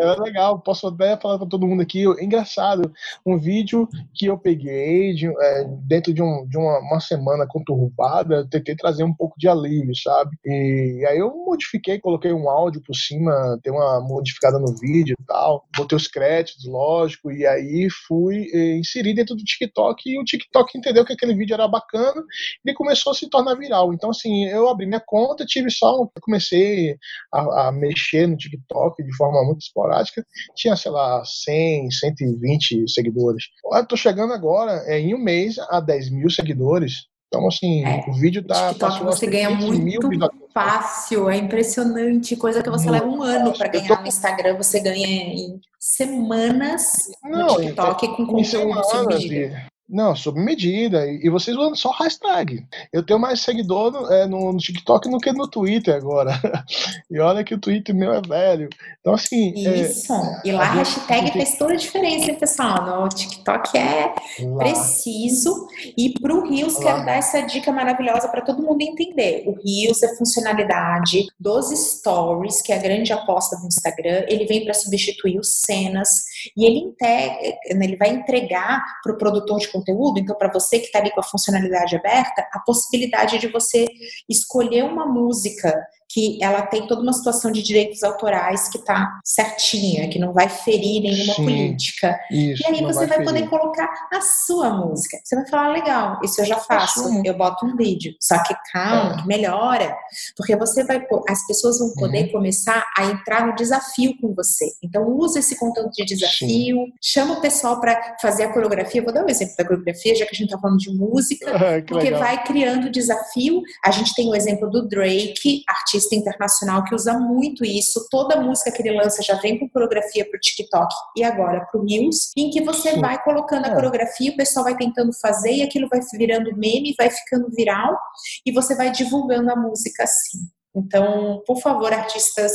é 0.00 0.20
legal, 0.20 0.60
posso 0.60 0.86
até 0.86 1.16
falar 1.16 1.38
para 1.38 1.48
todo 1.48 1.66
mundo 1.66 1.82
aqui. 1.82 2.04
Engraçado, 2.20 2.92
um 3.26 3.36
vídeo 3.36 3.88
que 4.14 4.26
eu 4.26 4.38
peguei 4.38 5.12
de, 5.14 5.26
é, 5.26 5.64
dentro 5.86 6.14
de, 6.14 6.22
um, 6.22 6.46
de 6.46 6.56
uma, 6.56 6.78
uma, 6.78 7.00
semana 7.00 7.46
conturbada, 7.48 8.46
tentei 8.48 8.76
trazer 8.76 9.02
um 9.02 9.12
pouco 9.12 9.34
de 9.38 9.48
alívio, 9.48 9.94
sabe? 9.96 10.36
E, 10.44 11.04
aí 11.08 11.18
eu 11.18 11.34
modifiquei, 11.44 11.98
coloquei 11.98 12.32
um 12.32 12.48
áudio 12.48 12.80
por 12.82 12.94
cima, 12.94 13.58
tem 13.62 13.72
uma 13.72 14.00
modificada 14.00 14.58
no 14.58 14.74
vídeo 14.76 15.16
e 15.18 15.24
tal, 15.24 15.66
botei 15.76 15.96
os 15.96 16.06
créditos, 16.06 16.64
lógico, 16.66 17.30
e 17.32 17.46
aí 17.46 17.88
fui 18.06 18.48
e, 18.52 18.78
inserir 18.78 19.14
dentro 19.14 19.34
do 19.34 19.42
TikTok 19.42 20.08
e 20.08 20.20
o 20.20 20.24
TikTok 20.24 20.78
entendeu 20.78 21.04
que 21.04 21.12
aquele 21.12 21.34
vídeo 21.34 21.54
era 21.54 21.66
bacana 21.66 22.22
e 22.64 22.72
começou 22.72 23.12
a 23.12 23.14
se 23.14 23.28
tornar 23.28 23.56
viral. 23.56 23.92
Então, 23.92 24.10
assim, 24.10 24.46
eu 24.46 24.68
abri 24.68 24.86
minha 24.86 25.02
conta, 25.04 25.44
tive 25.44 25.70
só, 25.70 26.06
comecei 26.20 26.96
a, 27.32 27.68
a 27.68 27.72
mexer 27.72 28.28
no 28.28 28.36
TikTok 28.36 29.02
de 29.02 29.16
forma 29.16 29.44
muito 29.44 29.60
esporádica 29.60 29.87
esporádica, 29.88 30.26
tinha, 30.54 30.76
sei 30.76 30.90
lá, 30.90 31.22
100, 31.24 31.90
120 31.90 32.88
seguidores. 32.88 33.44
Eu 33.72 33.86
tô 33.86 33.96
chegando 33.96 34.32
agora, 34.32 34.82
é, 34.86 34.98
em 35.00 35.14
um 35.14 35.22
mês, 35.22 35.56
a 35.70 35.80
10 35.80 36.10
mil 36.10 36.30
seguidores. 36.30 37.08
Então, 37.28 37.46
assim, 37.46 37.84
é, 37.84 38.04
o 38.08 38.12
vídeo 38.14 38.42
tá. 38.46 38.70
TikTok 38.70 39.04
você 39.04 39.26
ganha 39.26 39.50
muito 39.50 40.08
fácil, 40.52 41.28
é 41.28 41.36
impressionante. 41.36 42.36
Coisa 42.36 42.62
que 42.62 42.70
você 42.70 42.90
muito 42.90 43.04
leva 43.04 43.06
um 43.06 43.22
ano 43.22 43.52
para 43.52 43.68
ganhar 43.68 43.96
tô... 43.96 44.02
no 44.02 44.08
Instagram, 44.08 44.56
você 44.56 44.80
ganha 44.80 45.06
em 45.06 45.60
semanas 45.78 46.84
Não, 47.22 47.48
no 47.48 47.60
TikTok 47.60 48.16
com 48.16 48.26
conteúdo 48.26 48.82
sob 48.84 49.14
medida. 49.14 49.66
Não, 49.88 50.14
sob 50.14 50.38
medida. 50.38 51.06
E 51.06 51.30
vocês 51.30 51.56
usam 51.56 51.74
só 51.74 51.90
hashtag. 51.92 52.62
Eu 52.92 53.02
tenho 53.02 53.18
mais 53.18 53.40
seguidor 53.40 53.90
no, 53.90 54.12
é, 54.12 54.26
no, 54.26 54.52
no, 54.52 54.58
TikTok 54.58 55.08
do 55.08 55.18
que 55.18 55.32
no 55.32 55.48
Twitter 55.48 55.94
agora. 55.94 56.38
E 57.10 57.18
olha 57.20 57.42
que 57.42 57.54
o 57.54 57.58
Twitter 57.58 57.94
meu 57.94 58.12
é 58.12 58.20
velho. 58.20 58.68
Então, 59.00 59.14
assim. 59.14 59.66
É, 59.66 59.80
Isso. 59.80 60.12
É, 60.12 60.40
e 60.44 60.52
lá 60.52 60.64
a 60.64 60.72
hashtag 60.72 61.26
gente... 61.28 61.32
faz 61.38 61.56
toda 61.56 61.72
a 61.72 61.76
diferença, 61.76 62.34
pessoal? 62.34 63.02
No 63.02 63.08
TikTok 63.08 63.78
é 63.78 64.14
lá. 64.40 64.58
preciso. 64.58 65.66
E 65.96 66.12
para 66.20 66.34
o 66.34 66.46
Rios, 66.48 66.74
lá. 66.74 66.82
quero 66.82 67.06
dar 67.06 67.16
essa 67.16 67.40
dica 67.40 67.72
maravilhosa 67.72 68.28
para 68.28 68.42
todo 68.42 68.62
mundo 68.62 68.82
entender. 68.82 69.44
O 69.46 69.52
Rios 69.52 70.02
é 70.02 70.14
funcionalidade 70.16 71.26
dos 71.40 71.70
stories, 71.70 72.60
que 72.60 72.72
é 72.72 72.76
a 72.76 72.82
grande 72.82 73.10
aposta 73.12 73.56
do 73.56 73.66
Instagram. 73.66 74.26
Ele 74.28 74.44
vem 74.44 74.64
para 74.64 74.74
substituir 74.74 75.38
os 75.38 75.60
cenas. 75.60 76.08
E 76.54 76.66
ele, 76.66 76.78
integra, 76.78 77.38
ele 77.70 77.96
vai 77.96 78.10
entregar 78.10 78.82
para 79.02 79.12
o 79.12 79.18
produtor 79.18 79.58
de 79.58 79.68
conteúdo, 79.78 80.18
então 80.18 80.36
para 80.36 80.52
você 80.52 80.78
que 80.78 80.86
está 80.86 80.98
ali 80.98 81.10
com 81.10 81.20
a 81.20 81.24
funcionalidade 81.24 81.96
aberta, 81.96 82.46
a 82.52 82.60
possibilidade 82.60 83.38
de 83.38 83.48
você 83.48 83.86
escolher 84.28 84.84
uma 84.84 85.06
música 85.06 85.74
que 86.08 86.42
ela 86.42 86.62
tem 86.62 86.86
toda 86.86 87.02
uma 87.02 87.12
situação 87.12 87.52
de 87.52 87.62
direitos 87.62 88.02
autorais 88.02 88.68
que 88.68 88.78
está 88.78 89.20
certinha, 89.22 90.08
que 90.08 90.18
não 90.18 90.32
vai 90.32 90.48
ferir 90.48 91.02
nenhuma 91.02 91.34
Sim, 91.34 91.44
política. 91.44 92.18
Isso, 92.30 92.62
e 92.62 92.66
aí 92.66 92.82
você 92.82 93.06
vai, 93.06 93.18
vai 93.18 93.24
poder 93.24 93.48
colocar 93.48 93.88
a 94.10 94.20
sua 94.20 94.70
música. 94.70 95.18
Você 95.22 95.36
vai 95.36 95.46
falar, 95.46 95.68
legal, 95.68 96.18
isso 96.24 96.40
eu 96.40 96.46
já 96.46 96.56
faço, 96.56 97.22
eu 97.24 97.36
boto 97.36 97.66
um 97.66 97.76
vídeo. 97.76 98.14
Só 98.20 98.42
que 98.42 98.54
calma, 98.72 99.12
é. 99.12 99.16
que 99.20 99.26
melhora. 99.26 99.94
Porque 100.36 100.56
você 100.56 100.82
vai, 100.84 101.06
as 101.28 101.46
pessoas 101.46 101.78
vão 101.78 101.92
poder 101.92 102.26
uhum. 102.26 102.32
começar 102.32 102.84
a 102.96 103.04
entrar 103.04 103.46
no 103.46 103.54
desafio 103.54 104.16
com 104.18 104.34
você. 104.34 104.66
Então 104.82 105.06
use 105.06 105.38
esse 105.38 105.58
conteúdo 105.58 105.90
de 105.90 106.06
desafio, 106.06 106.86
Sim. 106.86 106.92
chama 107.02 107.34
o 107.34 107.40
pessoal 107.40 107.80
para 107.80 108.16
fazer 108.20 108.44
a 108.44 108.52
coreografia. 108.52 109.02
Vou 109.02 109.12
dar 109.12 109.24
um 109.24 109.28
exemplo 109.28 109.54
da 109.58 109.64
coreografia, 109.64 110.14
já 110.14 110.24
que 110.24 110.34
a 110.34 110.38
gente 110.38 110.46
está 110.46 110.58
falando 110.58 110.78
de 110.78 110.90
música, 110.90 111.52
porque 111.86 112.04
legal. 112.04 112.20
vai 112.20 112.42
criando 112.44 112.90
desafio. 112.90 113.60
A 113.84 113.90
gente 113.90 114.14
tem 114.14 114.28
o 114.28 114.34
exemplo 114.34 114.70
do 114.70 114.88
Drake, 114.88 115.62
artista 115.68 115.97
artista 115.98 116.14
internacional 116.14 116.84
que 116.84 116.94
usa 116.94 117.18
muito 117.18 117.64
isso. 117.64 118.06
Toda 118.10 118.40
música 118.40 118.70
que 118.70 118.80
ele 118.82 118.96
lança 118.96 119.22
já 119.22 119.34
vem 119.34 119.58
com 119.58 119.68
coreografia 119.68 120.24
para 120.28 120.36
o 120.36 120.40
TikTok 120.40 120.94
e 121.16 121.24
agora 121.24 121.66
para 121.66 121.80
o 121.80 121.84
Reels, 121.84 122.30
em 122.36 122.50
que 122.50 122.62
você 122.62 122.92
Sim. 122.92 123.00
vai 123.00 123.22
colocando 123.22 123.66
a 123.66 123.68
é. 123.68 123.74
coreografia, 123.74 124.32
o 124.32 124.36
pessoal 124.36 124.64
vai 124.64 124.76
tentando 124.76 125.12
fazer 125.20 125.52
e 125.52 125.62
aquilo 125.62 125.88
vai 125.88 126.00
virando 126.12 126.56
meme, 126.56 126.94
vai 126.96 127.10
ficando 127.10 127.50
viral 127.50 127.98
e 128.46 128.52
você 128.52 128.74
vai 128.76 128.90
divulgando 128.90 129.50
a 129.50 129.56
música 129.56 130.04
assim. 130.04 130.38
Então, 130.74 131.42
por 131.46 131.60
favor, 131.60 131.92
artistas. 131.92 132.52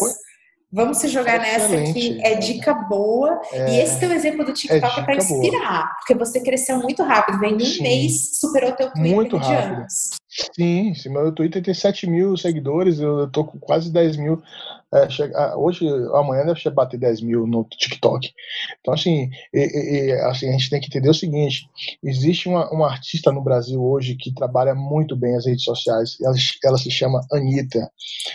Vamos 0.73 0.97
se 0.97 1.07
jogar 1.07 1.39
Excelente. 1.39 1.81
nessa 1.81 1.93
que 1.93 2.21
é 2.23 2.35
dica 2.35 2.73
boa. 2.73 3.39
É, 3.51 3.75
e 3.75 3.79
esse 3.81 3.99
teu 3.99 4.11
exemplo 4.11 4.43
do 4.43 4.51
TikTok 4.51 4.97
é, 4.97 5.01
é 5.01 5.05
para 5.05 5.15
inspirar, 5.15 5.83
boa. 5.83 5.95
porque 5.99 6.15
você 6.15 6.41
cresceu 6.41 6.79
muito 6.79 7.03
rápido. 7.03 7.39
Vem 7.39 7.53
um 7.53 7.59
Sim. 7.59 7.83
mês, 7.83 8.39
superou 8.39 8.71
teu 8.71 8.91
Twitter 8.91 9.13
muito 9.13 9.39
de 9.39 9.45
rápido. 9.45 9.75
anos. 9.81 10.09
Sim, 10.55 10.95
sim, 10.95 11.09
meu 11.09 11.31
Twitter 11.31 11.61
tem 11.61 11.75
7 11.75 12.07
mil 12.07 12.35
seguidores, 12.35 12.99
eu 12.99 13.29
tô 13.29 13.43
com 13.43 13.59
quase 13.59 13.91
10 13.91 14.17
mil. 14.17 14.41
É, 14.93 15.09
chega, 15.09 15.35
ah, 15.37 15.57
hoje, 15.57 15.87
amanhã 16.13 16.45
deve 16.45 16.69
bater 16.69 16.99
10 16.99 17.21
mil 17.21 17.47
no 17.47 17.63
TikTok. 17.63 18.31
Então, 18.79 18.93
assim, 18.93 19.29
e, 19.51 19.59
e, 19.59 20.11
assim, 20.21 20.49
a 20.49 20.51
gente 20.51 20.69
tem 20.69 20.79
que 20.79 20.87
entender 20.87 21.09
o 21.09 21.13
seguinte: 21.13 21.67
existe 22.03 22.47
uma, 22.47 22.69
uma 22.71 22.87
artista 22.87 23.31
no 23.31 23.41
Brasil 23.41 23.83
hoje 23.83 24.15
que 24.15 24.33
trabalha 24.33 24.75
muito 24.75 25.15
bem 25.15 25.35
as 25.35 25.45
redes 25.47 25.63
sociais, 25.63 26.17
ela, 26.21 26.35
ela 26.63 26.77
se 26.77 26.91
chama 26.91 27.21
Anitta. 27.31 27.89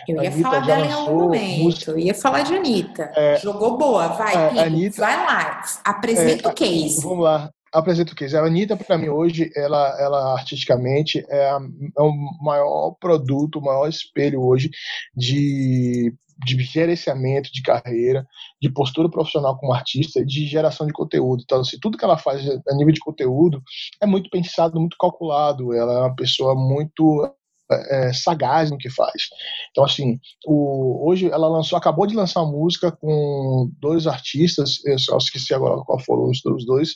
Eu 0.08 0.22
ia 0.22 0.30
Anitta 0.30 0.50
falar 0.50 0.66
dela 0.66 0.86
em 0.86 0.92
algum 0.92 1.18
momento, 1.20 1.62
música, 1.62 1.90
eu 1.92 1.98
ia 1.98 2.14
falar 2.14 2.42
de 2.42 2.54
Anitta. 2.54 3.12
É, 3.14 3.38
Jogou 3.38 3.78
boa, 3.78 4.08
vai, 4.08 4.34
é, 4.34 4.64
Anitta, 4.64 5.00
vai 5.00 5.16
lá, 5.16 5.62
apresenta 5.84 6.48
é, 6.48 6.50
o 6.50 6.54
case. 6.54 7.00
Vamos 7.02 7.24
lá 7.24 7.50
apresento 7.72 8.12
o 8.12 8.16
case. 8.16 8.36
A 8.36 8.44
Anitta, 8.44 8.76
para 8.76 8.98
mim, 8.98 9.08
hoje, 9.08 9.50
ela, 9.54 9.96
ela 10.00 10.32
artisticamente 10.32 11.24
é, 11.28 11.50
a, 11.50 11.60
é 11.96 12.02
o 12.02 12.12
maior 12.40 12.96
produto, 12.98 13.58
o 13.58 13.64
maior 13.64 13.88
espelho 13.88 14.42
hoje 14.42 14.70
de, 15.14 16.14
de 16.44 16.62
gerenciamento 16.62 17.50
de 17.52 17.62
carreira, 17.62 18.26
de 18.60 18.70
postura 18.70 19.08
profissional 19.08 19.58
como 19.58 19.72
artista, 19.72 20.24
de 20.24 20.46
geração 20.46 20.86
de 20.86 20.92
conteúdo. 20.92 21.42
Então, 21.42 21.60
assim, 21.60 21.78
tudo 21.80 21.98
que 21.98 22.04
ela 22.04 22.16
faz 22.16 22.46
a 22.48 22.74
nível 22.74 22.92
de 22.92 23.00
conteúdo 23.00 23.62
é 24.00 24.06
muito 24.06 24.30
pensado, 24.30 24.78
muito 24.78 24.96
calculado. 24.98 25.74
Ela 25.74 25.92
é 25.92 25.98
uma 26.00 26.14
pessoa 26.14 26.54
muito 26.54 27.28
é, 27.70 28.12
sagaz 28.12 28.70
no 28.70 28.78
que 28.78 28.90
faz. 28.90 29.28
Então, 29.70 29.84
assim, 29.84 30.18
o, 30.46 31.08
hoje 31.08 31.30
ela 31.30 31.48
lançou, 31.48 31.76
acabou 31.76 32.06
de 32.06 32.14
lançar 32.14 32.42
uma 32.42 32.52
música 32.52 32.90
com 32.90 33.70
dois 33.78 34.06
artistas, 34.06 34.84
eu 34.84 34.98
só 34.98 35.16
esqueci 35.18 35.52
agora 35.52 35.82
qual 35.84 35.98
foram 36.00 36.30
os, 36.30 36.44
os 36.44 36.66
dois, 36.66 36.94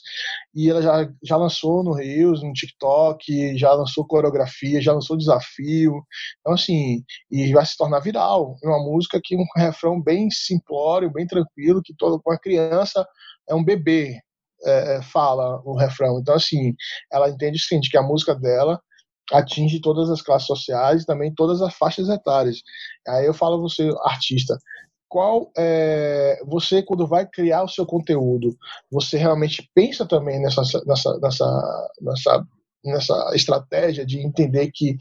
e 0.55 0.71
ela 0.71 0.83
já, 0.83 1.09
já 1.23 1.37
lançou 1.37 1.83
no 1.85 1.93
Reels, 1.93 2.43
no 2.43 2.53
TikTok, 2.53 3.57
já 3.57 3.73
lançou 3.73 4.07
coreografia, 4.07 4.81
já 4.81 4.93
lançou 4.93 5.17
desafio. 5.17 6.03
Então, 6.41 6.55
assim, 6.55 7.03
e 7.31 7.53
vai 7.53 7.65
se 7.67 7.77
tornar 7.77 8.01
viral. 8.01 8.57
É 8.63 8.69
uma 8.69 8.83
música 8.83 9.21
que 9.23 9.37
um 9.37 9.45
refrão 9.57 10.01
bem 10.01 10.31
simplório, 10.31 11.13
bem 11.13 11.27
tranquilo, 11.27 11.83
que 11.85 11.95
toda 11.97 12.21
uma 12.25 12.39
criança 12.39 13.07
é 13.49 13.55
um 13.55 13.65
bebê. 13.65 14.19
É, 14.65 14.97
é, 14.97 15.03
fala 15.03 15.61
o 15.65 15.77
refrão. 15.77 16.21
Então, 16.21 16.37
assim, 16.37 16.73
ela 17.13 17.29
entende 17.29 17.57
o 17.57 17.61
seguinte, 17.61 17.91
que 17.91 17.99
a 17.99 18.03
música 18.03 18.33
dela 18.33 18.81
atinge 19.33 19.81
todas 19.81 20.11
as 20.11 20.23
classes 20.23 20.47
sociais, 20.47 21.05
também 21.05 21.33
todas 21.35 21.63
as 21.63 21.75
faixas 21.75 22.09
etárias. 22.09 22.63
Aí 23.07 23.27
eu 23.27 23.35
falo 23.35 23.57
a 23.57 23.61
você, 23.61 23.91
artista, 24.05 24.59
qual 25.09 25.51
é, 25.59 26.41
você 26.47 26.83
quando 26.83 27.07
vai 27.07 27.27
criar 27.27 27.63
o 27.63 27.69
seu 27.69 27.85
conteúdo, 27.85 28.57
você 28.91 29.19
realmente 29.19 29.69
pensa 29.75 30.07
também 30.07 30.41
nessa 30.41 30.63
nessa 30.87 31.19
nessa 31.19 31.89
nessa, 32.01 32.47
nessa 32.85 33.33
estratégia 33.35 34.05
de 34.05 34.21
entender 34.21 34.71
que 34.73 34.97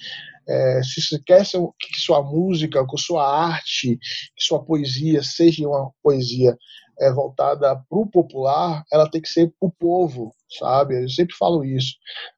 é, 0.47 0.81
se 0.83 1.01
você 1.01 1.19
quer 1.19 1.43
que 1.43 1.99
sua 1.99 2.21
música, 2.21 2.85
que 2.85 2.97
sua 2.97 3.25
arte, 3.25 3.97
que 4.35 4.43
sua 4.43 4.63
poesia 4.63 5.23
seja 5.23 5.67
uma 5.67 5.91
poesia 6.03 6.57
é, 6.99 7.11
voltada 7.11 7.75
para 7.75 7.97
o 7.97 8.07
popular, 8.07 8.83
ela 8.91 9.09
tem 9.09 9.21
que 9.21 9.29
ser 9.29 9.53
para 9.59 9.67
o 9.67 9.71
povo, 9.71 10.33
sabe? 10.59 11.03
Eu 11.03 11.09
sempre 11.09 11.35
falo 11.35 11.63
isso. 11.63 11.95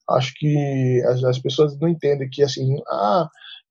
Acho 0.10 0.34
que 0.36 1.04
as, 1.08 1.24
as, 1.24 1.40
pessoas 1.40 1.78
não 1.80 1.88
entendem 1.88 2.30
que 2.30 2.44
assim, 2.44 2.78
ah, 2.90 3.28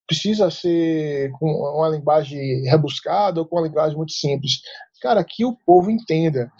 precisa 0.06 0.50
ser 0.50 1.30
com 1.32 1.46
uma 1.46 1.88
linguagem 1.88 2.62
rebuscada 2.68 3.40
ou 3.40 3.46
com 3.46 3.56
uma 3.56 3.66
linguagem 3.66 3.96
muito 3.96 4.12
simples. 4.12 4.60
Cara, 5.00 5.24
que 5.24 5.44
o 5.44 5.56
povo 5.66 5.90
entenda. 5.90 6.50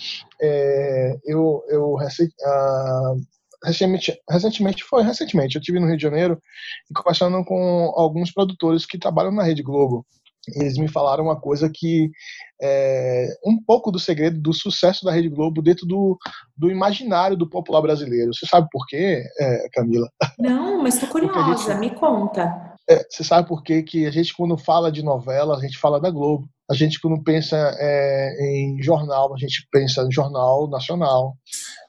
É, 0.41 1.17
eu, 1.25 1.63
eu 1.69 1.97
ah, 2.45 3.15
recentemente, 3.65 4.19
recentemente 4.29 4.85
foi 4.85 5.03
recentemente, 5.03 5.57
eu 5.57 5.63
tive 5.63 5.79
no 5.81 5.87
Rio 5.87 5.97
de 5.97 6.03
Janeiro 6.03 6.39
e 6.91 6.95
conversando 6.95 7.45
com 7.45 7.93
alguns 7.97 8.33
produtores 8.33 8.87
que 8.87 8.99
trabalham 8.99 9.33
na 9.33 9.43
Rede 9.43 9.63
Globo 9.63 10.05
eles 10.49 10.77
me 10.77 10.89
falaram 10.89 11.25
uma 11.25 11.41
coisa 11.41 11.71
que 11.73 12.11
é 12.61 13.29
um 13.47 13.63
pouco 13.63 13.93
do 13.93 13.99
segredo 13.99 14.41
do 14.41 14.53
sucesso 14.53 15.05
da 15.05 15.13
Rede 15.13 15.29
Globo 15.29 15.63
dentro 15.63 15.87
do, 15.87 16.19
do 16.57 16.71
imaginário 16.71 17.37
do 17.37 17.49
popular 17.49 17.81
brasileiro. 17.81 18.35
Você 18.35 18.47
sabe 18.47 18.67
por 18.71 18.87
quê, 18.87 19.23
é, 19.39 19.69
Camila? 19.73 20.09
Não, 20.39 20.83
mas 20.83 20.95
estou 20.95 21.09
curiosa, 21.09 21.75
gente, 21.75 21.79
me 21.79 21.91
conta. 21.91 22.72
É, 22.89 23.05
você 23.09 23.22
sabe 23.22 23.49
por 23.49 23.62
quê 23.62 23.83
que 23.83 24.07
a 24.07 24.11
gente, 24.11 24.35
quando 24.35 24.57
fala 24.57 24.91
de 24.91 25.03
novela, 25.03 25.57
a 25.57 25.61
gente 25.61 25.78
fala 25.78 26.01
da 26.01 26.11
Globo. 26.11 26.49
A 26.70 26.74
gente, 26.74 27.01
quando 27.01 27.22
pensa 27.22 27.57
é, 27.78 28.47
em 28.51 28.83
jornal, 28.83 29.35
a 29.35 29.39
gente 29.39 29.66
pensa 29.70 30.03
em 30.03 30.12
jornal 30.12 30.68
nacional 30.68 31.37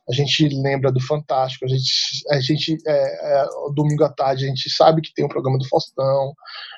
a 0.09 0.13
gente 0.13 0.49
lembra 0.49 0.91
do 0.91 0.99
Fantástico, 0.99 1.65
a 1.65 1.67
gente, 1.67 1.91
a 2.29 2.39
gente 2.41 2.77
é, 2.85 3.41
é, 3.41 3.45
domingo 3.73 4.03
à 4.03 4.09
tarde, 4.09 4.45
a 4.45 4.47
gente 4.47 4.69
sabe 4.69 5.01
que 5.01 5.13
tem 5.13 5.23
um 5.23 5.29
programa 5.29 5.57
do 5.57 5.67
Faustão, 5.67 6.33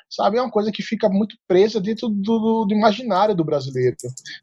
sabe? 0.08 0.38
É 0.38 0.42
uma 0.42 0.50
coisa 0.50 0.70
que 0.70 0.82
fica 0.82 1.08
muito 1.08 1.36
presa 1.48 1.80
dentro 1.80 2.08
do, 2.08 2.64
do 2.64 2.74
imaginário 2.74 3.34
do 3.34 3.44
brasileiro. 3.44 3.96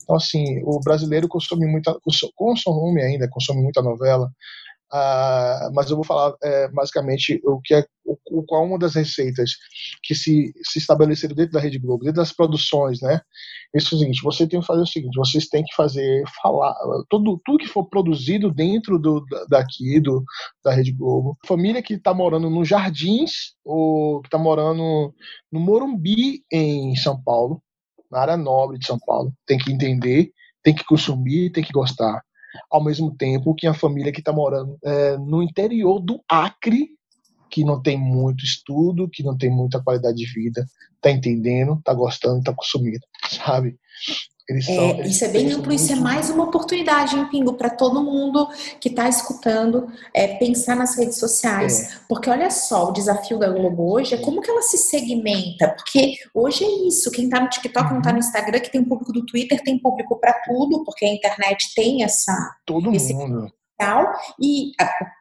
Então, 0.03 0.15
assim, 0.17 0.61
o 0.65 0.79
brasileiro 0.81 1.29
consome 1.29 1.65
muita, 1.65 1.97
consome 2.35 3.01
ainda, 3.01 3.29
consome 3.29 3.61
muita 3.61 3.81
novela, 3.81 4.29
Uh, 4.93 5.73
mas 5.73 5.89
eu 5.89 5.95
vou 5.95 6.05
falar 6.05 6.35
é, 6.43 6.67
basicamente 6.67 7.41
o 7.43 7.59
que 7.61 7.73
é 7.73 7.83
o, 8.05 8.43
qual 8.43 8.63
uma 8.63 8.77
das 8.77 8.93
receitas 8.93 9.53
que 10.03 10.13
se, 10.13 10.53
se 10.61 10.77
estabeleceram 10.77 11.33
dentro 11.33 11.53
da 11.53 11.59
Rede 11.59 11.79
Globo, 11.79 12.03
dentro 12.03 12.21
das 12.21 12.31
produções, 12.31 13.01
né? 13.01 13.19
Isso 13.73 13.95
é 13.95 13.97
o 13.97 13.99
seguinte: 13.99 14.21
você 14.21 14.47
tem 14.47 14.59
que 14.59 14.67
fazer 14.67 14.81
o 14.81 14.87
seguinte, 14.87 15.15
vocês 15.15 15.47
têm 15.47 15.63
que 15.63 15.73
fazer 15.75 16.23
falar 16.43 16.75
tudo 17.09 17.41
tudo 17.43 17.57
que 17.57 17.67
for 17.67 17.89
produzido 17.89 18.53
dentro 18.53 18.99
do 18.99 19.25
daqui 19.49 19.99
do 19.99 20.23
da 20.63 20.71
Rede 20.71 20.91
Globo, 20.91 21.37
família 21.43 21.81
que 21.81 21.95
está 21.95 22.13
morando 22.13 22.47
nos 22.47 22.67
Jardins 22.67 23.55
ou 23.65 24.21
que 24.21 24.27
está 24.27 24.37
morando 24.37 25.11
no 25.51 25.59
Morumbi 25.59 26.43
em 26.51 26.95
São 26.97 27.19
Paulo, 27.19 27.63
na 28.11 28.19
área 28.19 28.37
nobre 28.37 28.77
de 28.77 28.85
São 28.85 28.99
Paulo, 28.99 29.33
tem 29.47 29.57
que 29.57 29.71
entender 29.71 30.31
tem 30.63 30.73
que 30.73 30.85
consumir, 30.85 31.51
tem 31.51 31.63
que 31.63 31.73
gostar. 31.73 32.21
Ao 32.69 32.83
mesmo 32.83 33.15
tempo 33.15 33.55
que 33.55 33.67
a 33.67 33.73
família 33.73 34.11
que 34.11 34.19
está 34.19 34.31
morando 34.31 34.77
é, 34.83 35.17
no 35.17 35.41
interior 35.41 35.99
do 35.99 36.21
Acre, 36.29 36.89
que 37.49 37.63
não 37.63 37.81
tem 37.81 37.97
muito 37.97 38.43
estudo, 38.43 39.09
que 39.09 39.23
não 39.23 39.37
tem 39.37 39.49
muita 39.49 39.81
qualidade 39.81 40.17
de 40.17 40.25
vida, 40.25 40.65
tá 41.01 41.11
entendendo, 41.11 41.79
tá 41.83 41.93
gostando, 41.93 42.43
tá 42.43 42.53
consumindo, 42.53 43.05
sabe? 43.29 43.77
É, 44.49 45.07
isso 45.07 45.23
é 45.23 45.29
bem 45.29 45.51
amplo, 45.53 45.71
isso 45.71 45.93
é 45.93 45.95
mais 45.95 46.29
uma 46.29 46.43
oportunidade, 46.43 47.15
hein, 47.15 47.25
Pingo, 47.31 47.53
para 47.53 47.69
todo 47.69 48.03
mundo 48.03 48.47
que 48.79 48.89
está 48.89 49.07
escutando 49.07 49.87
é, 50.13 50.35
pensar 50.35 50.75
nas 50.75 50.97
redes 50.97 51.17
sociais. 51.17 51.93
É. 51.93 51.99
Porque 52.09 52.29
olha 52.29 52.51
só, 52.51 52.89
o 52.89 52.91
desafio 52.91 53.39
da 53.39 53.49
Globo 53.49 53.93
hoje 53.93 54.15
é 54.15 54.17
como 54.17 54.41
que 54.41 54.51
ela 54.51 54.61
se 54.61 54.77
segmenta. 54.77 55.69
Porque 55.69 56.15
hoje 56.33 56.65
é 56.65 56.87
isso, 56.87 57.09
quem 57.09 57.25
está 57.25 57.39
no 57.39 57.49
TikTok 57.49 57.85
uhum. 57.85 57.91
não 57.93 57.99
está 57.99 58.11
no 58.11 58.19
Instagram, 58.19 58.59
que 58.59 58.71
tem 58.71 58.83
público 58.83 59.13
do 59.13 59.25
Twitter, 59.25 59.63
tem 59.63 59.79
público 59.79 60.19
para 60.19 60.33
tudo, 60.45 60.83
porque 60.83 61.05
a 61.05 61.13
internet 61.13 61.73
tem 61.73 62.03
essa. 62.03 62.33
Todo 62.65 62.91
esse 62.93 63.13
mundo. 63.13 63.49
E 64.39 64.71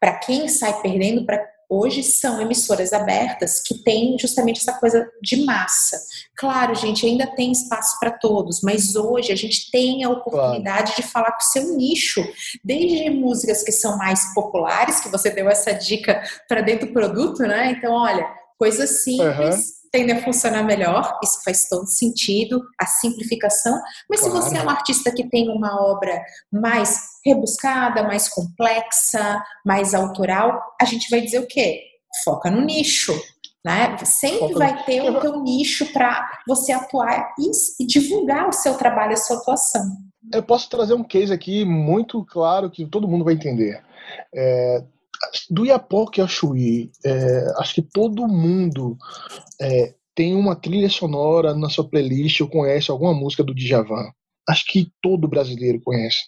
para 0.00 0.14
quem 0.18 0.48
sai 0.48 0.80
perdendo, 0.80 1.24
para 1.24 1.44
hoje 1.72 2.02
são 2.02 2.40
emissoras 2.40 2.92
abertas 2.92 3.62
que 3.62 3.82
têm 3.82 4.18
justamente 4.18 4.60
essa 4.60 4.78
coisa 4.78 5.08
de 5.22 5.44
massa. 5.44 5.98
Claro, 6.36 6.74
gente, 6.74 7.06
ainda 7.06 7.26
tem 7.26 7.50
espaço 7.50 7.98
para 7.98 8.10
todos, 8.10 8.60
mas 8.62 8.94
hoje 8.94 9.32
a 9.32 9.36
gente 9.36 9.70
tem 9.70 10.04
a 10.04 10.10
oportunidade 10.10 10.92
claro. 10.92 11.02
de 11.02 11.08
falar 11.08 11.32
com 11.32 11.42
o 11.42 11.52
seu 11.52 11.76
nicho, 11.76 12.22
desde 12.62 13.08
músicas 13.08 13.62
que 13.62 13.72
são 13.72 13.96
mais 13.96 14.34
populares, 14.34 15.00
que 15.00 15.08
você 15.08 15.30
deu 15.30 15.48
essa 15.48 15.72
dica 15.72 16.22
para 16.46 16.60
dentro 16.60 16.88
do 16.88 16.92
produto, 16.92 17.42
né? 17.42 17.70
Então, 17.70 17.92
olha, 17.92 18.26
coisas 18.58 19.02
simples. 19.02 19.56
Uhum 19.56 19.81
tendem 19.92 20.16
a 20.16 20.22
funcionar 20.24 20.64
melhor, 20.64 21.18
isso 21.22 21.42
faz 21.44 21.68
todo 21.68 21.86
sentido, 21.86 22.62
a 22.80 22.86
simplificação. 22.86 23.78
Mas 24.08 24.20
claro. 24.20 24.36
se 24.36 24.42
você 24.42 24.56
é 24.56 24.62
um 24.62 24.70
artista 24.70 25.12
que 25.12 25.28
tem 25.28 25.50
uma 25.50 25.80
obra 25.80 26.20
mais 26.50 26.98
rebuscada, 27.24 28.02
mais 28.02 28.28
complexa, 28.28 29.40
mais 29.64 29.94
autoral, 29.94 30.60
a 30.80 30.86
gente 30.86 31.10
vai 31.10 31.20
dizer 31.20 31.40
o 31.40 31.46
quê? 31.46 31.82
Foca 32.24 32.50
no 32.50 32.62
nicho. 32.62 33.12
Né? 33.64 33.96
Sempre 34.04 34.38
Foca 34.38 34.58
vai 34.58 34.84
ter 34.84 35.02
o 35.02 35.20
teu 35.20 35.40
nicho 35.40 35.92
para 35.92 36.26
você 36.48 36.72
atuar 36.72 37.32
e, 37.38 37.86
divulgar 37.86 38.48
o 38.48 38.52
seu 38.52 38.74
trabalho, 38.74 39.12
a 39.12 39.16
sua 39.16 39.36
atuação. 39.36 39.84
Eu 40.32 40.42
posso 40.42 40.68
trazer 40.68 40.94
um 40.94 41.04
case 41.04 41.32
aqui 41.32 41.64
muito 41.64 42.24
claro 42.24 42.70
que 42.70 42.86
todo 42.86 43.06
mundo 43.06 43.24
vai 43.24 43.34
entender. 43.34 43.80
É, 44.34 44.82
do 45.50 45.64
Iapoque 45.64 46.20
ao 46.20 46.28
Chuí, 46.28 46.90
é, 47.04 47.44
acho 47.58 47.74
que 47.74 47.82
todo 47.82 48.28
mundo 48.28 48.96
é, 49.60 49.94
tem 50.14 50.34
uma 50.34 50.54
trilha 50.56 50.88
sonora 50.88 51.54
na 51.54 51.68
sua 51.68 51.88
playlist 51.88 52.40
ou 52.40 52.48
conhece 52.48 52.90
alguma 52.90 53.14
música 53.14 53.42
do 53.42 53.54
Djavan. 53.54 54.10
Acho 54.48 54.64
que 54.66 54.92
todo 55.00 55.28
brasileiro 55.28 55.80
conhece. 55.80 56.18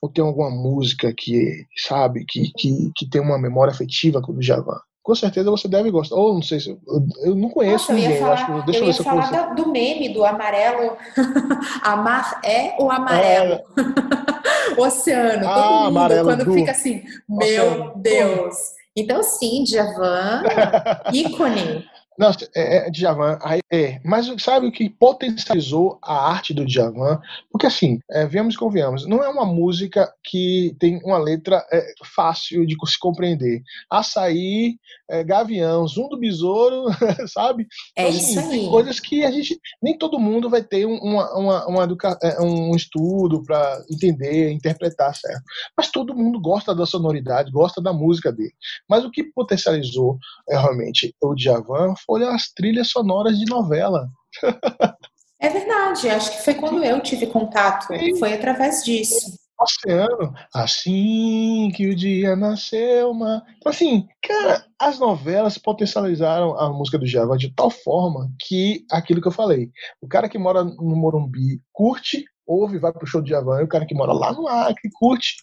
Ou 0.00 0.08
tem 0.08 0.24
alguma 0.24 0.50
música 0.50 1.12
que, 1.16 1.66
sabe, 1.76 2.24
que, 2.26 2.50
que, 2.56 2.90
que 2.96 3.08
tem 3.08 3.20
uma 3.20 3.38
memória 3.38 3.72
afetiva 3.72 4.22
com 4.22 4.32
o 4.32 4.38
Djavan 4.38 4.80
com 5.10 5.14
certeza 5.16 5.50
você 5.50 5.66
deve 5.66 5.90
gostar. 5.90 6.14
Ou 6.14 6.34
não 6.34 6.42
sei 6.42 6.60
se. 6.60 6.70
Eu, 6.70 7.06
eu 7.24 7.34
não 7.34 7.50
conheço 7.50 7.90
Nossa, 7.90 7.94
ninguém. 7.94 8.12
Eu 8.12 8.20
falar, 8.20 8.34
acho, 8.34 8.62
deixa 8.64 8.80
eu, 8.80 8.84
eu 8.84 8.92
ia 8.92 8.94
falar 8.94 9.54
do 9.54 9.68
meme 9.68 10.08
do 10.10 10.24
amarelo. 10.24 10.96
Amar 11.82 12.40
é 12.44 12.76
o 12.78 12.88
amarelo. 12.88 13.54
É. 13.54 13.62
Oceano. 14.80 15.48
Ah, 15.48 15.54
todo 15.54 15.72
mundo 15.72 15.86
amarelo, 15.88 16.28
quando 16.28 16.44
do... 16.44 16.52
fica 16.52 16.70
assim, 16.70 17.02
meu 17.28 17.66
Oceano. 17.66 17.92
Deus. 17.96 18.56
Então, 18.96 19.22
sim, 19.22 19.64
Javan, 19.66 20.42
ícone. 21.12 21.84
Nossa, 22.18 22.48
é, 22.54 22.88
é 22.88 22.90
Djavan, 22.90 23.38
é, 23.72 24.00
mas 24.04 24.26
sabe 24.42 24.66
o 24.66 24.72
que 24.72 24.90
potencializou 24.90 25.98
a 26.02 26.30
arte 26.30 26.52
do 26.52 26.66
Djavan? 26.66 27.20
Porque 27.50 27.66
assim, 27.66 27.98
é, 28.10 28.26
vemos 28.26 28.54
e 28.54 28.58
convenhamos, 28.58 29.06
não 29.06 29.22
é 29.22 29.28
uma 29.28 29.46
música 29.46 30.12
que 30.24 30.76
tem 30.78 31.00
uma 31.04 31.18
letra 31.18 31.64
é, 31.72 31.92
fácil 32.04 32.66
de 32.66 32.76
se 32.86 32.98
compreender. 32.98 33.62
Açaí, 33.88 34.76
é, 35.08 35.24
Gavião, 35.24 35.86
Zum 35.86 36.08
do 36.08 36.18
Besouro, 36.18 36.86
sabe? 37.28 37.66
É 37.96 38.02
então, 38.02 38.18
assim, 38.18 38.38
isso 38.38 38.50
aí. 38.50 38.68
Coisas 38.68 39.00
que 39.00 39.24
a 39.24 39.30
gente, 39.30 39.58
nem 39.82 39.96
todo 39.96 40.18
mundo 40.18 40.50
vai 40.50 40.62
ter 40.62 40.84
uma, 40.86 41.32
uma, 41.38 41.66
uma 41.66 41.84
educa, 41.84 42.18
é, 42.22 42.40
um 42.40 42.74
estudo 42.74 43.42
para 43.42 43.82
entender, 43.90 44.50
interpretar, 44.50 45.14
certo? 45.14 45.42
Mas 45.76 45.90
todo 45.90 46.14
mundo 46.14 46.40
gosta 46.40 46.74
da 46.74 46.86
sonoridade, 46.86 47.50
gosta 47.50 47.80
da 47.80 47.92
música 47.92 48.32
dele. 48.32 48.52
Mas 48.88 49.04
o 49.04 49.10
que 49.10 49.24
potencializou 49.24 50.18
é, 50.48 50.58
realmente 50.58 51.14
o 51.20 51.34
Djavan 51.34 51.94
olha 52.08 52.30
as 52.30 52.52
trilhas 52.52 52.90
sonoras 52.90 53.38
de 53.38 53.46
novela. 53.46 54.08
É 55.40 55.48
verdade, 55.48 56.08
acho 56.08 56.32
que 56.32 56.44
foi 56.44 56.54
quando 56.54 56.84
eu 56.84 57.00
tive 57.00 57.26
contato, 57.26 57.86
Sim. 57.86 58.18
foi 58.18 58.34
através 58.34 58.84
disso. 58.84 59.38
Oceano, 59.58 60.34
assim 60.54 61.70
que 61.74 61.86
o 61.88 61.94
dia 61.94 62.34
nasceu, 62.34 63.10
uma... 63.10 63.42
Então, 63.58 63.70
assim, 63.70 64.06
cara, 64.22 64.64
as 64.78 64.98
novelas 64.98 65.58
potencializaram 65.58 66.58
a 66.58 66.72
música 66.72 66.98
do 66.98 67.06
Java 67.06 67.36
de 67.36 67.54
tal 67.54 67.70
forma 67.70 68.30
que 68.40 68.84
aquilo 68.90 69.20
que 69.20 69.28
eu 69.28 69.32
falei, 69.32 69.70
o 70.00 70.08
cara 70.08 70.28
que 70.28 70.38
mora 70.38 70.64
no 70.64 70.96
Morumbi 70.96 71.60
curte 71.72 72.24
ouve, 72.50 72.78
vai 72.78 72.92
pro 72.92 73.06
show 73.06 73.22
do 73.22 73.28
Javan, 73.28 73.60
e 73.60 73.64
o 73.64 73.68
cara 73.68 73.86
que 73.86 73.94
mora 73.94 74.12
lá 74.12 74.32
no 74.32 74.48
Acre, 74.48 74.90
curte, 74.94 75.36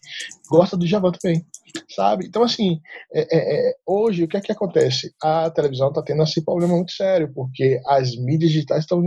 gosta 0.49 0.76
do 0.76 0.86
Javan 0.86 1.12
também, 1.12 1.45
sabe? 1.89 2.26
Então, 2.26 2.43
assim, 2.43 2.80
é, 3.13 3.22
é, 3.22 3.70
é, 3.70 3.76
hoje, 3.86 4.24
o 4.24 4.28
que 4.28 4.38
é 4.38 4.41
que 4.41 4.51
acontece? 4.51 5.13
A 5.22 5.49
televisão 5.49 5.91
tá 5.91 6.01
tendo 6.01 6.24
esse 6.24 6.43
problema 6.43 6.76
muito 6.76 6.91
sério, 6.91 7.32
porque 7.34 7.80
as 7.88 8.15
mídias 8.15 8.51
digitais 8.51 8.82
estão, 8.82 9.01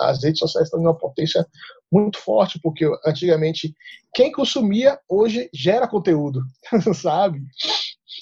as 0.00 0.22
redes 0.22 0.38
sociais 0.38 0.66
estão 0.66 0.80
em 0.80 0.84
uma 0.84 0.96
potência 0.96 1.46
muito 1.90 2.18
forte, 2.18 2.58
porque 2.62 2.84
antigamente 3.04 3.74
quem 4.14 4.32
consumia, 4.32 4.98
hoje 5.08 5.48
gera 5.52 5.86
conteúdo, 5.86 6.40
sabe? 6.94 7.40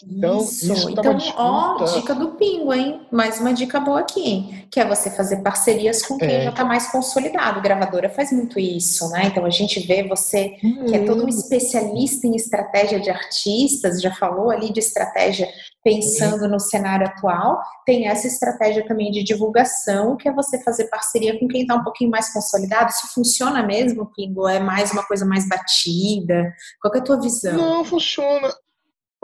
Então, 0.03 0.41
isso, 0.41 0.73
isso 0.73 0.95
tá 0.95 1.03
então, 1.03 1.19
ó, 1.37 1.85
dica 1.85 2.15
do 2.15 2.31
Pingo, 2.33 2.73
hein? 2.73 3.01
Mais 3.13 3.41
uma 3.41 3.53
dica 3.53 3.79
boa 3.81 4.01
aqui, 4.01 4.21
hein? 4.21 4.67
Que 4.71 4.81
é 4.81 4.87
você 4.87 5.11
fazer 5.11 5.39
parcerias 5.39 6.03
com 6.05 6.19
quem 6.19 6.29
é. 6.29 6.45
já 6.45 6.51
está 6.51 6.65
mais 6.65 6.91
consolidado. 6.91 7.59
A 7.59 7.63
gravadora 7.63 8.09
faz 8.09 8.33
muito 8.33 8.59
isso, 8.59 9.09
né? 9.11 9.27
Então 9.27 9.45
a 9.45 9.51
gente 9.51 9.81
vê 9.81 10.03
você 10.07 10.57
hum. 10.63 10.87
que 10.87 10.97
é 10.97 11.05
todo 11.05 11.25
um 11.25 11.29
especialista 11.29 12.27
em 12.27 12.35
estratégia 12.35 12.99
de 12.99 13.11
artistas, 13.11 14.01
já 14.01 14.13
falou 14.15 14.51
ali 14.51 14.73
de 14.73 14.81
estratégia 14.81 15.49
pensando 15.85 16.49
no 16.49 16.59
cenário 16.59 17.07
atual, 17.07 17.61
tem 17.85 18.09
essa 18.09 18.27
estratégia 18.27 18.87
também 18.89 19.11
de 19.11 19.23
divulgação, 19.23 20.17
que 20.17 20.27
é 20.27 20.33
você 20.33 20.63
fazer 20.63 20.89
parceria 20.89 21.39
com 21.39 21.47
quem 21.47 21.61
está 21.61 21.75
um 21.75 21.85
pouquinho 21.85 22.11
mais 22.11 22.33
consolidado. 22.33 22.91
Isso 22.91 23.13
funciona 23.15 23.63
mesmo, 23.63 24.11
Pingo? 24.17 24.49
É 24.49 24.59
mais 24.59 24.93
uma 24.93 25.05
coisa 25.05 25.27
mais 25.27 25.47
batida? 25.47 26.55
Qual 26.81 26.95
é 26.95 26.99
a 26.99 27.03
tua 27.03 27.21
visão? 27.21 27.53
Não, 27.53 27.85
funciona 27.85 28.51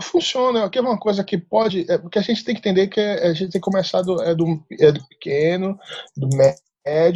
funciona, 0.01 0.69
que 0.69 0.79
é 0.79 0.81
uma 0.81 0.99
coisa 0.99 1.25
que 1.25 1.39
pode, 1.39 1.91
é, 1.91 1.99
porque 1.99 2.19
a 2.19 2.23
gente 2.23 2.45
tem 2.45 2.55
que 2.55 2.61
entender 2.61 2.89
que 2.89 3.01
é, 3.01 3.29
a 3.29 3.33
gente 3.33 3.53
tem 3.53 3.61
que 3.61 3.71
começar 3.71 4.01
é, 4.01 4.35
do, 4.35 4.65
é 4.79 4.93
do 4.93 5.07
pequeno, 5.09 5.79
do 6.17 6.29
médio, 6.37 6.63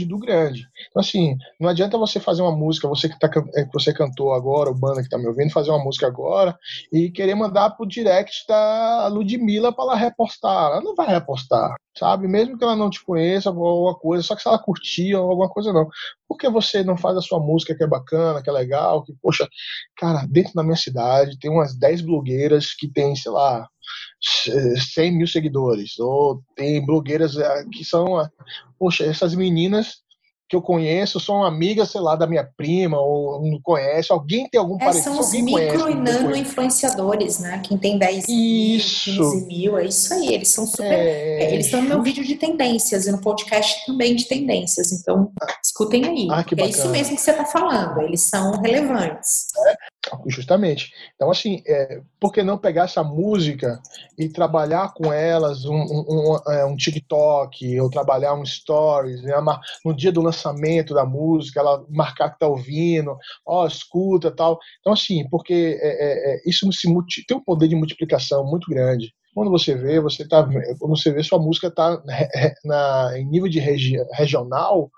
do 0.07 0.19
grande. 0.19 0.67
Então 0.91 1.01
assim, 1.01 1.37
não 1.59 1.69
adianta 1.69 1.99
você 1.99 2.21
fazer 2.21 2.43
uma 2.43 2.55
música, 2.55 2.89
você 2.89 3.09
que 3.09 3.19
tá, 3.19 3.31
é, 3.57 3.67
você 3.73 3.93
cantou 3.93 4.33
agora, 4.33 4.71
o 4.71 4.75
banda 4.75 5.03
que 5.03 5.09
tá 5.09 5.19
me 5.19 5.27
ouvindo, 5.27 5.53
fazer 5.53 5.71
uma 5.71 5.83
música 5.83 6.07
agora 6.07 6.57
e 6.93 7.11
querer 7.11 7.35
mandar 7.35 7.71
pro 7.71 7.87
direct 7.87 8.47
da 8.47 9.09
Ludmilla 9.09 9.73
para 9.73 9.85
ela 9.85 9.97
repostar. 9.97 10.73
Ela 10.73 10.81
não 10.81 10.95
vai 10.95 11.09
repostar 11.09 11.75
sabe? 11.97 12.27
Mesmo 12.27 12.59
que 12.59 12.65
ela 12.65 12.77
não 12.77 12.91
te 12.91 13.03
conheça 13.05 13.51
ou 13.51 13.65
alguma 13.65 13.95
coisa, 13.95 14.23
só 14.23 14.35
que 14.35 14.43
se 14.43 14.49
ela 14.49 14.59
curtir 14.59 15.15
ou 15.15 15.31
alguma 15.31 15.49
coisa 15.49 15.73
não. 15.73 15.89
Por 16.29 16.37
que 16.37 16.49
você 16.49 16.83
não 16.83 16.97
faz 16.97 17.17
a 17.17 17.21
sua 17.21 17.39
música 17.39 17.75
que 17.75 17.85
é 17.85 17.87
bacana, 17.87 18.43
que 18.43 18.51
é 18.51 18.53
legal, 18.53 19.03
que, 19.05 19.15
poxa, 19.23 19.49
cara, 19.97 20.27
dentro 20.29 20.53
da 20.55 20.63
minha 20.63 20.77
cidade 20.77 21.39
tem 21.39 21.51
umas 21.51 21.77
10 21.77 22.03
blogueiras 22.03 22.75
que 22.75 22.89
tem, 22.89 23.15
sei 23.15 23.31
lá, 23.31 23.69
100 24.25 25.13
mil 25.13 25.27
seguidores, 25.27 25.99
ou 25.99 26.41
tem 26.57 26.85
blogueiras 26.85 27.37
eh, 27.37 27.65
que 27.73 27.85
são, 27.85 28.17
ah, 28.17 28.31
poxa, 28.79 29.05
essas 29.05 29.35
meninas 29.35 30.05
que 30.49 30.55
eu 30.55 30.63
conheço 30.63 31.19
são 31.19 31.43
amigas, 31.43 31.91
sei 31.91 32.01
lá, 32.01 32.15
da 32.15 32.27
minha 32.27 32.49
prima, 32.57 33.01
ou 33.01 33.43
não 33.43 33.59
conhece, 33.63 34.13
alguém 34.13 34.49
tem 34.49 34.61
algum 34.61 34.77
é, 34.77 34.85
parecido. 34.85 35.17
São 35.17 35.21
os 35.21 35.33
micro 35.33 35.91
e 35.91 35.95
nano 35.95 36.37
influenciadores, 36.37 37.39
né? 37.39 37.61
Quem 37.65 37.79
tem 37.79 37.99
10 37.99 38.29
isso. 38.29 39.11
mil, 39.11 39.31
15 39.31 39.47
mil, 39.47 39.79
é 39.79 39.87
isso 39.87 40.15
aí, 40.15 40.35
eles 40.35 40.49
são 40.49 40.67
super. 40.67 40.85
É, 40.85 41.45
é, 41.45 41.55
eles 41.55 41.67
estão 41.67 41.83
no 41.83 41.89
meu 41.89 42.03
vídeo 42.03 42.25
de 42.25 42.37
tendências 42.37 43.07
e 43.07 43.13
no 43.13 43.21
podcast 43.21 43.87
também 43.87 44.15
de 44.15 44.27
tendências, 44.27 44.93
então 44.93 45.33
escutem 45.65 46.05
aí. 46.05 46.29
Ah, 46.31 46.45
é 46.57 46.67
isso 46.67 46.89
mesmo 46.91 47.17
que 47.17 47.23
você 47.23 47.31
está 47.31 47.47
falando, 47.47 48.03
eles 48.03 48.21
são 48.23 48.61
relevantes. 48.61 49.47
Justamente. 50.27 50.93
Então, 51.15 51.31
assim, 51.31 51.63
é, 51.67 52.01
por 52.21 52.33
que 52.33 52.43
não 52.43 52.59
pegar 52.59 52.85
essa 52.85 53.03
música 53.03 53.81
e 54.19 54.29
trabalhar 54.29 54.93
com 54.93 55.13
elas 55.13 55.65
um, 55.65 55.75
um, 55.75 56.05
um, 56.09 56.53
é, 56.53 56.65
um 56.65 56.77
TikTok, 56.77 57.81
ou 57.81 57.91
trabalhar 57.91 58.35
um 58.35 58.45
Stories, 58.45 59.23
né? 59.23 59.35
no 59.85 59.95
dia 59.95 60.13
do 60.13 60.23
lançamento 60.23 60.95
da 60.95 61.05
música, 61.05 61.61
ela 61.61 61.85
marcar 61.89 62.31
que 62.31 62.39
tá 62.39 62.47
ouvindo, 62.47 63.17
ó, 63.47 63.67
escuta 63.67 64.31
tal. 64.31 64.59
Então, 64.81 64.93
assim, 64.93 65.27
porque 65.29 65.79
é, 65.81 65.89
é, 65.89 66.37
é 66.37 66.43
isso 66.47 66.71
se 66.73 66.89
multi, 66.89 67.25
tem 67.27 67.37
um 67.37 67.45
poder 67.45 67.69
de 67.69 67.77
multiplicação 67.77 68.45
muito 68.45 68.69
grande. 68.71 69.13
Quando 69.35 69.51
você 69.51 69.75
vê, 69.75 70.01
você 70.01 70.27
tá, 70.27 70.49
quando 70.79 70.97
você 70.97 71.13
vê 71.13 71.23
sua 71.23 71.41
música 71.41 71.69
tá 71.69 72.01
na, 72.65 73.19
em 73.19 73.27
nível 73.27 73.49
de 73.49 73.59
regi 73.59 73.97
regional, 74.13 74.91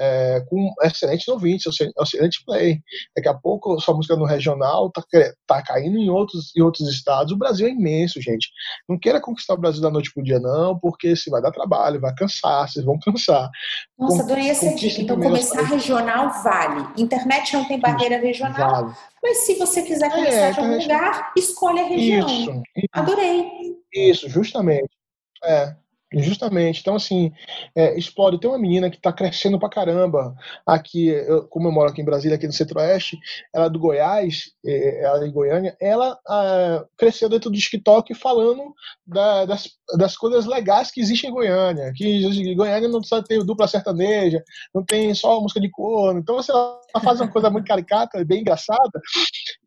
é, 0.00 0.42
com 0.48 0.72
excelentes 0.82 1.28
ouvintes, 1.28 1.66
excelente 2.00 2.42
play. 2.46 2.80
Daqui 3.14 3.28
a 3.28 3.34
pouco 3.34 3.78
sua 3.80 3.94
música 3.94 4.16
no 4.16 4.24
regional 4.24 4.90
tá, 4.90 5.02
tá 5.46 5.62
caindo 5.62 5.98
em 5.98 6.08
outros, 6.08 6.52
em 6.56 6.62
outros 6.62 6.88
estados. 6.88 7.32
O 7.32 7.36
Brasil 7.36 7.66
é 7.66 7.70
imenso, 7.70 8.20
gente. 8.20 8.48
Não 8.88 8.98
queira 8.98 9.20
conquistar 9.20 9.54
o 9.54 9.60
Brasil 9.60 9.82
da 9.82 9.90
noite 9.90 10.10
pro 10.12 10.22
dia, 10.22 10.40
não, 10.40 10.78
porque 10.78 11.14
se 11.14 11.28
vai 11.28 11.42
dar 11.42 11.52
trabalho, 11.52 12.00
vai 12.00 12.14
cansar, 12.14 12.66
vocês 12.66 12.84
vão 12.84 12.98
cansar. 12.98 13.50
Nossa, 13.98 14.22
adorei 14.22 14.48
essa 14.48 14.74
dica. 14.74 15.02
Então, 15.02 15.20
começar 15.20 15.62
regional 15.62 16.42
vale. 16.42 16.88
Internet 16.96 17.52
não 17.52 17.66
tem 17.66 17.78
barreira 17.78 18.18
regional. 18.18 18.84
Vale. 18.84 18.96
Mas 19.22 19.38
se 19.44 19.54
você 19.56 19.82
quiser 19.82 20.10
começar 20.10 20.36
é, 20.36 20.52
de 20.52 20.60
algum 20.60 20.78
lugar, 20.78 21.32
escolha 21.36 21.82
a 21.82 21.86
região. 21.86 22.26
Isso, 22.26 22.50
isso. 22.50 22.88
Adorei. 22.92 23.50
Isso, 23.92 24.28
justamente. 24.30 24.88
É. 25.44 25.74
Justamente. 26.12 26.80
Então, 26.80 26.96
assim, 26.96 27.32
é, 27.74 27.96
explore. 27.96 28.38
Tem 28.38 28.50
uma 28.50 28.58
menina 28.58 28.90
que 28.90 28.96
está 28.96 29.12
crescendo 29.12 29.60
pra 29.60 29.68
caramba 29.68 30.34
aqui, 30.66 31.06
eu, 31.06 31.46
como 31.46 31.68
eu 31.68 31.72
moro 31.72 31.90
aqui 31.90 32.02
em 32.02 32.04
Brasília, 32.04 32.36
aqui 32.36 32.46
no 32.46 32.52
Centro-Oeste, 32.52 33.16
ela 33.54 33.66
é 33.66 33.70
do 33.70 33.78
Goiás, 33.78 34.50
é, 34.66 35.04
ela 35.04 35.24
é 35.24 35.28
Goiânia, 35.28 35.76
ela 35.80 36.18
ah, 36.26 36.84
cresceu 36.96 37.28
dentro 37.28 37.48
do 37.48 37.56
TikTok 37.56 38.12
falando 38.14 38.74
da, 39.06 39.44
das, 39.44 39.68
das 39.96 40.16
coisas 40.16 40.46
legais 40.46 40.90
que 40.90 41.00
existem 41.00 41.30
em 41.30 41.32
Goiânia, 41.32 41.92
que 41.94 42.54
Goiânia 42.54 42.88
não 42.88 43.02
só 43.04 43.22
tem 43.22 43.44
dupla 43.44 43.68
sertaneja, 43.68 44.42
não 44.74 44.84
tem 44.84 45.14
só 45.14 45.40
música 45.40 45.60
de 45.60 45.70
corno. 45.70 46.18
Então, 46.18 46.38
assim, 46.38 46.50
ela 46.50 46.80
faz 47.04 47.20
uma 47.20 47.30
coisa 47.30 47.50
muito 47.50 47.66
caricata, 47.66 48.24
bem 48.24 48.40
engraçada, 48.40 49.00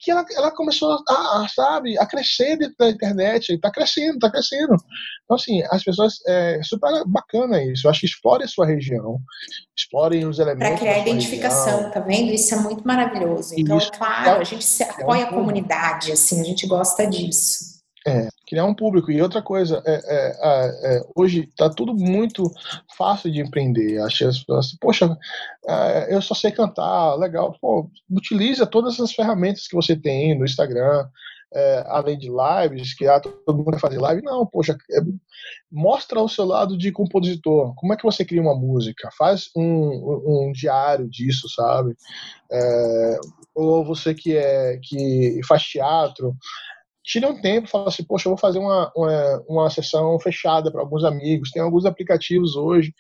que 0.04 0.12
ela, 0.12 0.26
ela 0.36 0.52
começou 0.52 0.92
a, 1.08 1.14
a, 1.14 1.48
sabe, 1.48 1.98
a 1.98 2.06
crescer 2.06 2.58
dentro 2.58 2.76
da 2.78 2.90
internet, 2.90 3.54
está 3.54 3.72
crescendo, 3.72 4.16
está 4.16 4.30
crescendo. 4.30 4.76
Então, 5.24 5.36
assim, 5.36 5.64
as 5.70 5.84
pessoas 5.84 6.16
é 6.28 6.62
super 6.64 7.04
bacana 7.08 7.64
isso. 7.64 7.88
Eu 7.88 7.92
acho 7.92 8.02
que 8.02 8.06
explore 8.06 8.44
a 8.44 8.48
sua 8.48 8.66
região, 8.66 9.20
explorem 9.76 10.26
os 10.26 10.40
elementos. 10.40 10.68
Para 10.68 10.78
criar 10.78 11.00
identificação, 11.00 11.76
região. 11.76 11.92
tá 11.92 12.00
vendo? 12.02 12.32
Isso 12.32 12.54
é 12.54 12.58
muito 12.58 12.86
maravilhoso. 12.86 13.54
Então, 13.58 13.78
isso, 13.78 13.92
claro, 13.92 14.40
é, 14.40 14.42
a 14.42 14.44
gente 14.44 14.84
apoia 14.84 15.22
é 15.22 15.26
um 15.26 15.28
a 15.30 15.34
comunidade, 15.34 16.12
assim, 16.12 16.42
a 16.42 16.44
gente 16.44 16.68
gosta 16.68 17.08
disso. 17.08 17.73
É, 18.06 18.28
criar 18.48 18.66
um 18.66 18.74
público. 18.74 19.12
E 19.12 19.22
outra 19.22 19.42
coisa, 19.42 19.82
é, 19.86 19.94
é, 19.94 20.98
é, 20.98 21.02
hoje 21.16 21.48
está 21.50 21.70
tudo 21.70 21.94
muito 21.94 22.52
fácil 22.98 23.32
de 23.32 23.40
empreender. 23.40 24.02
Acho 24.02 24.28
as 24.28 24.40
pessoas, 24.40 24.78
poxa, 24.80 25.18
eu 26.10 26.22
só 26.22 26.34
sei 26.36 26.52
cantar, 26.52 27.16
legal. 27.16 27.56
Pô, 27.62 27.90
utiliza 28.12 28.66
todas 28.66 29.00
as 29.00 29.14
ferramentas 29.14 29.68
que 29.68 29.76
você 29.76 29.96
tem 29.96 30.38
no 30.38 30.44
Instagram, 30.44 31.08
é, 31.54 31.84
além 31.88 32.18
de 32.18 32.30
lives, 32.30 32.94
que 32.96 33.08
ah, 33.08 33.20
todo 33.20 33.56
mundo 33.56 33.72
vai 33.72 33.80
fazer 33.80 34.00
live, 34.00 34.24
não, 34.24 34.46
poxa, 34.46 34.76
é, 34.92 35.02
mostra 35.72 36.20
o 36.20 36.28
seu 36.28 36.46
lado 36.46 36.78
de 36.78 36.92
compositor. 36.92 37.74
Como 37.76 37.94
é 37.94 37.98
que 37.98 38.04
você 38.04 38.26
cria 38.26 38.42
uma 38.42 38.56
música? 38.56 39.10
Faz 39.18 39.50
um, 39.56 40.48
um, 40.48 40.52
diário 40.52 41.08
disso, 41.08 41.48
sabe? 41.50 41.96
É, 42.52 43.20
ou 43.54 43.86
você 43.86 44.14
que 44.14 44.36
é 44.36 44.80
que 44.82 45.40
faz 45.48 45.64
teatro, 45.64 46.36
tira 47.04 47.28
um 47.28 47.40
tempo 47.40 47.68
fala 47.68 47.90
assim, 47.90 48.04
poxa, 48.04 48.28
eu 48.28 48.32
vou 48.32 48.40
fazer 48.40 48.60
uma, 48.60 48.92
uma, 48.96 49.44
uma 49.48 49.70
sessão 49.70 50.18
fechada 50.20 50.72
para 50.72 50.82
alguns 50.82 51.04
amigos. 51.04 51.52
Tem 51.52 51.62
alguns 51.62 51.86
aplicativos 51.86 52.56
hoje 52.56 52.94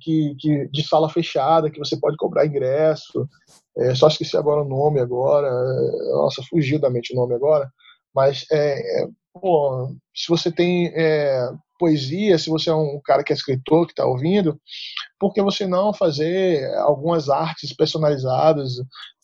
que, 0.00 0.34
que, 0.38 0.68
de 0.68 0.82
sala 0.86 1.08
fechada 1.08 1.70
que 1.70 1.78
você 1.78 1.98
pode 1.98 2.16
cobrar 2.16 2.46
ingresso. 2.46 3.28
É, 3.76 3.94
só 3.94 4.08
esqueci 4.08 4.36
agora 4.36 4.62
o 4.62 4.68
nome 4.68 5.00
agora. 5.00 5.48
É, 5.48 6.12
nossa, 6.12 6.42
fugiu 6.48 6.80
da 6.80 6.90
mente 6.90 7.12
o 7.12 7.16
nome 7.16 7.34
agora. 7.34 7.70
Mas 8.14 8.44
é, 8.50 9.02
é 9.02 9.08
pô, 9.32 9.94
se 10.14 10.28
você 10.28 10.50
tem 10.50 10.92
é, 10.94 11.50
poesia, 11.80 12.38
se 12.38 12.50
você 12.50 12.68
é 12.68 12.74
um 12.74 13.00
cara 13.02 13.24
que 13.24 13.32
é 13.32 13.34
escritor, 13.34 13.86
que 13.86 13.92
está 13.92 14.04
ouvindo, 14.04 14.60
por 15.18 15.32
que 15.32 15.40
você 15.40 15.66
não 15.66 15.94
fazer 15.94 16.62
algumas 16.76 17.30
artes 17.30 17.72
personalizadas 17.72 18.74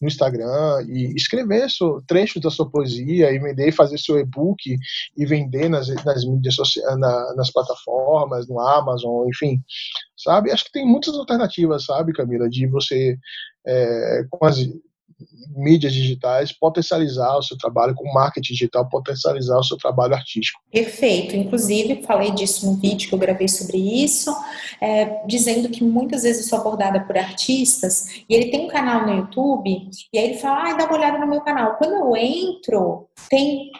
no 0.01 0.09
Instagram 0.09 0.87
e 0.89 1.15
escrever 1.15 1.69
so, 1.69 2.03
trechos 2.07 2.41
da 2.41 2.51
sua 2.51 2.71
poesia 2.71 3.31
e 3.31 3.39
vender, 3.39 3.73
fazer 3.73 3.99
seu 3.99 4.19
e-book 4.19 4.75
e 5.17 5.27
vender 5.27 5.69
nas, 5.69 5.89
nas 6.03 6.25
mídias 6.25 6.55
sociais, 6.55 6.99
na, 6.99 7.35
nas 7.35 7.51
plataformas, 7.51 8.49
no 8.49 8.59
Amazon, 8.59 9.29
enfim, 9.29 9.63
sabe? 10.17 10.51
Acho 10.51 10.65
que 10.65 10.73
tem 10.73 10.87
muitas 10.87 11.15
alternativas, 11.15 11.85
sabe, 11.85 12.15
Camila, 12.15 12.49
de 12.49 12.67
você 12.67 13.19
é, 13.67 14.25
com 14.31 14.47
as 14.47 14.57
mídias 15.57 15.95
digitais, 15.95 16.53
potencializar 16.53 17.37
o 17.37 17.43
seu 17.43 17.57
trabalho, 17.57 17.95
com 17.95 18.12
marketing 18.12 18.53
digital, 18.53 18.89
potencializar 18.89 19.59
o 19.59 19.64
seu 19.64 19.77
trabalho 19.77 20.14
artístico. 20.14 20.61
Perfeito. 20.71 21.35
Inclusive, 21.35 22.03
falei 22.03 22.31
disso 22.33 22.67
no 22.67 22.77
vídeo 22.77 23.09
que 23.09 23.14
eu 23.14 23.19
gravei 23.19 23.49
sobre 23.49 23.79
isso, 23.79 24.35
é, 24.81 25.27
dizendo 25.27 25.69
que 25.71 25.83
muitas 25.83 26.23
vezes 26.23 26.43
eu 26.43 26.49
sou 26.49 26.59
abordada 26.59 27.01
por 27.01 27.17
artistas 27.17 28.23
e 28.29 28.35
ele 28.35 28.51
tem 28.51 28.67
um 28.67 28.69
canal 28.69 29.07
no 29.07 29.14
YouTube 29.14 29.89
e 30.12 30.19
aí 30.19 30.31
ele 30.31 30.39
fala, 30.39 30.71
ah, 30.71 30.75
dá 30.75 30.85
uma 30.85 30.97
olhada 30.97 31.19
no 31.19 31.27
meu 31.27 31.41
canal. 31.41 31.77
Quando 31.77 31.95
eu 31.95 32.17
entro, 32.17 33.09
tem 33.31 33.71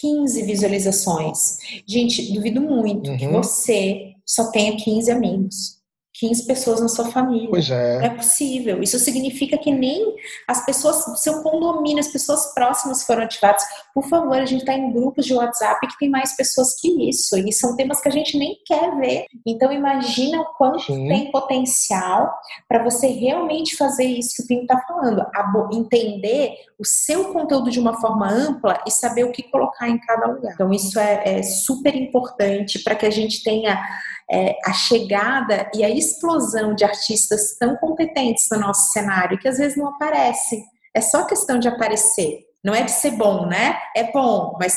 15 0.00 0.42
visualizações. 0.42 1.58
Gente, 1.86 2.32
duvido 2.32 2.60
muito 2.60 3.10
uhum. 3.10 3.16
que 3.18 3.28
você 3.28 4.14
só 4.24 4.50
tenha 4.50 4.76
15 4.76 5.10
amigos. 5.10 5.79
15 6.20 6.46
pessoas 6.46 6.80
na 6.82 6.88
sua 6.88 7.06
família. 7.06 7.48
Pois 7.48 7.70
é. 7.70 7.98
Não 7.98 8.04
é 8.04 8.10
possível. 8.10 8.82
Isso 8.82 8.98
significa 8.98 9.56
que 9.56 9.72
nem 9.72 10.14
as 10.46 10.64
pessoas 10.66 11.06
do 11.06 11.16
seu 11.16 11.42
condomínio, 11.42 11.98
as 11.98 12.08
pessoas 12.08 12.52
próximas 12.52 13.02
foram 13.04 13.22
ativadas. 13.22 13.62
Por 13.94 14.06
favor, 14.06 14.36
a 14.36 14.44
gente 14.44 14.60
está 14.60 14.74
em 14.74 14.92
grupos 14.92 15.24
de 15.24 15.32
WhatsApp 15.32 15.86
que 15.88 15.98
tem 15.98 16.10
mais 16.10 16.36
pessoas 16.36 16.78
que 16.78 17.08
isso. 17.08 17.38
E 17.38 17.50
são 17.52 17.74
temas 17.74 18.02
que 18.02 18.08
a 18.08 18.12
gente 18.12 18.36
nem 18.36 18.54
quer 18.66 18.94
ver. 18.98 19.24
Então, 19.46 19.72
imagina 19.72 20.42
o 20.42 20.44
quanto 20.58 20.80
Sim. 20.80 21.08
tem 21.08 21.30
potencial 21.30 22.30
para 22.68 22.84
você 22.84 23.06
realmente 23.06 23.74
fazer 23.74 24.04
isso 24.04 24.36
que 24.36 24.42
o 24.42 24.46
Pinho 24.46 24.62
está 24.62 24.78
falando. 24.82 25.24
Entender 25.72 26.54
o 26.78 26.84
seu 26.84 27.32
conteúdo 27.32 27.70
de 27.70 27.80
uma 27.80 27.98
forma 27.98 28.30
ampla 28.30 28.82
e 28.86 28.90
saber 28.90 29.24
o 29.24 29.32
que 29.32 29.42
colocar 29.44 29.88
em 29.88 29.98
cada 29.98 30.26
lugar. 30.26 30.52
Então, 30.52 30.70
isso 30.70 31.00
é, 31.00 31.38
é 31.38 31.42
super 31.42 31.94
importante 31.94 32.78
para 32.80 32.94
que 32.94 33.06
a 33.06 33.10
gente 33.10 33.42
tenha 33.42 33.82
é, 34.30 34.56
a 34.64 34.72
chegada 34.72 35.68
e 35.74 35.84
a 35.84 35.90
explosão 35.90 36.74
de 36.74 36.84
artistas 36.84 37.56
tão 37.58 37.76
competentes 37.76 38.46
no 38.50 38.60
nosso 38.60 38.92
cenário 38.92 39.38
que 39.38 39.48
às 39.48 39.58
vezes 39.58 39.76
não 39.76 39.88
aparecem. 39.88 40.64
É 40.94 41.00
só 41.00 41.24
questão 41.24 41.58
de 41.58 41.68
aparecer. 41.68 42.40
Não 42.62 42.74
é 42.74 42.82
de 42.82 42.90
ser 42.90 43.12
bom, 43.12 43.46
né? 43.46 43.78
É 43.96 44.12
bom, 44.12 44.56
mas 44.60 44.76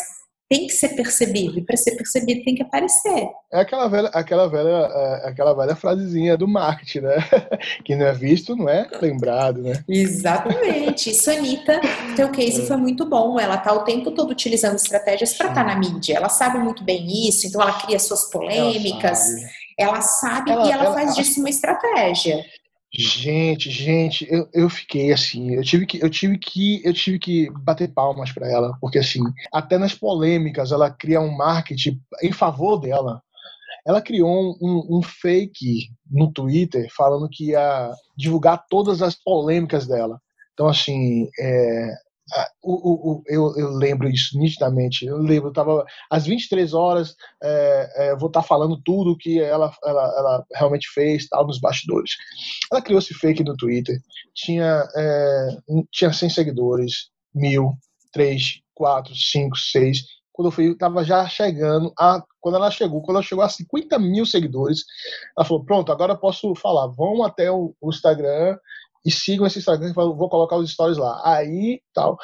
tem 0.54 0.68
que 0.68 0.74
ser 0.74 0.90
percebido. 0.90 1.58
E 1.58 1.64
para 1.64 1.76
ser 1.76 1.96
percebido 1.96 2.44
tem 2.44 2.54
que 2.54 2.62
aparecer. 2.62 3.28
É 3.52 3.62
aquela 3.62 3.88
velha, 3.88 4.10
aquela 4.10 4.48
velha, 4.48 4.70
é, 4.70 5.28
aquela 5.28 5.54
velha 5.56 5.76
frasezinha 5.76 6.38
do 6.38 6.48
marketing, 6.48 7.00
né? 7.00 7.16
que 7.84 7.96
não 7.96 8.06
é 8.06 8.14
visto, 8.14 8.56
não 8.56 8.70
é 8.70 8.88
lembrado, 9.02 9.64
né? 9.64 9.84
Exatamente. 9.90 11.10
Isso, 11.10 11.32
Anitta, 11.32 11.82
teu 12.16 12.30
case 12.30 12.62
é. 12.62 12.66
foi 12.66 12.78
muito 12.78 13.04
bom. 13.06 13.40
Ela 13.40 13.58
tá 13.58 13.74
o 13.74 13.84
tempo 13.84 14.12
todo 14.12 14.30
utilizando 14.30 14.76
estratégias 14.76 15.34
para 15.34 15.50
estar 15.50 15.66
tá 15.66 15.74
na 15.74 15.80
mídia. 15.80 16.18
Ela 16.18 16.30
sabe 16.30 16.60
muito 16.60 16.84
bem 16.84 17.28
isso, 17.28 17.48
então 17.48 17.60
ela 17.60 17.74
cria 17.74 17.98
suas 17.98 18.30
polêmicas. 18.30 19.28
Ela 19.76 20.02
sabe, 20.02 20.52
ela 20.52 20.52
sabe 20.52 20.52
ela, 20.52 20.68
e 20.68 20.72
ela, 20.72 20.84
ela 20.86 20.94
faz 20.94 21.16
disso 21.16 21.40
uma 21.40 21.50
estratégia. 21.50 22.44
Gente, 22.96 23.72
gente, 23.72 24.28
eu, 24.30 24.48
eu 24.54 24.70
fiquei 24.70 25.12
assim, 25.12 25.56
eu 25.56 25.64
tive 25.64 25.84
que 25.84 26.00
eu 26.00 26.08
tive 26.12 26.38
que 26.38 26.80
eu 26.86 26.94
tive 26.94 27.18
que 27.18 27.50
bater 27.50 27.92
palmas 27.92 28.32
para 28.32 28.48
ela, 28.48 28.78
porque 28.80 29.00
assim, 29.00 29.20
até 29.52 29.80
nas 29.80 29.96
polêmicas 29.96 30.72
ela 30.72 30.92
cria 30.92 31.20
um 31.20 31.36
marketing 31.36 32.00
em 32.22 32.32
favor 32.32 32.78
dela. 32.78 33.20
Ela 33.86 34.00
criou 34.00 34.56
um, 34.62 34.98
um, 34.98 35.02
fake 35.02 35.90
no 36.10 36.32
Twitter 36.32 36.88
falando 36.96 37.28
que 37.28 37.50
ia 37.50 37.92
divulgar 38.16 38.64
todas 38.70 39.02
as 39.02 39.16
polêmicas 39.16 39.88
dela. 39.88 40.22
Então 40.54 40.68
assim, 40.68 41.28
é, 41.40 41.96
o, 42.62 43.12
o, 43.12 43.24
eu, 43.28 43.56
eu, 43.58 43.70
lembro 43.72 44.10
isso 44.10 44.38
nitidamente. 44.38 45.06
Eu 45.06 45.18
lembro, 45.18 45.50
eu 45.50 45.54
tava 45.54 45.86
às 46.10 46.26
23 46.26 46.74
horas, 46.74 47.16
é, 47.42 47.94
é, 47.96 48.16
vou 48.16 48.28
estar 48.28 48.42
tá 48.42 48.48
falando 48.48 48.82
tudo 48.84 49.18
que 49.18 49.40
ela, 49.40 49.72
ela, 49.84 50.04
ela 50.18 50.46
realmente 50.54 50.88
fez, 50.94 51.28
tal, 51.28 51.46
nos 51.46 51.60
bastidores. 51.60 52.12
Ela 52.72 52.82
criou 52.82 53.00
esse 53.00 53.14
fake 53.14 53.44
no 53.44 53.56
Twitter, 53.56 54.00
tinha, 54.34 54.88
é, 54.96 55.58
tinha 55.92 56.12
100 56.12 56.30
seguidores, 56.30 57.10
mil, 57.34 57.74
três, 58.12 58.62
quatro, 58.74 59.14
cinco, 59.16 59.58
seis. 59.58 60.04
Quando 60.32 60.48
eu 60.48 60.52
fui, 60.52 60.76
tava 60.76 61.04
já 61.04 61.28
chegando 61.28 61.94
a. 61.98 62.22
Quando 62.42 62.56
ela 62.56 62.72
chegou, 62.72 63.02
quando 63.02 63.18
ela 63.18 63.26
chegou 63.26 63.44
a 63.44 63.50
50 63.50 64.00
mil 64.00 64.26
seguidores, 64.26 64.84
ela 65.38 65.46
falou: 65.46 65.64
Pronto, 65.64 65.92
agora 65.92 66.14
eu 66.14 66.18
posso 66.18 66.56
falar. 66.56 66.88
Vão 66.88 67.24
até 67.24 67.52
o, 67.52 67.76
o 67.80 67.90
Instagram 67.90 68.58
e 69.06 69.12
sigam 69.12 69.46
esse 69.46 69.60
Instagram, 69.60 69.94
vou 69.94 70.30
colocar 70.30 70.58
os 70.58 70.72
stories 70.72 70.98
lá. 70.98 71.22
Aí, 71.26 71.82
tal. 71.94 72.18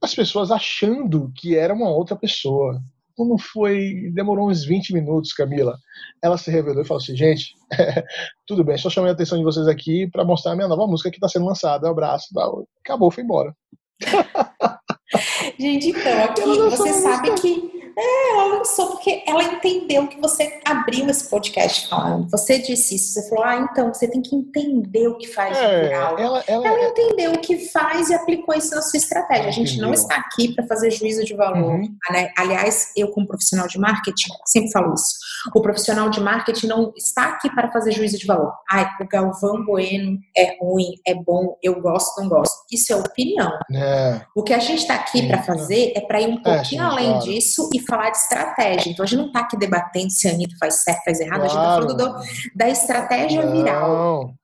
As 0.00 0.14
pessoas 0.14 0.50
achando 0.50 1.32
que 1.34 1.56
era 1.56 1.74
uma 1.74 1.88
outra 1.88 2.16
pessoa. 2.16 2.80
Não 3.18 3.36
foi. 3.36 4.10
Demorou 4.14 4.48
uns 4.48 4.64
20 4.64 4.94
minutos, 4.94 5.32
Camila. 5.32 5.76
Ela 6.22 6.38
se 6.38 6.50
revelou 6.50 6.82
e 6.82 6.86
falou 6.86 7.02
assim: 7.02 7.16
gente, 7.16 7.52
tudo 8.46 8.62
bem, 8.62 8.78
só 8.78 8.88
chamei 8.88 9.10
a 9.10 9.12
atenção 9.12 9.36
de 9.38 9.44
vocês 9.44 9.66
aqui 9.66 10.08
para 10.08 10.24
mostrar 10.24 10.52
a 10.52 10.54
minha 10.54 10.68
nova 10.68 10.86
música 10.86 11.10
que 11.10 11.16
está 11.16 11.28
sendo 11.28 11.46
lançada. 11.46 11.88
Um 11.88 11.90
abraço. 11.90 12.28
Tal. 12.32 12.64
Acabou, 12.84 13.10
foi 13.10 13.24
embora. 13.24 13.52
gente, 15.58 15.88
então, 15.88 16.24
aqui 16.24 16.42
você 16.42 16.92
sabe 16.92 17.34
que 17.40 17.77
É, 17.98 18.30
ela 18.30 18.58
lançou 18.58 18.92
porque 18.92 19.24
ela 19.26 19.42
entendeu 19.42 20.06
que 20.06 20.20
você 20.20 20.60
abriu 20.64 21.08
esse 21.08 21.28
podcast 21.28 21.88
falando. 21.88 22.30
Você 22.30 22.58
disse 22.60 22.94
isso, 22.94 23.12
você 23.12 23.28
falou, 23.28 23.44
ah, 23.44 23.56
então 23.56 23.92
você 23.92 24.06
tem 24.06 24.22
que 24.22 24.36
entender 24.36 25.08
o 25.08 25.18
que 25.18 25.26
faz 25.26 25.58
é, 25.58 25.82
viral. 25.82 26.16
Ela, 26.16 26.44
ela, 26.46 26.68
ela, 26.68 26.88
entendeu 26.90 27.32
o 27.32 27.38
que 27.38 27.58
faz 27.70 28.08
e 28.08 28.14
aplicou 28.14 28.54
isso 28.54 28.72
na 28.74 28.82
sua 28.82 28.98
estratégia. 28.98 29.48
A 29.48 29.52
gente 29.52 29.72
entendeu. 29.72 29.86
não 29.86 29.94
está 29.94 30.14
aqui 30.14 30.54
para 30.54 30.64
fazer 30.66 30.92
juízo 30.92 31.24
de 31.24 31.34
valor. 31.34 31.72
Uhum. 31.72 31.96
Né? 32.10 32.30
Aliás, 32.38 32.92
eu, 32.96 33.10
como 33.10 33.26
profissional 33.26 33.66
de 33.66 33.78
marketing, 33.78 34.28
sempre 34.46 34.70
falo 34.70 34.94
isso. 34.94 35.16
O 35.54 35.60
profissional 35.60 36.08
de 36.08 36.20
marketing 36.20 36.68
não 36.68 36.92
está 36.96 37.30
aqui 37.30 37.50
para 37.50 37.70
fazer 37.72 37.90
juízo 37.90 38.16
de 38.16 38.26
valor. 38.26 38.52
Ai, 38.70 38.88
o 39.00 39.08
Galvão 39.08 39.64
Bueno 39.64 40.18
é 40.36 40.56
ruim, 40.60 40.92
é 41.04 41.14
bom, 41.14 41.56
eu 41.62 41.80
gosto, 41.80 42.20
não 42.20 42.28
gosto. 42.28 42.54
Isso 42.70 42.92
é 42.92 42.96
opinião. 42.96 43.50
É. 43.74 44.20
O 44.36 44.42
que 44.42 44.54
a 44.54 44.58
gente 44.58 44.80
está 44.82 44.94
aqui 44.94 45.26
para 45.26 45.42
fazer 45.42 45.92
é 45.96 46.00
para 46.00 46.20
ir 46.20 46.28
um 46.28 46.38
é, 46.38 46.42
pouquinho 46.42 46.82
é, 46.82 46.84
sim, 46.84 46.92
além 46.92 47.10
claro. 47.10 47.24
disso 47.24 47.68
e 47.74 47.80
falar 47.88 48.10
de 48.10 48.18
estratégia. 48.18 48.90
Então 48.90 49.04
a 49.04 49.06
gente 49.06 49.18
não 49.18 49.26
está 49.26 49.40
aqui 49.40 49.56
debatendo 49.56 50.10
se 50.10 50.28
a 50.28 50.32
Anitta 50.32 50.54
faz 50.58 50.82
certo, 50.82 51.04
faz 51.04 51.20
errado, 51.20 51.40
claro. 51.40 51.44
a 51.44 51.48
gente 51.48 51.58
está 51.58 51.74
falando 51.74 51.96
do, 51.96 52.56
da 52.56 52.68
estratégia 52.68 53.44
não. 53.44 53.52
viral. 53.52 54.34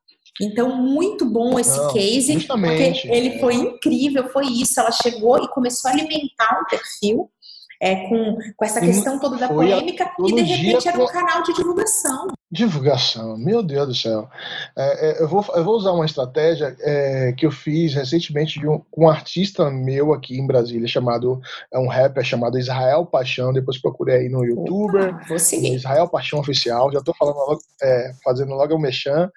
Então, 0.40 0.76
muito 0.76 1.24
bom 1.24 1.60
esse 1.60 1.78
não, 1.78 1.92
case, 1.92 2.44
porque 2.44 3.02
ele 3.04 3.38
foi 3.38 3.54
incrível, 3.54 4.28
foi 4.30 4.46
isso. 4.46 4.80
Ela 4.80 4.90
chegou 4.90 5.38
e 5.38 5.48
começou 5.48 5.88
a 5.88 5.94
alimentar 5.94 6.60
um 6.60 6.64
perfil 6.68 7.30
é, 7.84 8.08
com, 8.08 8.38
com 8.56 8.64
essa 8.64 8.80
questão 8.80 9.18
toda 9.18 9.36
da 9.36 9.46
polêmica 9.46 10.10
e 10.26 10.32
de 10.32 10.42
repente 10.42 10.88
era 10.88 10.98
um 10.98 11.06
canal 11.06 11.42
de 11.42 11.52
divulgação. 11.52 12.28
Divulgação, 12.50 13.36
meu 13.36 13.62
Deus 13.62 13.88
do 13.88 13.94
céu. 13.94 14.26
É, 14.74 15.10
é, 15.10 15.22
eu, 15.22 15.28
vou, 15.28 15.44
eu 15.54 15.62
vou 15.62 15.76
usar 15.76 15.92
uma 15.92 16.06
estratégia 16.06 16.74
é, 16.80 17.34
que 17.36 17.44
eu 17.44 17.50
fiz 17.50 17.92
recentemente 17.92 18.58
de 18.58 18.66
um, 18.66 18.80
com 18.90 19.04
um 19.04 19.08
artista 19.08 19.70
meu 19.70 20.14
aqui 20.14 20.38
em 20.38 20.46
Brasília, 20.46 20.88
chamado, 20.88 21.42
é 21.70 21.78
um 21.78 21.86
rapper 21.86 22.24
chamado 22.24 22.58
Israel 22.58 23.04
Paixão, 23.04 23.52
depois 23.52 23.78
procurei 23.78 24.20
aí 24.20 24.28
no 24.30 24.44
YouTuber. 24.44 25.16
Opa, 25.16 25.34
Israel 25.34 26.08
Paixão 26.08 26.38
Oficial, 26.38 26.90
já 26.90 27.00
estou 27.00 27.14
falando 27.18 27.36
logo, 27.36 27.60
é, 27.82 28.12
fazendo 28.24 28.54
logo 28.54 28.74
o 28.74 28.80
mechan, 28.80 29.28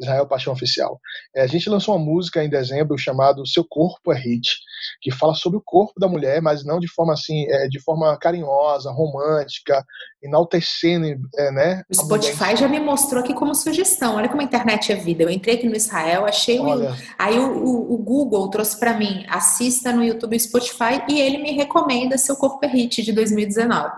Israel 0.00 0.26
Paixão 0.26 0.52
Oficial. 0.52 1.00
É, 1.34 1.42
a 1.42 1.46
gente 1.48 1.68
lançou 1.68 1.96
uma 1.96 2.04
música 2.04 2.44
em 2.44 2.48
dezembro 2.48 2.96
chamada 2.96 3.42
Seu 3.44 3.64
Corpo 3.64 4.12
é 4.12 4.16
Hit, 4.16 4.56
que 5.00 5.12
fala 5.12 5.34
sobre 5.34 5.58
o 5.58 5.62
corpo 5.64 5.98
da 5.98 6.08
mulher, 6.08 6.40
mas 6.42 6.64
não 6.64 6.78
de 6.78 6.88
forma 6.88 7.12
assim, 7.12 7.46
é, 7.48 7.68
de 7.68 7.80
forma 7.80 8.16
carinhosa, 8.18 8.90
romântica, 8.90 9.84
enaltecendo, 10.22 11.06
é, 11.36 11.50
né? 11.52 11.82
O 11.90 11.94
Spotify 11.94 12.56
já 12.56 12.68
me 12.68 12.80
mostrou 12.80 13.22
aqui 13.22 13.34
como 13.34 13.54
sugestão. 13.54 14.16
Olha 14.16 14.28
como 14.28 14.40
a 14.40 14.44
internet 14.44 14.92
é 14.92 14.96
vida. 14.96 15.22
Eu 15.22 15.30
entrei 15.30 15.56
aqui 15.56 15.68
no 15.68 15.76
Israel, 15.76 16.24
achei 16.24 16.58
Olha. 16.58 16.90
o. 16.90 16.94
Aí 17.18 17.38
o, 17.38 17.64
o, 17.64 17.94
o 17.94 17.98
Google 17.98 18.48
trouxe 18.50 18.78
para 18.78 18.94
mim, 18.94 19.24
assista 19.28 19.92
no 19.92 20.04
YouTube 20.04 20.36
e 20.36 20.40
Spotify, 20.40 21.02
e 21.08 21.20
ele 21.20 21.38
me 21.38 21.52
recomenda 21.52 22.18
Seu 22.18 22.36
Corpo 22.36 22.64
é 22.64 22.68
Hit 22.68 23.02
de 23.02 23.12
2019. 23.12 23.90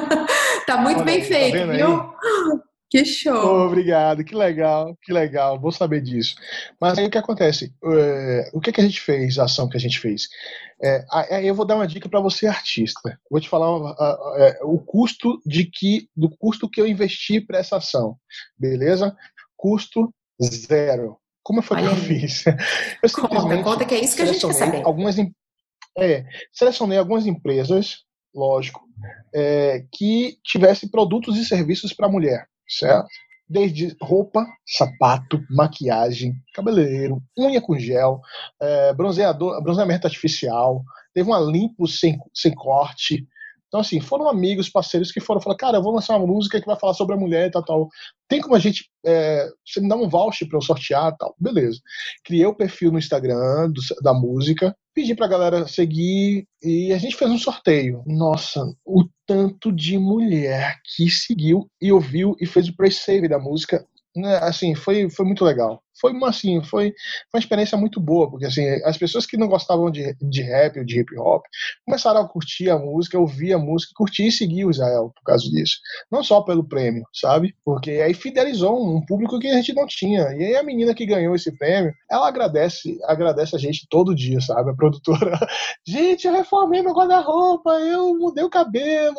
tá 0.66 0.76
muito 0.78 0.96
Olha 0.96 1.04
bem 1.04 1.14
aí, 1.16 1.20
tá 1.20 1.26
feito, 1.26 1.58
tá 1.58 1.72
viu? 1.72 2.60
Que 2.90 3.04
show! 3.04 3.68
obrigado, 3.68 4.24
que 4.24 4.34
legal, 4.34 4.98
que 5.00 5.12
legal, 5.12 5.60
vou 5.60 5.70
saber 5.70 6.00
disso. 6.00 6.34
Mas 6.80 6.98
aí 6.98 7.06
o 7.06 7.10
que 7.10 7.16
acontece? 7.16 7.72
É, 7.84 8.50
o 8.52 8.60
que, 8.60 8.72
que 8.72 8.80
a 8.80 8.84
gente 8.84 9.00
fez, 9.00 9.38
a 9.38 9.44
ação 9.44 9.68
que 9.68 9.76
a 9.76 9.80
gente 9.80 10.00
fez? 10.00 10.28
É, 10.82 11.04
aí 11.08 11.46
eu 11.46 11.54
vou 11.54 11.64
dar 11.64 11.76
uma 11.76 11.86
dica 11.86 12.08
para 12.08 12.18
você, 12.18 12.48
artista. 12.48 13.16
Vou 13.30 13.40
te 13.40 13.48
falar 13.48 13.70
uh, 13.70 13.92
uh, 13.92 14.66
uh, 14.66 14.74
o 14.74 14.80
custo 14.80 15.40
de 15.46 15.66
que, 15.66 16.08
do 16.16 16.28
custo 16.28 16.68
que 16.68 16.80
eu 16.80 16.86
investi 16.86 17.40
para 17.40 17.60
essa 17.60 17.76
ação, 17.76 18.16
beleza? 18.58 19.16
Custo 19.56 20.12
zero. 20.42 21.16
Como 21.44 21.62
foi 21.62 21.76
Olha 21.76 21.90
que 21.90 21.94
eu 21.94 21.96
fiz? 21.96 22.44
Eu 23.02 23.10
conta, 23.12 23.62
conta 23.62 23.84
que 23.84 23.94
é 23.94 24.00
isso 24.00 24.16
que 24.16 24.22
a 24.22 24.26
gente 24.26 24.44
quer 24.44 24.52
saber. 24.52 24.82
Algumas, 24.84 25.16
é, 25.96 26.24
selecionei 26.52 26.98
algumas 26.98 27.24
empresas, 27.24 27.98
lógico, 28.34 28.80
é, 29.32 29.84
que 29.92 30.38
tivessem 30.44 30.88
produtos 30.88 31.38
e 31.38 31.44
serviços 31.44 31.92
para 31.92 32.08
mulher 32.08 32.50
certo? 32.78 33.08
Desde 33.48 33.96
roupa, 34.00 34.46
sapato, 34.64 35.42
maquiagem, 35.50 36.34
cabeleireiro, 36.54 37.20
unha 37.36 37.60
com 37.60 37.78
gel, 37.78 38.20
é, 38.60 38.92
bronzeador, 38.94 39.60
bronzeamento 39.62 40.06
artificial, 40.06 40.84
teve 41.12 41.28
uma 41.28 41.40
limpo 41.40 41.88
sem, 41.88 42.16
sem 42.32 42.54
corte, 42.54 43.26
então, 43.70 43.80
assim, 43.80 44.00
foram 44.00 44.28
amigos, 44.28 44.68
parceiros 44.68 45.12
que 45.12 45.20
foram 45.20 45.40
falar, 45.40 45.56
cara, 45.56 45.78
eu 45.78 45.82
vou 45.82 45.94
lançar 45.94 46.16
uma 46.16 46.26
música 46.26 46.60
que 46.60 46.66
vai 46.66 46.76
falar 46.76 46.92
sobre 46.92 47.14
a 47.14 47.18
mulher 47.18 47.46
e 47.46 47.50
tal, 47.52 47.64
tal. 47.64 47.88
Tem 48.28 48.40
como 48.40 48.56
a 48.56 48.58
gente, 48.58 48.90
é, 49.06 49.48
você 49.64 49.80
me 49.80 49.88
dá 49.88 49.94
um 49.94 50.08
voucher 50.08 50.48
para 50.48 50.58
eu 50.58 50.62
sortear 50.62 51.16
tal. 51.16 51.36
Beleza. 51.38 51.80
Criei 52.24 52.44
o 52.46 52.54
perfil 52.54 52.90
no 52.90 52.98
Instagram 52.98 53.70
do, 53.70 53.80
da 54.02 54.12
música, 54.12 54.76
pedi 54.92 55.14
pra 55.14 55.28
galera 55.28 55.68
seguir 55.68 56.48
e 56.60 56.92
a 56.92 56.98
gente 56.98 57.14
fez 57.14 57.30
um 57.30 57.38
sorteio. 57.38 58.02
Nossa, 58.08 58.60
o 58.84 59.04
tanto 59.30 59.70
de 59.70 59.96
mulher 59.96 60.80
que 60.84 61.08
seguiu 61.08 61.70
e 61.80 61.92
ouviu 61.92 62.36
e 62.40 62.46
fez 62.46 62.68
o 62.68 62.74
pre-save 62.74 63.28
da 63.28 63.38
música, 63.38 63.86
né, 64.16 64.38
assim, 64.38 64.74
foi, 64.74 65.08
foi 65.08 65.24
muito 65.24 65.44
legal 65.44 65.80
foi 66.00 66.12
uma 66.12 66.30
assim, 66.30 66.62
foi 66.62 66.94
uma 67.32 67.38
experiência 67.38 67.76
muito 67.76 68.00
boa, 68.00 68.30
porque 68.30 68.46
assim, 68.46 68.66
as 68.84 68.96
pessoas 68.96 69.26
que 69.26 69.36
não 69.36 69.48
gostavam 69.48 69.90
de, 69.90 70.14
de 70.20 70.42
rap 70.42 70.78
ou 70.78 70.84
de 70.84 71.00
hip 71.00 71.16
hop 71.18 71.42
começaram 71.84 72.20
a 72.20 72.28
curtir 72.28 72.70
a 72.70 72.78
música, 72.78 73.18
ouvir 73.18 73.52
a 73.52 73.58
música, 73.58 73.92
curtir 73.94 74.28
e 74.28 74.32
seguir 74.32 74.64
o 74.64 74.70
Israel 74.70 75.12
por 75.14 75.22
causa 75.24 75.48
disso. 75.48 75.78
Não 76.10 76.22
só 76.22 76.40
pelo 76.42 76.66
prêmio, 76.66 77.04
sabe? 77.12 77.54
Porque 77.64 77.90
aí 77.92 78.14
fidelizou 78.14 78.96
um 78.96 79.04
público 79.04 79.38
que 79.38 79.48
a 79.48 79.54
gente 79.54 79.72
não 79.74 79.86
tinha. 79.86 80.22
E 80.36 80.44
aí 80.44 80.56
a 80.56 80.62
menina 80.62 80.94
que 80.94 81.06
ganhou 81.06 81.34
esse 81.34 81.56
prêmio, 81.56 81.92
ela 82.10 82.28
agradece, 82.28 82.98
agradece 83.04 83.56
a 83.56 83.58
gente 83.58 83.86
todo 83.88 84.14
dia, 84.14 84.40
sabe? 84.40 84.70
A 84.70 84.74
produtora. 84.74 85.38
gente, 85.86 86.26
eu 86.26 86.32
reformei 86.32 86.82
meu 86.82 86.94
guarda-roupa, 86.94 87.70
eu 87.80 88.14
mudei 88.16 88.44
o 88.44 88.50
cabelo, 88.50 89.16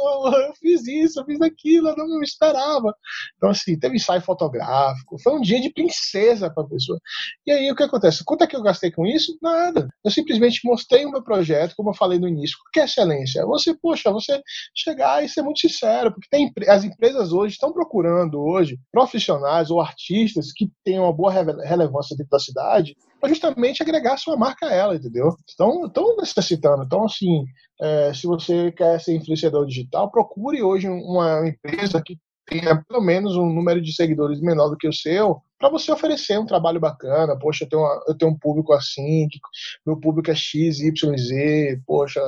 eu 0.48 0.54
fiz 0.56 0.88
isso, 0.88 1.20
eu 1.20 1.26
fiz 1.26 1.42
aquilo, 1.42 1.90
eu 1.90 1.98
não 1.98 2.20
me 2.20 2.26
esperava. 2.26 2.94
Então, 3.38 3.50
assim, 3.50 3.78
teve 3.78 3.96
ensaio 3.96 4.22
fotográfico, 4.22 5.18
foi 5.22 5.34
um 5.34 5.42
dia 5.42 5.60
de 5.60 5.72
princesa 5.72 6.50
pessoa. 6.72 7.00
E 7.46 7.52
aí 7.52 7.72
o 7.72 7.76
que 7.76 7.84
acontece? 7.84 8.24
Quanto 8.24 8.44
é 8.44 8.48
que 8.48 8.56
eu 8.56 8.64
gastei 8.64 8.92
com 8.92 9.06
isso? 9.06 9.38
Nada. 9.42 9.88
Eu 10.04 10.12
simplesmente 10.12 10.62
mostrei 10.64 11.06
o 11.06 11.12
meu 11.12 11.22
projeto, 11.24 11.76
como 11.76 11.92
eu 11.92 11.96
falei 11.96 12.20
no 12.20 12.28
início. 12.28 12.58
Que 12.74 12.80
é 12.80 12.86
excelência? 12.86 13.46
Você, 13.46 13.76
poxa, 13.76 14.12
você 14.12 14.42
chegar 14.76 15.24
e 15.24 15.30
ser 15.30 15.42
muito 15.42 15.60
sincero, 15.60 16.12
porque 16.12 16.28
tem, 16.30 16.52
as 16.68 16.84
empresas 16.84 17.32
hoje 17.32 17.54
estão 17.54 17.74
procurando 17.74 18.42
hoje 18.42 18.80
profissionais 18.92 19.70
ou 19.70 19.82
artistas 19.82 20.52
que 20.52 20.72
tenham 20.84 21.04
uma 21.04 21.14
boa 21.14 21.32
relevância 21.32 22.16
dentro 22.16 22.32
da 22.32 22.40
cidade 22.40 22.96
para 23.20 23.30
justamente 23.30 23.84
agregar 23.84 24.18
sua 24.18 24.36
marca 24.36 24.66
a 24.66 24.74
ela, 24.74 24.96
entendeu? 24.96 25.36
Estão, 25.48 25.86
estão 25.86 26.16
necessitando. 26.18 26.84
Então, 26.84 27.06
assim, 27.06 27.46
é, 27.80 28.14
se 28.14 28.26
você 28.26 28.72
quer 28.72 29.00
ser 29.00 29.16
influenciador 29.16 29.66
digital, 29.68 30.10
procure 30.10 30.62
hoje 30.64 30.90
uma 30.90 31.48
empresa 31.48 32.02
que 32.04 32.18
tenha 32.48 32.84
pelo 32.84 33.02
menos 33.02 33.38
um 33.38 33.46
número 33.46 33.80
de 33.80 33.94
seguidores 33.94 34.42
menor 34.42 34.70
do 34.70 34.78
que 34.78 34.88
o 34.88 34.94
seu, 34.94 35.40
para 35.62 35.70
você 35.70 35.92
oferecer 35.92 36.40
um 36.40 36.46
trabalho 36.46 36.80
bacana. 36.80 37.38
Poxa, 37.38 37.66
eu 37.66 37.70
tenho, 37.70 37.82
uma, 37.84 38.04
eu 38.08 38.18
tenho 38.18 38.32
um 38.32 38.38
público 38.38 38.74
assim, 38.74 39.28
meu 39.86 39.96
público 40.00 40.32
é 40.32 40.36
X, 40.36 40.80
Y, 40.80 41.18
Z. 41.18 41.82
Poxa, 41.86 42.20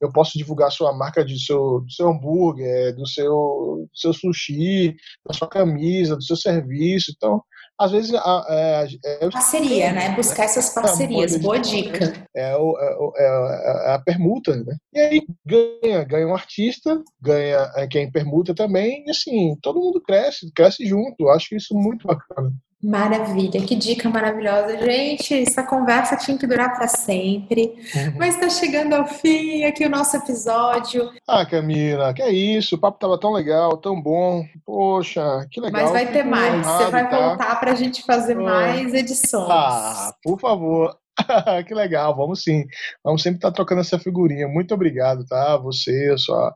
eu 0.00 0.10
posso 0.12 0.38
divulgar 0.38 0.70
sua 0.70 0.92
marca 0.96 1.24
de 1.24 1.44
seu, 1.44 1.80
do 1.80 1.90
seu 1.90 2.08
hambúrguer, 2.08 2.94
do 2.94 3.06
seu, 3.06 3.88
do 3.90 3.98
seu 3.98 4.12
sushi, 4.12 4.94
da 5.26 5.34
sua 5.34 5.48
camisa, 5.48 6.14
do 6.14 6.22
seu 6.22 6.36
serviço. 6.36 7.12
Então, 7.16 7.42
às 7.78 7.90
vezes. 7.90 8.12
É, 8.12 8.86
é, 9.04 9.30
Parceria, 9.30 9.92
né? 9.92 10.14
Buscar 10.14 10.44
essas 10.44 10.70
parcerias. 10.70 11.36
Boa 11.36 11.58
dica. 11.58 12.26
É, 12.34 12.56
o, 12.56 12.76
é, 13.16 13.24
é, 13.24 13.94
a 13.94 13.98
permuta, 13.98 14.56
né? 14.56 14.76
E 14.92 15.00
aí 15.00 15.26
ganha, 15.44 16.04
ganha 16.04 16.26
um 16.26 16.34
artista, 16.34 17.02
ganha 17.20 17.70
quem 17.90 18.10
permuta 18.10 18.54
também, 18.54 19.04
e 19.06 19.10
assim, 19.10 19.56
todo 19.60 19.80
mundo 19.80 20.00
cresce, 20.00 20.50
cresce 20.54 20.86
junto. 20.86 21.28
Acho 21.28 21.48
que 21.50 21.56
isso 21.56 21.74
muito 21.74 22.06
bacana. 22.06 22.52
Maravilha, 22.82 23.60
que 23.62 23.76
dica 23.76 24.08
maravilhosa. 24.10 24.76
Gente, 24.78 25.40
essa 25.40 25.62
conversa 25.62 26.16
tinha 26.16 26.36
que 26.36 26.48
durar 26.48 26.74
para 26.74 26.88
sempre. 26.88 27.74
Mas 28.18 28.34
está 28.34 28.50
chegando 28.50 28.94
ao 28.94 29.06
fim 29.06 29.62
aqui 29.62 29.86
o 29.86 29.88
nosso 29.88 30.16
episódio. 30.16 31.08
Ah, 31.28 31.46
Camila, 31.46 32.12
que 32.12 32.22
é 32.22 32.32
isso? 32.32 32.74
O 32.74 32.78
papo 32.78 32.98
tava 32.98 33.18
tão 33.20 33.32
legal, 33.32 33.76
tão 33.76 34.00
bom. 34.00 34.44
Poxa, 34.66 35.46
que 35.48 35.60
legal. 35.60 35.80
Mas 35.80 35.92
vai 35.92 36.10
ter 36.10 36.24
mais. 36.24 36.66
Você 36.66 36.90
vai 36.90 37.08
tá? 37.08 37.28
voltar 37.28 37.60
para 37.60 37.70
a 37.70 37.76
gente 37.76 38.02
fazer 38.02 38.36
ah. 38.36 38.42
mais 38.42 38.92
edições. 38.92 39.48
Ah, 39.48 40.12
por 40.20 40.40
favor. 40.40 40.96
que 41.66 41.74
legal, 41.74 42.16
vamos 42.16 42.42
sim. 42.42 42.64
Vamos 43.04 43.22
sempre 43.22 43.38
estar 43.38 43.50
tá 43.50 43.54
trocando 43.54 43.80
essa 43.80 43.98
figurinha. 43.98 44.48
Muito 44.48 44.72
obrigado, 44.74 45.24
tá? 45.26 45.56
Você, 45.58 46.16
sua, 46.16 46.54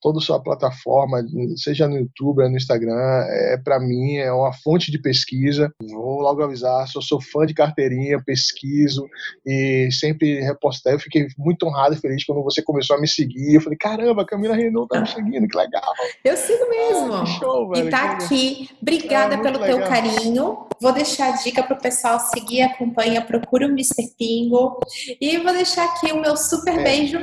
toda 0.00 0.18
a 0.18 0.22
sua 0.22 0.42
plataforma, 0.42 1.22
seja 1.56 1.88
no 1.88 1.98
YouTube, 1.98 2.48
no 2.48 2.56
Instagram, 2.56 2.94
é 2.96 3.56
para 3.62 3.80
mim 3.80 4.16
é 4.16 4.32
uma 4.32 4.52
fonte 4.52 4.90
de 4.90 5.00
pesquisa. 5.00 5.72
Vou 5.80 6.20
logo 6.20 6.42
avisar, 6.42 6.86
sou, 6.88 7.02
sou 7.02 7.20
fã 7.20 7.44
de 7.46 7.54
carteirinha, 7.54 8.22
pesquiso 8.24 9.06
e 9.44 9.88
sempre 9.90 10.40
repostei. 10.40 10.94
Eu 10.94 11.00
fiquei 11.00 11.26
muito 11.36 11.66
honrado 11.66 11.94
e 11.94 11.98
feliz 11.98 12.24
quando 12.24 12.42
você 12.42 12.62
começou 12.62 12.96
a 12.96 13.00
me 13.00 13.08
seguir. 13.08 13.54
Eu 13.54 13.60
falei, 13.60 13.78
caramba, 13.78 14.22
a 14.22 14.26
Camila 14.26 14.54
Renault 14.54 14.88
tá 14.88 15.00
me 15.00 15.08
seguindo, 15.08 15.48
que 15.48 15.56
legal. 15.56 15.92
Eu 16.24 16.36
sigo 16.36 16.68
mesmo. 16.68 17.14
Ah, 17.14 17.26
show, 17.26 17.68
velho, 17.70 17.88
e 17.88 17.90
tá 17.90 18.12
aqui. 18.12 18.68
Obrigada 18.80 19.34
é, 19.34 19.38
pelo 19.38 19.58
legal. 19.58 19.78
teu 19.78 19.88
carinho. 19.88 20.66
Vou 20.80 20.92
deixar 20.92 21.32
a 21.32 21.36
dica 21.42 21.62
pro 21.62 21.78
pessoal 21.78 22.20
seguir, 22.20 22.62
acompanha, 22.62 23.22
procura 23.22 23.66
o 23.66 23.70
Mr. 23.98 24.14
Pingo. 24.18 24.80
E 25.20 25.38
vou 25.38 25.52
deixar 25.52 25.84
aqui 25.84 26.12
o 26.12 26.20
meu 26.20 26.36
super 26.36 26.78
é. 26.78 26.82
beijo 26.82 27.18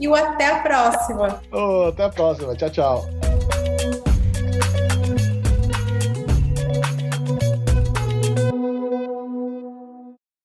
e 0.00 0.08
o 0.08 0.14
até 0.14 0.46
a 0.46 0.60
próxima. 0.60 1.42
Oh, 1.52 1.88
até 1.88 2.04
a 2.04 2.08
próxima. 2.08 2.54
Tchau, 2.56 2.70
tchau. 2.70 3.23